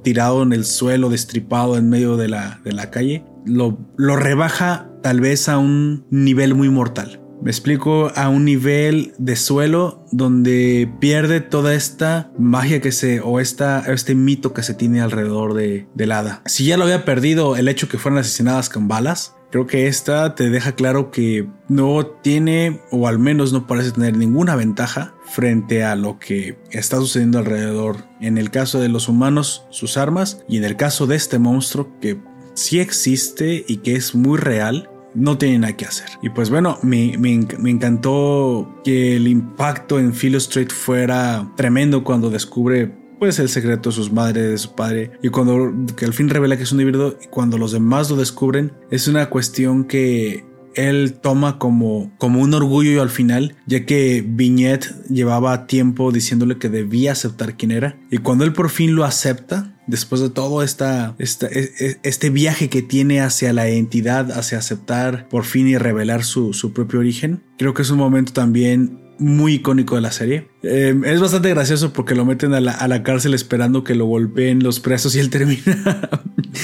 tirado 0.04 0.44
en 0.44 0.54
el 0.54 0.66
suelo, 0.66 1.10
destripado 1.10 1.78
en 1.78 1.90
medio 1.90 2.18
de 2.18 2.28
la, 2.28 2.60
de 2.64 2.72
la 2.72 2.90
calle, 2.92 3.24
lo, 3.46 3.78
lo 3.98 4.16
rebaja 4.16 4.90
tal 5.02 5.22
vez 5.22 5.50
a 5.50 5.58
un 5.58 6.06
nivel 6.10 6.56
muy 6.56 6.70
mortal. 6.70 7.22
Me 7.42 7.52
explico 7.52 8.12
a 8.16 8.28
un 8.28 8.44
nivel 8.44 9.14
de 9.18 9.38
suelo 9.38 10.06
donde 10.12 10.92
pierde 11.00 11.40
toda 11.40 11.74
esta 11.74 12.32
magia 12.38 12.82
que 12.82 12.92
se 12.92 13.22
o 13.22 13.40
esta, 13.40 13.80
este 13.94 14.14
mito 14.14 14.54
que 14.54 14.62
se 14.62 14.74
tiene 14.74 15.00
alrededor 15.00 15.54
de, 15.54 15.88
del 15.96 16.12
hada. 16.12 16.42
Si 16.46 16.66
ya 16.66 16.76
lo 16.76 16.84
había 16.84 17.06
perdido 17.06 17.56
el 17.56 17.70
hecho 17.70 17.88
que 17.88 17.98
fueran 17.98 18.20
asesinadas 18.20 18.68
con 18.68 18.90
balas, 18.90 19.36
Creo 19.52 19.66
que 19.66 19.88
esta 19.88 20.36
te 20.36 20.50
deja 20.50 20.74
claro 20.74 21.10
que 21.10 21.48
no 21.68 22.06
tiene, 22.06 22.82
o 22.92 23.08
al 23.08 23.18
menos 23.18 23.52
no 23.52 23.66
parece 23.66 23.92
tener 23.92 24.16
ninguna 24.16 24.56
ventaja 24.56 25.16
frente 25.26 25.84
a 25.84 25.96
lo 25.96 26.20
que 26.20 26.60
está 26.72 26.98
sucediendo 26.98 27.40
alrededor. 27.40 27.98
En 28.22 28.38
el 28.38 28.52
caso 28.52 28.80
de 28.80 28.90
los 28.90 29.08
humanos, 29.08 29.66
sus 29.72 29.98
armas, 29.98 30.44
y 30.48 30.58
en 30.58 30.66
el 30.66 30.76
caso 30.76 31.08
de 31.08 31.16
este 31.16 31.40
monstruo 31.40 32.00
que 32.00 32.20
sí 32.54 32.80
existe 32.80 33.66
y 33.68 33.78
que 33.78 33.96
es 33.96 34.14
muy 34.14 34.38
real, 34.38 34.90
no 35.16 35.38
tiene 35.38 35.60
nada 35.60 35.76
que 35.76 35.86
hacer. 35.86 36.10
Y 36.22 36.30
pues 36.30 36.50
bueno, 36.50 36.78
me, 36.84 37.18
me, 37.18 37.32
encantó 37.70 38.80
que 38.84 39.16
el 39.16 39.28
impacto 39.28 40.00
en 40.00 40.14
Philo 40.14 40.38
Street 40.38 40.70
fuera 40.70 41.52
tremendo 41.56 42.04
cuando 42.04 42.30
descubre 42.30 42.99
pues 43.20 43.40
el 43.40 43.50
secreto 43.50 43.90
de 43.90 43.96
sus 43.96 44.12
madres, 44.12 44.50
de 44.50 44.58
su 44.58 44.74
padre, 44.74 45.12
y 45.22 45.30
cuando 45.30 45.74
que 45.96 46.06
al 46.06 46.14
fin 46.14 46.30
revela 46.30 46.58
que 46.58 46.64
es 46.64 46.72
un 46.72 46.82
híbrido, 46.82 47.18
y 47.22 47.28
cuando 47.28 47.58
los 47.58 47.72
demás 47.72 48.10
lo 48.10 48.16
descubren, 48.16 48.72
es 48.90 49.08
una 49.08 49.30
cuestión 49.30 49.84
que 49.84 50.46
él 50.76 51.16
toma 51.22 51.60
como, 51.60 52.12
como 52.18 52.42
un 52.42 52.54
orgullo 52.54 53.02
al 53.02 53.10
final, 53.10 53.56
ya 53.66 53.86
que 53.86 54.24
Vignette 54.26 54.96
llevaba 55.10 55.68
tiempo 55.68 56.12
diciéndole 56.12 56.58
que 56.58 56.70
debía 56.70 57.12
aceptar 57.12 57.58
quién 57.58 57.72
era, 57.72 58.00
y 58.10 58.20
cuando 58.20 58.46
él 58.46 58.54
por 58.54 58.70
fin 58.70 58.96
lo 58.96 59.04
acepta, 59.04 59.76
después 59.88 60.22
de 60.22 60.30
todo 60.30 60.62
esta, 60.62 61.16
e, 61.18 61.26
e, 61.26 61.98
este 62.04 62.30
viaje 62.30 62.70
que 62.70 62.82
tiene 62.82 63.22
hacia 63.22 63.52
la 63.54 63.68
entidad, 63.68 64.32
hacia 64.32 64.60
aceptar 64.60 65.28
por 65.30 65.44
fin 65.44 65.68
y 65.68 65.78
revelar 65.78 66.24
su, 66.24 66.54
su 66.54 66.74
propio 66.74 67.00
origen, 67.00 67.44
creo 67.58 67.74
que 67.74 67.82
es 67.82 67.90
un 67.90 67.98
momento 67.98 68.32
también 68.32 69.09
muy 69.20 69.56
icónico 69.56 69.96
de 69.96 70.02
la 70.02 70.12
serie. 70.12 70.48
Eh, 70.64 71.00
es 71.06 71.20
bastante 71.20 71.50
gracioso 71.50 71.94
porque 71.94 72.16
lo 72.16 72.26
meten 72.26 72.54
a 72.54 72.60
la, 72.60 73.04
cárcel 73.04 73.34
esperando 73.34 73.84
que 73.84 73.96
lo 73.96 74.06
golpeen 74.06 74.64
los 74.64 74.80
presos 74.80 75.16
y 75.16 75.20
él 75.20 75.30
termina 75.32 76.10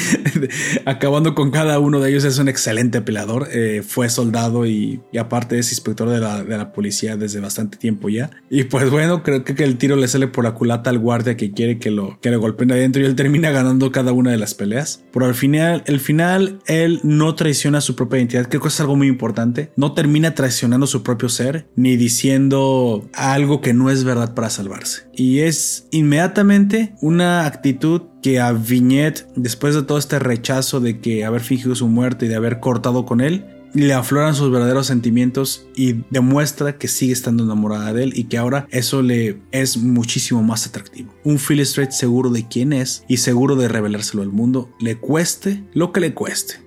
acabando 0.85 1.35
con 1.35 1.51
cada 1.51 1.79
uno 1.79 1.99
de 1.99 2.09
ellos. 2.09 2.23
Es 2.23 2.39
un 2.39 2.47
excelente 2.47 3.01
peleador. 3.01 3.47
Eh, 3.51 3.83
fue 3.85 4.09
soldado 4.09 4.65
y, 4.65 5.01
aparte 5.19 5.59
es 5.59 5.71
inspector 5.71 6.09
de 6.09 6.19
la, 6.19 6.71
policía 6.73 7.15
desde 7.15 7.39
bastante 7.39 7.77
tiempo 7.77 8.09
ya. 8.09 8.31
Y 8.49 8.63
pues 8.65 8.89
bueno, 8.89 9.23
creo 9.23 9.43
que, 9.43 9.63
el 9.63 9.77
tiro 9.77 9.95
le 9.95 10.07
sale 10.07 10.27
por 10.27 10.43
la 10.43 10.53
culata 10.53 10.89
al 10.89 10.99
guardia 10.99 11.37
que 11.37 11.51
quiere 11.51 11.79
que 11.79 11.91
lo, 11.91 12.19
que 12.21 12.31
lo 12.31 12.39
golpeen 12.39 12.71
adentro 12.71 13.01
y 13.01 13.05
él 13.05 13.15
termina 13.15 13.51
ganando 13.51 13.91
cada 13.91 14.11
una 14.11 14.31
de 14.31 14.37
las 14.37 14.53
peleas. 14.53 15.03
Pero 15.13 15.25
al 15.25 15.35
final, 15.35 15.83
el 15.85 15.99
final, 15.99 16.59
él 16.67 16.99
no 17.03 17.35
traiciona 17.35 17.81
su 17.81 17.95
propia 17.95 18.19
identidad. 18.19 18.47
Creo 18.49 18.61
que 18.61 18.67
es 18.67 18.79
algo 18.79 18.95
muy 18.95 19.07
importante. 19.07 19.71
No 19.75 19.93
termina 19.93 20.35
traicionando 20.35 20.87
su 20.87 21.03
propio 21.03 21.29
ser 21.29 21.67
ni 21.75 21.95
diciendo 21.95 23.07
algo 23.13 23.61
que 23.61 23.73
no 23.73 23.89
es 23.89 24.03
verdad 24.03 24.33
para 24.33 24.49
salvarse. 24.49 25.03
Y 25.13 25.39
es 25.39 25.87
inmediatamente 25.91 26.93
una 27.01 27.45
actitud 27.45 28.01
que 28.25 28.39
a 28.39 28.53
Viñet, 28.53 29.27
después 29.35 29.75
de 29.75 29.83
todo 29.83 29.99
este 29.99 30.17
rechazo 30.17 30.79
de 30.79 30.99
que 30.99 31.25
haber 31.25 31.41
fingido 31.41 31.75
su 31.75 31.87
muerte 31.87 32.25
y 32.25 32.27
de 32.27 32.33
haber 32.33 32.59
cortado 32.59 33.05
con 33.05 33.21
él, 33.21 33.45
le 33.75 33.93
afloran 33.93 34.33
sus 34.33 34.49
verdaderos 34.49 34.87
sentimientos 34.87 35.67
y 35.75 35.97
demuestra 36.09 36.79
que 36.79 36.87
sigue 36.87 37.13
estando 37.13 37.43
enamorada 37.43 37.93
de 37.93 38.05
él 38.05 38.13
y 38.15 38.23
que 38.23 38.39
ahora 38.39 38.65
eso 38.71 39.03
le 39.03 39.43
es 39.51 39.77
muchísimo 39.77 40.41
más 40.41 40.65
atractivo. 40.65 41.13
Un 41.23 41.37
Phil 41.37 41.63
Strait 41.63 41.91
seguro 41.91 42.31
de 42.31 42.47
quién 42.47 42.73
es 42.73 43.03
y 43.07 43.17
seguro 43.17 43.55
de 43.55 43.67
revelárselo 43.67 44.23
al 44.23 44.31
mundo, 44.31 44.71
le 44.79 44.97
cueste 44.97 45.63
lo 45.75 45.91
que 45.91 45.99
le 45.99 46.15
cueste. 46.15 46.64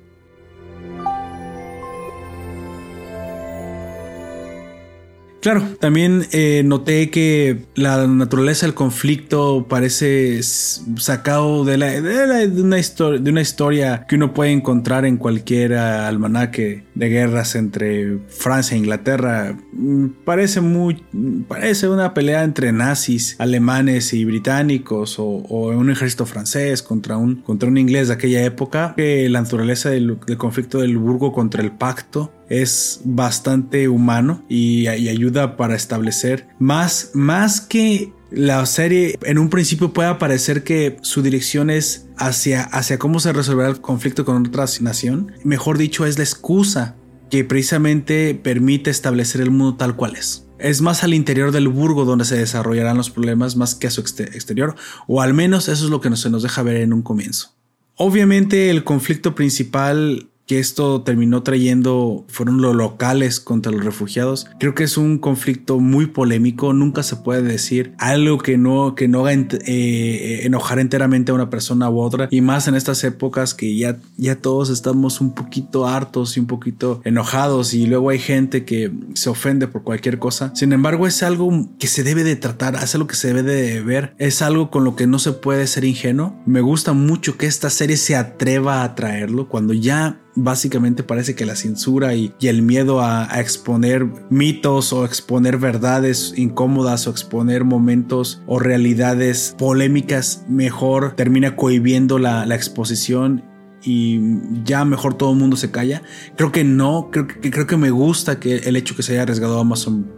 Claro, 5.41 5.63
también 5.79 6.27
eh, 6.33 6.63
noté 6.65 7.11
que 7.11 7.67
la 7.77 8.07
naturaleza 8.09 8.67
del 8.67 8.75
conflicto 8.75 9.67
parece 9.69 10.43
sacado 10.43 11.65
de, 11.65 11.79
la, 11.79 12.01
de, 12.01 12.61
una 12.61 13.41
historia, 13.41 14.05
que 14.09 14.17
uno 14.17 14.35
puede 14.35 14.51
encontrar 14.51 15.05
en 15.05 15.17
cualquier 15.17 15.75
almanaque 15.75 16.85
de 16.95 17.09
guerras 17.09 17.55
entre 17.55 18.19
Francia 18.29 18.75
e 18.75 18.79
Inglaterra. 18.79 19.57
Mm, 19.73 20.07
parece 20.25 20.61
muy, 20.61 21.05
parece 21.47 21.89
una 21.89 22.15
pelea 22.15 22.43
entre 22.43 22.73
nazis, 22.73 23.37
alemanes 23.39 24.13
y 24.15 24.25
británicos 24.25 25.19
o, 25.19 25.25
un 25.69 25.91
ejército 25.91 26.27
francés 26.27 26.83
contra 26.83 27.17
un, 27.17 27.37
contra 27.37 27.69
un 27.69 27.79
inglés 27.79 28.09
de 28.09 28.15
aquella 28.15 28.45
época. 28.45 28.95
Que 28.97 29.29
la 29.29 29.41
naturaleza 29.41 29.91
del 29.91 30.19
conflicto 30.37 30.79
del 30.79 30.99
Burgo 30.99 31.33
contra 31.33 31.63
el 31.63 31.71
Pacto 31.71 32.33
es 32.49 33.01
bastante 33.05 33.89
humano 33.89 34.45
y, 34.49 34.87
ayuda 34.89 35.57
para 35.57 35.75
establecer 35.75 36.49
más, 36.59 37.11
más 37.15 37.61
que 37.61 38.13
la 38.31 38.65
serie 38.67 39.19
en 39.23 39.39
un 39.39 39.49
principio 39.49 39.93
puede 39.93 40.15
parecer 40.17 40.63
que 40.63 40.99
su 41.03 41.23
dirección 41.23 41.71
es 41.71 42.09
hacia, 42.17 42.63
hacia 42.63 42.99
cómo 42.99 43.21
se 43.21 43.33
resolverá 43.33 43.71
el 43.71 43.81
conflicto 43.81 44.25
con 44.25 44.47
otra 44.47 44.67
nación. 44.81 45.33
Mejor 45.45 45.79
dicho, 45.79 46.05
es 46.05 46.19
la 46.19 46.25
excusa 46.25 46.95
que 47.31 47.45
precisamente 47.45 48.35
permite 48.35 48.91
establecer 48.91 49.41
el 49.41 49.51
mundo 49.51 49.77
tal 49.77 49.97
cual 49.97 50.17
es. 50.17 50.47
Es 50.59 50.83
más 50.83 51.05
al 51.05 51.15
interior 51.15 51.53
del 51.53 51.69
burgo 51.69 52.05
donde 52.05 52.25
se 52.25 52.37
desarrollarán 52.37 52.97
los 52.97 53.11
problemas 53.11 53.57
más 53.57 53.75
que 53.75 53.87
a 53.87 53.91
su 53.91 54.01
exterior, 54.01 54.75
o 55.07 55.23
al 55.23 55.33
menos 55.33 55.69
eso 55.69 55.85
es 55.85 55.91
lo 55.91 56.01
que 56.01 56.15
se 56.17 56.31
nos 56.31 56.43
deja 56.43 56.63
ver 56.63 56.77
en 56.77 56.93
un 56.93 57.03
comienzo. 57.03 57.55
Obviamente 57.95 58.71
el 58.71 58.85
conflicto 58.85 59.35
principal 59.35 60.31
que 60.49 60.59
esto 60.59 61.03
terminó 61.03 61.43
trayendo 61.43 62.25
fueron 62.29 62.63
los 62.63 62.75
locales 62.75 63.39
contra 63.39 63.71
los 63.71 63.85
refugiados. 63.85 64.47
Creo 64.59 64.75
que 64.75 64.85
es 64.85 64.97
un 64.97 65.19
conflicto 65.19 65.79
muy 65.79 66.07
polémico. 66.07 66.73
Nunca 66.73 67.03
se 67.03 67.17
puede 67.17 67.43
decir 67.43 67.93
algo 67.99 68.39
que 68.39 68.57
no, 68.57 68.95
que 68.95 69.09
no 69.09 69.27
haga 69.27 69.39
eh, 69.67 70.41
enojar 70.45 70.79
enteramente 70.79 71.31
a 71.31 71.35
una 71.35 71.51
persona 71.51 71.91
u 71.91 72.01
otra. 72.01 72.29
Y 72.31 72.41
más 72.41 72.67
en 72.67 72.77
estas 72.77 73.05
épocas 73.05 73.53
que 73.53 73.77
ya, 73.77 73.99
ya 74.17 74.37
todos 74.37 74.71
estamos 74.71 75.21
un 75.21 75.35
poquito 75.35 75.87
hartos 75.87 76.39
y 76.39 76.41
un 76.41 76.47
poquito 76.47 77.03
enojados. 77.05 77.75
Y 77.75 77.87
luego 77.87 78.09
hay 78.09 78.19
gente 78.19 78.65
que 78.65 78.91
se 79.13 79.29
ofende 79.29 79.69
por 79.69 79.83
cualquier 79.83 80.19
cosa. 80.19 80.53
Sin 80.55 80.73
embargo, 80.73 81.07
es 81.07 81.23
algo 81.23 81.69
que 81.79 81.89
se 81.89 82.03
debe 82.03 82.25
de 82.25 82.37
tratar, 82.37 82.75
es 82.77 82.95
algo 82.95 83.07
que 83.07 83.17
se 83.17 83.35
debe 83.35 83.43
de 83.43 83.83
ver. 83.83 84.15
Es 84.17 84.41
algo 84.41 84.71
con 84.71 84.85
lo 84.85 84.97
que 84.97 85.07
no 85.07 85.19
se 85.19 85.33
puede 85.33 85.67
ser 85.67 85.85
ingenuo. 85.85 86.35
Me 86.47 86.63
gusta 86.63 86.95
mucho 86.95 87.37
que 87.37 87.45
esta 87.45 87.69
serie 87.69 87.99
se 87.99 88.17
atreva 88.17 88.83
a 88.83 88.95
traerlo 88.95 89.51
cuando 89.51 89.75
ya 89.75 90.23
básicamente 90.43 91.03
parece 91.03 91.35
que 91.35 91.45
la 91.45 91.57
censura 91.57 92.15
y, 92.15 92.35
el 92.41 92.63
miedo 92.63 93.01
a, 93.01 93.29
exponer 93.41 94.07
mitos 94.31 94.93
o 94.93 95.05
exponer 95.05 95.59
verdades 95.59 96.33
incómodas 96.37 97.07
o 97.07 97.11
exponer 97.11 97.65
momentos 97.65 98.43
o 98.47 98.59
realidades 98.59 99.55
polémicas 99.59 100.45
mejor 100.49 101.15
termina 101.17 101.57
cohibiendo 101.57 102.19
la, 102.19 102.47
exposición 102.59 103.45
y 103.83 104.21
ya 104.65 104.85
mejor 104.85 105.15
todo 105.15 105.33
el 105.33 105.39
mundo 105.39 105.57
se 105.57 105.71
calla. 105.71 106.03
Creo 106.37 106.51
que 106.51 106.65
no, 106.65 107.11
creo 107.13 107.29
que, 107.29 107.51
creo 107.51 107.67
que 107.67 107.77
me 107.77 107.91
gusta 107.91 108.41
que 108.41 108.57
el 108.57 108.77
hecho 108.77 108.97
que 108.97 109.03
se 109.03 109.13
haya 109.13 109.23
arriesgado 109.23 109.61
Amazon 109.61 110.11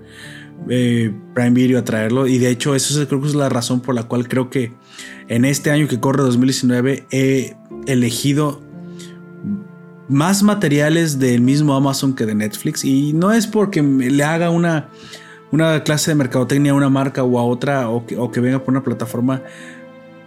eh, 0.68 1.12
Prime 1.34 1.50
Video 1.50 1.78
a 1.78 1.84
traerlo 1.84 2.26
y 2.26 2.38
de 2.38 2.50
hecho 2.50 2.74
eso 2.74 3.06
creo 3.06 3.20
que 3.20 3.28
es 3.28 3.34
la 3.34 3.48
razón 3.48 3.80
por 3.80 3.94
la 3.94 4.04
cual 4.04 4.28
creo 4.28 4.50
que 4.50 4.72
en 5.28 5.44
este 5.44 5.70
año 5.70 5.88
que 5.88 6.00
corre 6.00 6.22
2019 6.22 7.06
he 7.10 7.56
elegido 7.86 8.62
más 10.10 10.42
materiales 10.42 11.20
del 11.20 11.40
mismo 11.40 11.74
Amazon 11.74 12.14
que 12.14 12.26
de 12.26 12.34
Netflix. 12.34 12.84
Y 12.84 13.12
no 13.12 13.32
es 13.32 13.46
porque 13.46 13.80
le 13.80 14.24
haga 14.24 14.50
una, 14.50 14.88
una 15.52 15.84
clase 15.84 16.10
de 16.10 16.16
mercadotecnia 16.16 16.72
a 16.72 16.74
una 16.74 16.90
marca 16.90 17.22
o 17.22 17.38
a 17.38 17.44
otra 17.44 17.88
o 17.88 18.04
que, 18.04 18.40
venga 18.40 18.58
por 18.58 18.74
una 18.74 18.82
plataforma. 18.82 19.42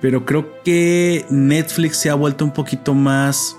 Pero 0.01 0.25
creo 0.25 0.63
que 0.63 1.25
Netflix 1.29 1.97
se 1.97 2.09
ha 2.09 2.15
vuelto 2.15 2.45
un 2.45 2.51
poquito 2.51 2.93
más... 2.93 3.57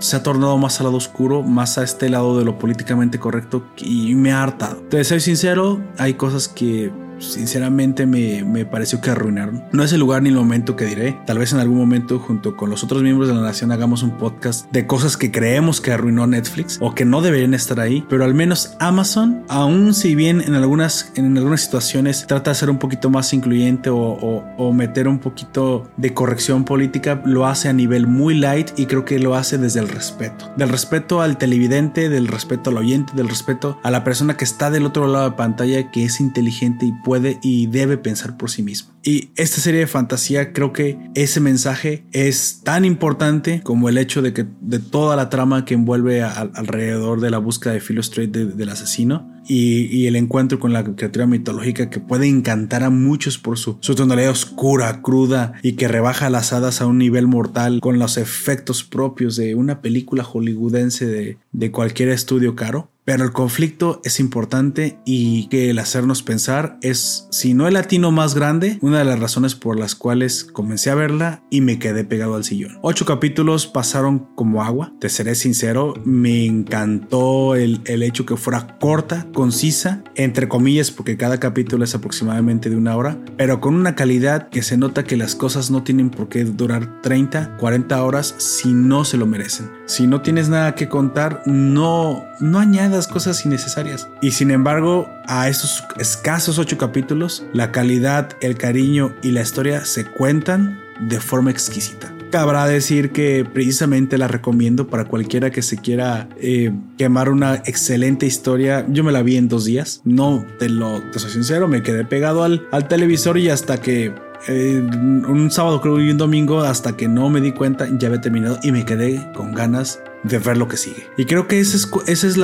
se 0.00 0.16
ha 0.16 0.22
tornado 0.24 0.58
más 0.58 0.80
al 0.80 0.86
lado 0.86 0.96
oscuro, 0.96 1.42
más 1.42 1.78
a 1.78 1.84
este 1.84 2.08
lado 2.08 2.36
de 2.36 2.44
lo 2.44 2.58
políticamente 2.58 3.20
correcto 3.20 3.64
y 3.76 4.16
me 4.16 4.32
ha 4.32 4.42
hartado. 4.42 4.82
Te 4.90 5.04
soy 5.04 5.20
sincero, 5.20 5.80
hay 5.98 6.14
cosas 6.14 6.48
que 6.48 6.90
sinceramente 7.22 8.06
me, 8.06 8.44
me, 8.44 8.64
pareció 8.64 9.00
que 9.00 9.10
arruinaron. 9.10 9.64
No 9.72 9.84
es 9.84 9.92
el 9.92 10.00
lugar 10.00 10.22
ni 10.22 10.28
el 10.28 10.34
momento 10.34 10.76
que 10.76 10.84
diré. 10.84 11.18
Tal 11.26 11.38
vez 11.38 11.52
en 11.52 11.58
algún 11.58 11.78
momento 11.78 12.18
junto 12.18 12.56
con 12.56 12.70
los 12.70 12.84
otros 12.84 13.02
miembros 13.02 13.28
de 13.28 13.34
la 13.34 13.40
nación 13.40 13.72
hagamos 13.72 14.02
un 14.02 14.12
podcast 14.18 14.70
de 14.72 14.86
cosas 14.86 15.16
que 15.16 15.30
creemos 15.30 15.80
que 15.80 15.92
arruinó 15.92 16.26
Netflix 16.26 16.78
o 16.80 16.94
que 16.94 17.04
no 17.04 17.22
deberían 17.22 17.54
estar 17.54 17.80
ahí. 17.80 18.04
Pero 18.08 18.24
al 18.24 18.34
menos 18.34 18.76
Amazon, 18.80 19.44
aun 19.48 19.94
si 19.94 20.14
bien 20.14 20.40
en 20.40 20.54
algunas, 20.54 21.12
en 21.16 21.36
algunas 21.36 21.62
situaciones 21.62 22.26
trata 22.26 22.50
de 22.50 22.54
ser 22.56 22.70
un 22.70 22.78
poquito 22.78 23.10
más 23.10 23.32
incluyente 23.32 23.90
o, 23.90 23.98
o, 23.98 24.44
o 24.56 24.72
meter 24.72 25.08
un 25.08 25.18
poquito 25.18 25.90
de 25.96 26.14
corrección 26.14 26.64
política, 26.64 27.22
lo 27.24 27.46
hace 27.46 27.68
a 27.68 27.72
nivel 27.72 28.06
muy 28.06 28.34
light 28.34 28.70
y 28.76 28.86
creo 28.86 29.04
que 29.04 29.18
lo 29.18 29.34
hace 29.34 29.58
desde 29.58 29.80
el 29.80 29.88
respeto. 29.88 30.50
Del 30.56 30.68
respeto 30.68 31.20
al 31.20 31.38
televidente, 31.38 32.08
del 32.08 32.28
respeto 32.28 32.70
al 32.70 32.78
oyente, 32.78 33.12
del 33.14 33.28
respeto 33.28 33.78
a 33.82 33.90
la 33.90 34.04
persona 34.04 34.36
que 34.36 34.44
está 34.44 34.70
del 34.70 34.86
otro 34.86 35.06
lado 35.06 35.30
de 35.30 35.36
pantalla 35.36 35.90
que 35.90 36.04
es 36.04 36.20
inteligente 36.20 36.86
y 36.86 36.92
puede 36.92 37.11
puede 37.12 37.38
y 37.42 37.66
debe 37.66 37.98
pensar 37.98 38.38
por 38.38 38.50
sí 38.50 38.62
mismo. 38.62 38.94
Y 39.02 39.32
esta 39.36 39.60
serie 39.60 39.80
de 39.80 39.86
fantasía 39.86 40.54
creo 40.54 40.72
que 40.72 40.98
ese 41.14 41.40
mensaje 41.40 42.06
es 42.12 42.62
tan 42.64 42.86
importante 42.86 43.60
como 43.62 43.90
el 43.90 43.98
hecho 43.98 44.22
de 44.22 44.32
que 44.32 44.46
de 44.62 44.78
toda 44.78 45.14
la 45.14 45.28
trama 45.28 45.66
que 45.66 45.74
envuelve 45.74 46.22
alrededor 46.22 47.20
de 47.20 47.30
la 47.30 47.36
búsqueda 47.36 47.74
de 47.74 47.80
Philo 47.80 48.02
Strait 48.02 48.32
del 48.32 48.68
asesino 48.70 49.30
y, 49.46 50.06
el 50.06 50.16
encuentro 50.16 50.58
con 50.58 50.72
la 50.72 50.84
criatura 50.84 51.26
mitológica 51.26 51.90
que 51.90 52.00
puede 52.00 52.28
encantar 52.28 52.82
a 52.82 52.88
muchos 52.88 53.36
por 53.36 53.58
su, 53.58 53.74
tonalidad 53.74 54.30
oscura, 54.30 55.02
cruda 55.02 55.52
y 55.62 55.72
que 55.72 55.88
rebaja 55.88 56.30
las 56.30 56.54
hadas 56.54 56.80
a 56.80 56.86
un 56.86 56.96
nivel 56.96 57.26
mortal 57.26 57.80
con 57.80 57.98
los 57.98 58.16
efectos 58.16 58.84
propios 58.84 59.36
de 59.36 59.54
una 59.54 59.82
película 59.82 60.24
hollywoodense 60.24 61.06
de, 61.06 61.38
de 61.52 61.70
cualquier 61.70 62.08
estudio 62.08 62.56
caro. 62.56 62.91
Pero 63.04 63.24
el 63.24 63.32
conflicto 63.32 64.00
es 64.04 64.20
importante 64.20 65.00
y 65.04 65.48
que 65.48 65.70
el 65.70 65.80
hacernos 65.80 66.22
pensar 66.22 66.78
es, 66.82 67.26
si 67.32 67.52
no 67.52 67.66
el 67.66 67.74
latino 67.74 68.12
más 68.12 68.36
grande, 68.36 68.78
una 68.80 68.98
de 68.98 69.04
las 69.04 69.18
razones 69.18 69.56
por 69.56 69.76
las 69.76 69.96
cuales 69.96 70.44
comencé 70.44 70.90
a 70.90 70.94
verla 70.94 71.42
y 71.50 71.62
me 71.62 71.80
quedé 71.80 72.04
pegado 72.04 72.36
al 72.36 72.44
sillón. 72.44 72.78
Ocho 72.80 73.04
capítulos 73.04 73.66
pasaron 73.66 74.28
como 74.36 74.62
agua, 74.62 74.92
te 75.00 75.08
seré 75.08 75.34
sincero, 75.34 75.94
me 76.04 76.44
encantó 76.46 77.56
el, 77.56 77.80
el 77.86 78.04
hecho 78.04 78.24
que 78.24 78.36
fuera 78.36 78.78
corta, 78.78 79.26
concisa, 79.34 80.04
entre 80.14 80.48
comillas, 80.48 80.92
porque 80.92 81.16
cada 81.16 81.40
capítulo 81.40 81.82
es 81.82 81.96
aproximadamente 81.96 82.70
de 82.70 82.76
una 82.76 82.96
hora, 82.96 83.18
pero 83.36 83.60
con 83.60 83.74
una 83.74 83.96
calidad 83.96 84.48
que 84.48 84.62
se 84.62 84.76
nota 84.76 85.02
que 85.02 85.16
las 85.16 85.34
cosas 85.34 85.72
no 85.72 85.82
tienen 85.82 86.10
por 86.10 86.28
qué 86.28 86.44
durar 86.44 87.00
30, 87.02 87.56
40 87.56 88.04
horas 88.04 88.32
si 88.38 88.72
no 88.72 89.04
se 89.04 89.16
lo 89.16 89.26
merecen. 89.26 89.68
Si 89.86 90.06
no 90.06 90.22
tienes 90.22 90.48
nada 90.48 90.76
que 90.76 90.88
contar, 90.88 91.42
no, 91.46 92.24
no 92.40 92.58
añades 92.60 92.91
cosas 93.08 93.44
innecesarias. 93.44 94.08
Y 94.20 94.32
sin 94.32 94.50
embargo, 94.50 95.08
a 95.26 95.48
estos 95.48 95.84
escasos 95.98 96.58
ocho 96.58 96.78
capítulos, 96.78 97.44
la 97.52 97.72
calidad, 97.72 98.30
el 98.40 98.56
cariño 98.56 99.14
y 99.22 99.30
la 99.30 99.42
historia 99.42 99.84
se 99.84 100.04
cuentan 100.04 100.80
de 101.00 101.20
forma 101.20 101.50
exquisita. 101.50 102.14
Cabrá 102.30 102.66
decir 102.66 103.12
que 103.12 103.44
precisamente 103.44 104.16
la 104.16 104.26
recomiendo 104.26 104.86
para 104.86 105.04
cualquiera 105.04 105.50
que 105.50 105.60
se 105.60 105.76
quiera 105.76 106.28
eh, 106.38 106.72
quemar 106.96 107.28
una 107.28 107.56
excelente 107.66 108.24
historia. 108.24 108.86
Yo 108.88 109.04
me 109.04 109.12
la 109.12 109.22
vi 109.22 109.36
en 109.36 109.48
dos 109.48 109.66
días. 109.66 110.00
No, 110.04 110.46
te 110.58 110.70
lo 110.70 111.02
te 111.10 111.18
soy 111.18 111.30
sincero, 111.30 111.68
me 111.68 111.82
quedé 111.82 112.06
pegado 112.06 112.42
al, 112.42 112.66
al 112.72 112.88
televisor 112.88 113.36
y 113.36 113.50
hasta 113.50 113.82
que 113.82 114.14
eh, 114.48 114.82
un 114.82 115.50
sábado 115.50 115.80
creo 115.80 116.00
y 116.00 116.10
un 116.10 116.18
domingo 116.18 116.62
hasta 116.62 116.96
que 116.96 117.06
no 117.06 117.28
me 117.28 117.40
di 117.40 117.52
cuenta 117.52 117.86
ya 117.98 118.08
había 118.08 118.20
terminado 118.20 118.58
y 118.62 118.72
me 118.72 118.84
quedé 118.84 119.30
con 119.34 119.54
ganas 119.54 120.00
de 120.22 120.38
ver 120.38 120.56
lo 120.56 120.68
que 120.68 120.76
sigue. 120.76 121.06
Y 121.16 121.24
creo 121.24 121.48
que 121.48 121.60
ese 121.60 121.76
es, 121.76 121.90
ese 122.06 122.28
es 122.28 122.36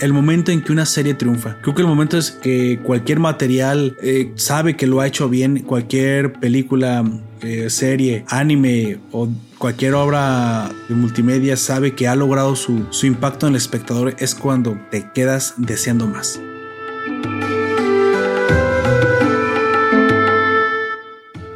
el 0.00 0.12
momento 0.12 0.52
en 0.52 0.62
que 0.62 0.72
una 0.72 0.86
serie 0.86 1.14
triunfa. 1.14 1.58
Creo 1.60 1.74
que 1.74 1.82
el 1.82 1.88
momento 1.88 2.18
es 2.18 2.30
que 2.30 2.80
cualquier 2.82 3.20
material 3.20 3.96
eh, 4.02 4.32
sabe 4.36 4.76
que 4.76 4.86
lo 4.86 5.00
ha 5.00 5.06
hecho 5.06 5.28
bien, 5.28 5.60
cualquier 5.60 6.32
película, 6.34 7.04
eh, 7.42 7.68
serie, 7.70 8.24
anime 8.28 8.98
o 9.12 9.28
cualquier 9.58 9.94
obra 9.94 10.70
de 10.88 10.94
multimedia 10.94 11.56
sabe 11.56 11.94
que 11.94 12.08
ha 12.08 12.16
logrado 12.16 12.56
su, 12.56 12.86
su 12.90 13.06
impacto 13.06 13.46
en 13.46 13.52
el 13.52 13.56
espectador, 13.56 14.14
es 14.18 14.34
cuando 14.34 14.78
te 14.90 15.10
quedas 15.12 15.54
deseando 15.56 16.06
más. 16.06 16.40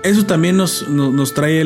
Eso 0.03 0.27
también 0.27 0.57
nos, 0.57 0.89
nos, 0.89 1.35
trae 1.35 1.65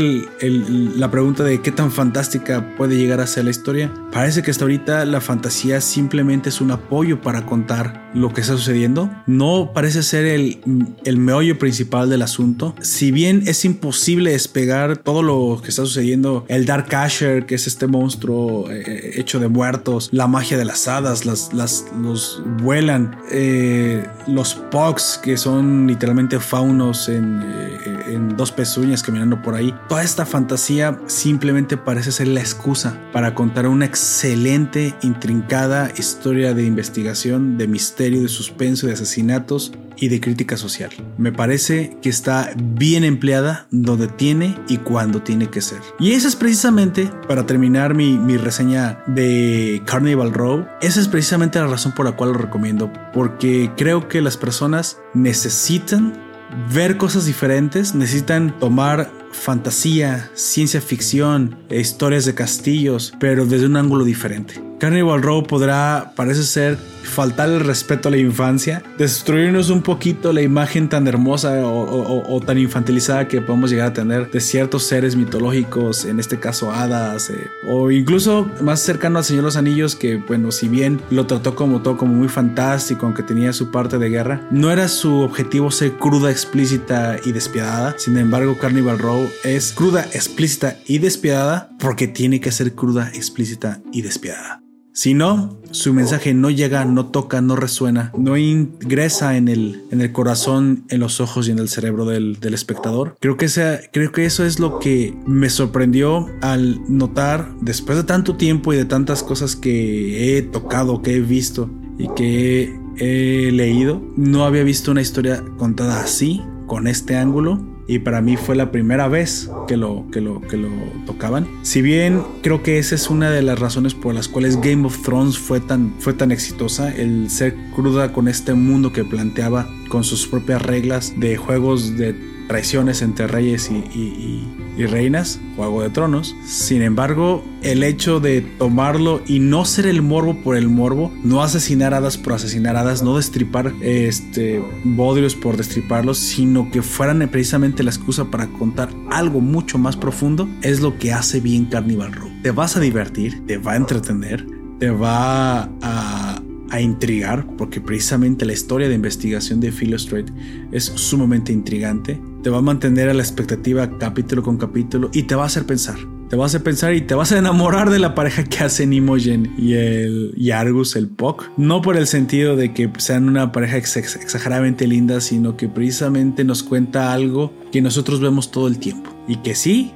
la 0.96 1.10
pregunta 1.10 1.44
de 1.44 1.60
qué 1.60 1.70
tan 1.70 1.92
fantástica 1.92 2.74
puede 2.76 2.96
llegar 2.96 3.20
a 3.20 3.26
ser 3.26 3.44
la 3.44 3.50
historia. 3.50 3.92
Parece 4.10 4.42
que 4.42 4.50
hasta 4.50 4.64
ahorita 4.64 5.04
la 5.04 5.20
fantasía 5.20 5.80
simplemente 5.80 6.48
es 6.48 6.60
un 6.60 6.70
apoyo 6.70 7.20
para 7.20 7.44
contar 7.44 8.10
lo 8.14 8.32
que 8.32 8.40
está 8.40 8.54
sucediendo. 8.54 9.10
No 9.26 9.72
parece 9.74 10.02
ser 10.02 10.26
el, 10.26 10.60
el 11.04 11.16
meollo 11.18 11.58
principal 11.58 12.10
del 12.10 12.22
asunto. 12.22 12.74
Si 12.80 13.10
bien 13.10 13.42
es 13.46 13.64
imposible 13.64 14.32
despegar 14.32 14.98
todo 14.98 15.22
lo 15.22 15.60
que 15.62 15.68
está 15.68 15.82
sucediendo, 15.82 16.44
el 16.48 16.66
Dark 16.66 16.94
Asher, 16.94 17.46
que 17.46 17.54
es 17.54 17.66
este 17.66 17.86
monstruo 17.86 18.70
eh, 18.70 19.12
hecho 19.16 19.40
de 19.40 19.48
muertos, 19.48 20.08
la 20.12 20.26
magia 20.26 20.56
de 20.56 20.64
las 20.64 20.88
hadas, 20.88 21.26
las, 21.26 21.52
las, 21.52 21.86
los 22.00 22.42
vuelan, 22.62 23.16
eh, 23.30 24.06
los 24.26 24.54
Pogs, 24.54 25.20
que 25.22 25.36
son 25.36 25.86
literalmente 25.86 26.38
faunos 26.40 27.08
en, 27.08 27.42
eh, 27.42 28.12
dos 28.30 28.52
pezuñas 28.52 29.02
caminando 29.02 29.42
por 29.42 29.54
ahí. 29.54 29.74
Toda 29.88 30.02
esta 30.02 30.26
fantasía 30.26 30.98
simplemente 31.06 31.76
parece 31.76 32.12
ser 32.12 32.28
la 32.28 32.40
excusa 32.40 32.98
para 33.12 33.34
contar 33.34 33.66
una 33.66 33.84
excelente, 33.84 34.94
intrincada 35.02 35.90
historia 35.96 36.54
de 36.54 36.64
investigación, 36.64 37.58
de 37.58 37.68
misterio, 37.68 38.22
de 38.22 38.28
suspenso, 38.28 38.86
de 38.86 38.94
asesinatos 38.94 39.72
y 39.96 40.08
de 40.08 40.20
crítica 40.20 40.56
social. 40.56 40.90
Me 41.18 41.32
parece 41.32 41.96
que 42.02 42.08
está 42.08 42.50
bien 42.56 43.04
empleada 43.04 43.66
donde 43.70 44.08
tiene 44.08 44.56
y 44.68 44.78
cuando 44.78 45.22
tiene 45.22 45.48
que 45.48 45.60
ser. 45.60 45.80
Y 45.98 46.12
esa 46.12 46.28
es 46.28 46.36
precisamente, 46.36 47.10
para 47.28 47.46
terminar 47.46 47.94
mi, 47.94 48.18
mi 48.18 48.36
reseña 48.36 49.02
de 49.06 49.82
Carnival 49.86 50.32
Row, 50.32 50.66
esa 50.80 51.00
es 51.00 51.08
precisamente 51.08 51.58
la 51.58 51.66
razón 51.66 51.92
por 51.92 52.06
la 52.06 52.16
cual 52.16 52.32
lo 52.32 52.38
recomiendo, 52.38 52.92
porque 53.12 53.70
creo 53.76 54.08
que 54.08 54.20
las 54.20 54.36
personas 54.36 54.98
necesitan 55.14 56.31
ver 56.72 56.96
cosas 56.96 57.26
diferentes, 57.26 57.94
necesitan 57.94 58.58
tomar 58.58 59.10
fantasía, 59.32 60.30
ciencia 60.34 60.80
ficción, 60.80 61.56
historias 61.70 62.24
de 62.24 62.34
castillos, 62.34 63.12
pero 63.18 63.46
desde 63.46 63.66
un 63.66 63.76
ángulo 63.76 64.04
diferente. 64.04 64.71
Carnival 64.82 65.22
Row 65.22 65.44
podrá, 65.44 66.12
parece 66.16 66.42
ser, 66.42 66.76
faltar 67.04 67.48
el 67.48 67.60
respeto 67.60 68.08
a 68.08 68.10
la 68.10 68.16
infancia, 68.16 68.82
destruirnos 68.98 69.70
un 69.70 69.80
poquito 69.80 70.32
la 70.32 70.42
imagen 70.42 70.88
tan 70.88 71.06
hermosa 71.06 71.64
o, 71.64 72.40
tan 72.44 72.58
infantilizada 72.58 73.28
que 73.28 73.40
podemos 73.40 73.70
llegar 73.70 73.90
a 73.90 73.92
tener 73.92 74.28
de 74.32 74.40
ciertos 74.40 74.82
seres 74.82 75.14
mitológicos, 75.14 76.04
en 76.04 76.18
este 76.18 76.40
caso 76.40 76.72
hadas, 76.72 77.30
eh, 77.30 77.48
o 77.68 77.92
incluso 77.92 78.50
más 78.60 78.80
cercano 78.80 79.18
al 79.18 79.24
Señor 79.24 79.42
de 79.42 79.46
los 79.46 79.56
Anillos, 79.56 79.94
que 79.94 80.16
bueno, 80.16 80.50
si 80.50 80.66
bien 80.66 81.00
lo 81.10 81.26
trató 81.26 81.54
como 81.54 81.80
todo 81.82 81.96
como 81.96 82.14
muy 82.14 82.28
fantástico, 82.28 83.06
aunque 83.06 83.22
tenía 83.22 83.52
su 83.52 83.70
parte 83.70 83.98
de 83.98 84.08
guerra, 84.08 84.48
no 84.50 84.72
era 84.72 84.88
su 84.88 85.20
objetivo 85.20 85.70
ser 85.70 85.92
cruda, 85.92 86.28
explícita 86.28 87.18
y 87.24 87.30
despiadada. 87.30 87.94
Sin 87.98 88.16
embargo, 88.16 88.58
Carnival 88.58 88.98
Row 88.98 89.30
es 89.44 89.74
cruda, 89.74 90.08
explícita 90.12 90.76
y 90.88 90.98
despiadada 90.98 91.70
porque 91.78 92.08
tiene 92.08 92.40
que 92.40 92.50
ser 92.50 92.74
cruda, 92.74 93.12
explícita 93.14 93.80
y 93.92 94.02
despiadada. 94.02 94.62
Si 94.94 95.14
no, 95.14 95.58
su 95.70 95.94
mensaje 95.94 96.34
no 96.34 96.50
llega, 96.50 96.84
no 96.84 97.06
toca, 97.06 97.40
no 97.40 97.56
resuena, 97.56 98.12
no 98.16 98.36
ingresa 98.36 99.38
en 99.38 99.48
el, 99.48 99.82
en 99.90 100.02
el 100.02 100.12
corazón, 100.12 100.84
en 100.90 101.00
los 101.00 101.18
ojos 101.20 101.48
y 101.48 101.50
en 101.50 101.58
el 101.58 101.70
cerebro 101.70 102.04
del, 102.04 102.38
espectador. 102.52 103.16
Creo 103.18 103.38
que, 103.38 103.48
creo 103.90 104.12
que 104.12 104.26
eso 104.26 104.44
es 104.44 104.58
lo 104.58 104.78
que 104.78 105.16
me 105.26 105.48
sorprendió 105.48 106.28
al 106.42 106.78
notar, 106.88 107.54
después 107.62 107.96
de 107.96 108.04
tanto 108.04 108.36
tiempo 108.36 108.74
y 108.74 108.76
de 108.76 108.84
tantas 108.84 109.22
cosas 109.22 109.56
que 109.56 110.36
he 110.36 110.42
tocado, 110.42 111.00
que 111.00 111.16
he 111.16 111.20
visto 111.20 111.70
y 111.98 112.08
que 112.14 112.78
he 112.98 113.50
leído, 113.50 114.02
no 114.18 114.44
había 114.44 114.62
visto 114.62 114.90
una 114.90 115.00
historia 115.00 115.42
contada 115.56 116.02
así, 116.02 116.42
con 116.66 116.86
este 116.86 117.16
ángulo 117.16 117.71
y 117.86 117.98
para 117.98 118.20
mí 118.20 118.36
fue 118.36 118.54
la 118.54 118.70
primera 118.70 119.08
vez 119.08 119.50
que 119.66 119.76
lo, 119.76 120.06
que 120.12 120.20
lo, 120.20 120.40
que 120.40 120.56
lo 120.56 120.68
tocaban. 121.06 121.46
Si 121.62 121.82
bien 121.82 122.22
creo 122.42 122.62
que 122.62 122.78
esa 122.78 122.94
es 122.94 123.10
una 123.10 123.30
de 123.30 123.42
las 123.42 123.58
razones 123.58 123.94
por 123.94 124.14
las 124.14 124.28
cuales 124.28 124.60
Game 124.60 124.86
of 124.86 125.02
Thrones 125.02 125.38
fue 125.38 125.60
tan, 125.60 125.94
fue 125.98 126.12
tan 126.12 126.30
exitosa, 126.32 126.94
el 126.94 127.30
ser 127.30 127.56
cruda 127.74 128.12
con 128.12 128.28
este 128.28 128.54
mundo 128.54 128.92
que 128.92 129.04
planteaba 129.04 129.68
con 129.88 130.04
sus 130.04 130.26
propias 130.26 130.62
reglas 130.62 131.12
de 131.18 131.36
juegos 131.36 131.96
de 131.96 132.14
traiciones 132.48 133.02
entre 133.02 133.26
reyes 133.26 133.70
y, 133.70 134.46
reinas, 134.78 135.40
Juego 135.56 135.82
de 135.82 135.90
Tronos. 135.90 136.34
Sin 136.44 136.82
embargo, 136.82 137.44
el 137.62 137.82
hecho 137.82 138.20
de 138.20 138.40
tomarlo 138.40 139.22
y 139.26 139.38
no 139.38 139.64
ser 139.64 139.86
el 139.86 140.02
morbo 140.02 140.34
por 140.42 140.56
el 140.56 140.68
morbo, 140.68 141.12
no 141.22 141.42
asesinar 141.42 141.94
hadas 141.94 142.18
por 142.18 142.34
asesinar 142.34 142.76
hadas, 142.76 143.02
no 143.02 143.16
destripar 143.16 143.72
este, 143.80 144.62
bodrios 144.84 145.34
por 145.34 145.56
destriparlos, 145.56 146.18
sino 146.18 146.70
que 146.70 146.82
fueran 146.82 147.28
precisamente 147.30 147.82
la 147.82 147.90
excusa 147.90 148.30
para 148.30 148.48
contar 148.48 148.90
algo 149.10 149.40
mucho 149.40 149.78
más 149.78 149.96
profundo, 149.96 150.48
es 150.62 150.80
lo 150.80 150.98
que 150.98 151.12
hace 151.12 151.40
bien 151.40 151.66
Carnival 151.66 152.12
Row. 152.12 152.30
Te 152.42 152.50
vas 152.50 152.76
a 152.76 152.80
divertir, 152.80 153.44
te 153.46 153.58
va 153.58 153.72
a 153.72 153.76
entretener, 153.76 154.46
te 154.78 154.90
va 154.90 155.70
a 155.82 156.42
a 156.72 156.80
intrigar, 156.80 157.46
porque 157.58 157.82
precisamente 157.82 158.46
la 158.46 158.54
historia 158.54 158.88
de 158.88 158.94
investigación 158.94 159.60
de 159.60 159.70
Philo 159.70 159.98
Strait 159.98 160.30
es 160.72 160.84
sumamente 160.84 161.52
intrigante. 161.52 162.18
Te 162.42 162.50
va 162.50 162.58
a 162.58 162.62
mantener 162.62 163.08
a 163.08 163.14
la 163.14 163.22
expectativa 163.22 163.98
capítulo 163.98 164.42
con 164.42 164.56
capítulo 164.56 165.10
y 165.12 165.22
te 165.24 165.36
va 165.36 165.44
a 165.44 165.46
hacer 165.46 165.64
pensar. 165.64 165.96
Te 166.28 166.36
va 166.36 166.44
a 166.44 166.46
hacer 166.46 166.64
pensar 166.64 166.92
y 166.92 167.02
te 167.02 167.14
vas 167.14 167.30
a 167.30 167.38
enamorar 167.38 167.88
de 167.88 168.00
la 168.00 168.16
pareja 168.16 168.42
que 168.42 168.64
hacen 168.64 168.92
Imogen 168.92 169.54
y 169.56 169.74
el 169.74 170.34
y 170.36 170.50
Argus, 170.50 170.96
el 170.96 171.08
Puck. 171.08 171.50
No 171.56 171.82
por 171.82 171.96
el 171.96 172.08
sentido 172.08 172.56
de 172.56 172.74
que 172.74 172.90
sean 172.98 173.28
una 173.28 173.52
pareja 173.52 173.76
exageradamente 173.76 174.88
linda, 174.88 175.20
sino 175.20 175.56
que 175.56 175.68
precisamente 175.68 176.42
nos 176.42 176.64
cuenta 176.64 177.12
algo 177.12 177.52
que 177.70 177.80
nosotros 177.80 178.20
vemos 178.20 178.50
todo 178.50 178.66
el 178.66 178.78
tiempo. 178.78 179.14
Y 179.28 179.36
que 179.36 179.54
sí, 179.54 179.92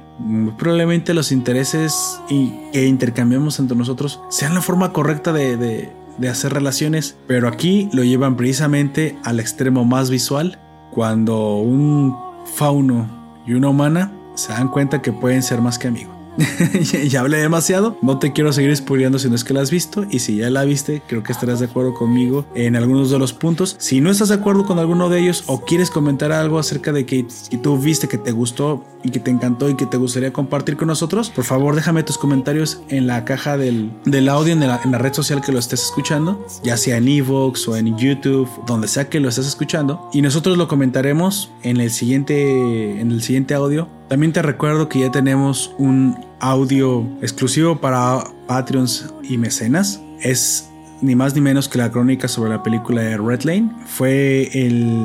probablemente 0.57 1.13
los 1.13 1.33
intereses 1.33 2.21
y 2.29 2.53
que 2.71 2.87
intercambiamos 2.87 3.59
entre 3.59 3.75
nosotros 3.75 4.21
sean 4.29 4.53
la 4.53 4.61
forma 4.61 4.93
correcta 4.93 5.33
de, 5.33 5.57
de 5.57 6.29
hacer 6.29 6.53
relaciones, 6.53 7.17
pero 7.27 7.49
aquí 7.49 7.89
lo 7.91 8.05
llevan 8.05 8.37
precisamente 8.37 9.17
al 9.23 9.41
extremo 9.41 9.83
más 9.83 10.09
visual, 10.09 10.59
cuando 10.91 11.57
un 11.57 12.26
fauno 12.53 13.07
y 13.45 13.53
una 13.53 13.69
humana 13.69 14.11
se 14.35 14.51
dan 14.53 14.69
cuenta 14.69 15.01
que 15.01 15.11
pueden 15.11 15.43
ser 15.43 15.61
más 15.61 15.77
que 15.77 15.87
amigos. 15.87 16.16
ya 17.07 17.21
hablé 17.21 17.37
demasiado. 17.37 17.97
No 18.01 18.19
te 18.19 18.33
quiero 18.33 18.53
seguir 18.53 18.75
spoileando 18.75 19.19
si 19.19 19.29
no 19.29 19.35
es 19.35 19.43
que 19.43 19.53
la 19.53 19.61
has 19.61 19.71
visto. 19.71 20.05
Y 20.09 20.19
si 20.19 20.37
ya 20.37 20.49
la 20.49 20.63
viste, 20.65 21.01
creo 21.07 21.23
que 21.23 21.31
estarás 21.31 21.59
de 21.59 21.65
acuerdo 21.65 21.93
conmigo 21.93 22.45
en 22.55 22.75
algunos 22.75 23.09
de 23.09 23.19
los 23.19 23.33
puntos. 23.33 23.75
Si 23.79 24.01
no 24.01 24.11
estás 24.11 24.29
de 24.29 24.35
acuerdo 24.35 24.65
con 24.65 24.79
alguno 24.79 25.09
de 25.09 25.19
ellos 25.19 25.43
o 25.47 25.61
quieres 25.61 25.89
comentar 25.89 26.31
algo 26.31 26.59
acerca 26.59 26.91
de 26.91 27.05
que, 27.05 27.25
tú 27.61 27.77
viste 27.77 28.07
que 28.07 28.17
te 28.17 28.31
gustó 28.31 28.83
y 29.03 29.11
que 29.11 29.19
te 29.19 29.31
encantó 29.31 29.69
y 29.69 29.75
que 29.75 29.85
te 29.85 29.97
gustaría 29.97 30.33
compartir 30.33 30.77
con 30.77 30.87
nosotros, 30.87 31.29
por 31.29 31.45
favor 31.45 31.75
déjame 31.75 32.03
tus 32.03 32.17
comentarios 32.17 32.81
en 32.89 33.07
la 33.07 33.25
caja 33.25 33.57
del, 33.57 33.91
audio 34.29 34.53
en 34.53 34.59
la, 34.59 34.81
en 34.83 34.91
la, 34.91 34.97
red 34.97 35.13
social 35.13 35.41
que 35.41 35.51
lo 35.51 35.59
estés 35.59 35.83
escuchando, 35.83 36.45
ya 36.63 36.77
sea 36.77 36.97
en 36.97 37.07
Evox 37.07 37.67
o 37.67 37.77
en 37.77 37.97
YouTube, 37.97 38.49
donde 38.65 38.87
sea 38.87 39.09
que 39.09 39.19
lo 39.19 39.29
estés 39.29 39.47
escuchando. 39.47 40.09
Y 40.13 40.21
nosotros 40.21 40.57
lo 40.57 40.67
comentaremos 40.67 41.51
en 41.63 41.77
el 41.79 41.91
siguiente, 41.91 42.99
en 42.99 43.11
el 43.11 43.21
siguiente 43.21 43.53
audio. 43.53 43.96
También 44.07 44.31
te 44.31 44.41
recuerdo 44.41 44.87
que 44.87 44.99
ya 44.99 45.11
tenemos 45.11 45.75
un 45.77 46.25
audio 46.39 47.05
exclusivo 47.21 47.81
para 47.81 48.23
Patreons 48.47 49.13
y 49.21 49.37
mecenas. 49.37 50.01
Es 50.21 50.69
ni 51.01 51.13
más 51.13 51.35
ni 51.35 51.41
menos 51.41 51.67
que 51.67 51.77
la 51.77 51.91
crónica 51.91 52.29
sobre 52.29 52.51
la 52.51 52.63
película 52.63 53.01
de 53.01 53.17
Red 53.17 53.41
Lane. 53.43 53.69
Fue 53.85 54.49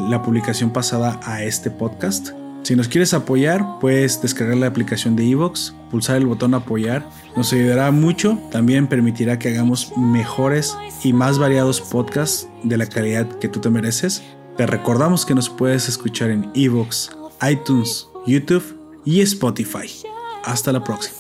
la 0.09 0.23
publicación 0.23 0.71
pasada 0.71 1.19
a 1.25 1.43
este 1.43 1.69
podcast. 1.69 2.31
Si 2.63 2.77
nos 2.77 2.87
quieres 2.87 3.13
apoyar, 3.13 3.81
puedes 3.81 4.23
descargar 4.23 4.57
la 4.57 4.69
aplicación 4.69 5.17
de 5.17 5.29
Evox, 5.29 5.75
pulsar 5.91 6.19
el 6.19 6.27
botón 6.27 6.55
apoyar. 6.55 7.05
Nos 7.37 7.53
ayudará 7.53 7.91
mucho. 7.91 8.39
También 8.53 8.87
permitirá 8.87 9.37
que 9.37 9.49
hagamos 9.49 9.93
mejores 9.97 10.77
y 11.03 11.13
más 11.13 11.41
variados 11.41 11.81
podcasts 11.81 12.49
de 12.63 12.77
la 12.77 12.87
calidad 12.87 13.27
que 13.41 13.49
tú 13.49 13.59
te 13.59 13.69
mereces. 13.69 14.23
Te 14.57 14.65
recordamos 14.65 15.27
que 15.27 15.35
nos 15.35 15.51
puedes 15.51 15.89
escuchar 15.89 16.31
en 16.31 16.53
Evox, 16.55 17.11
iTunes, 17.43 18.07
YouTube 18.29 18.82
y 19.05 19.21
Spotify. 19.21 19.89
Hasta 20.45 20.73
la 20.73 20.83
próxima. 20.83 21.17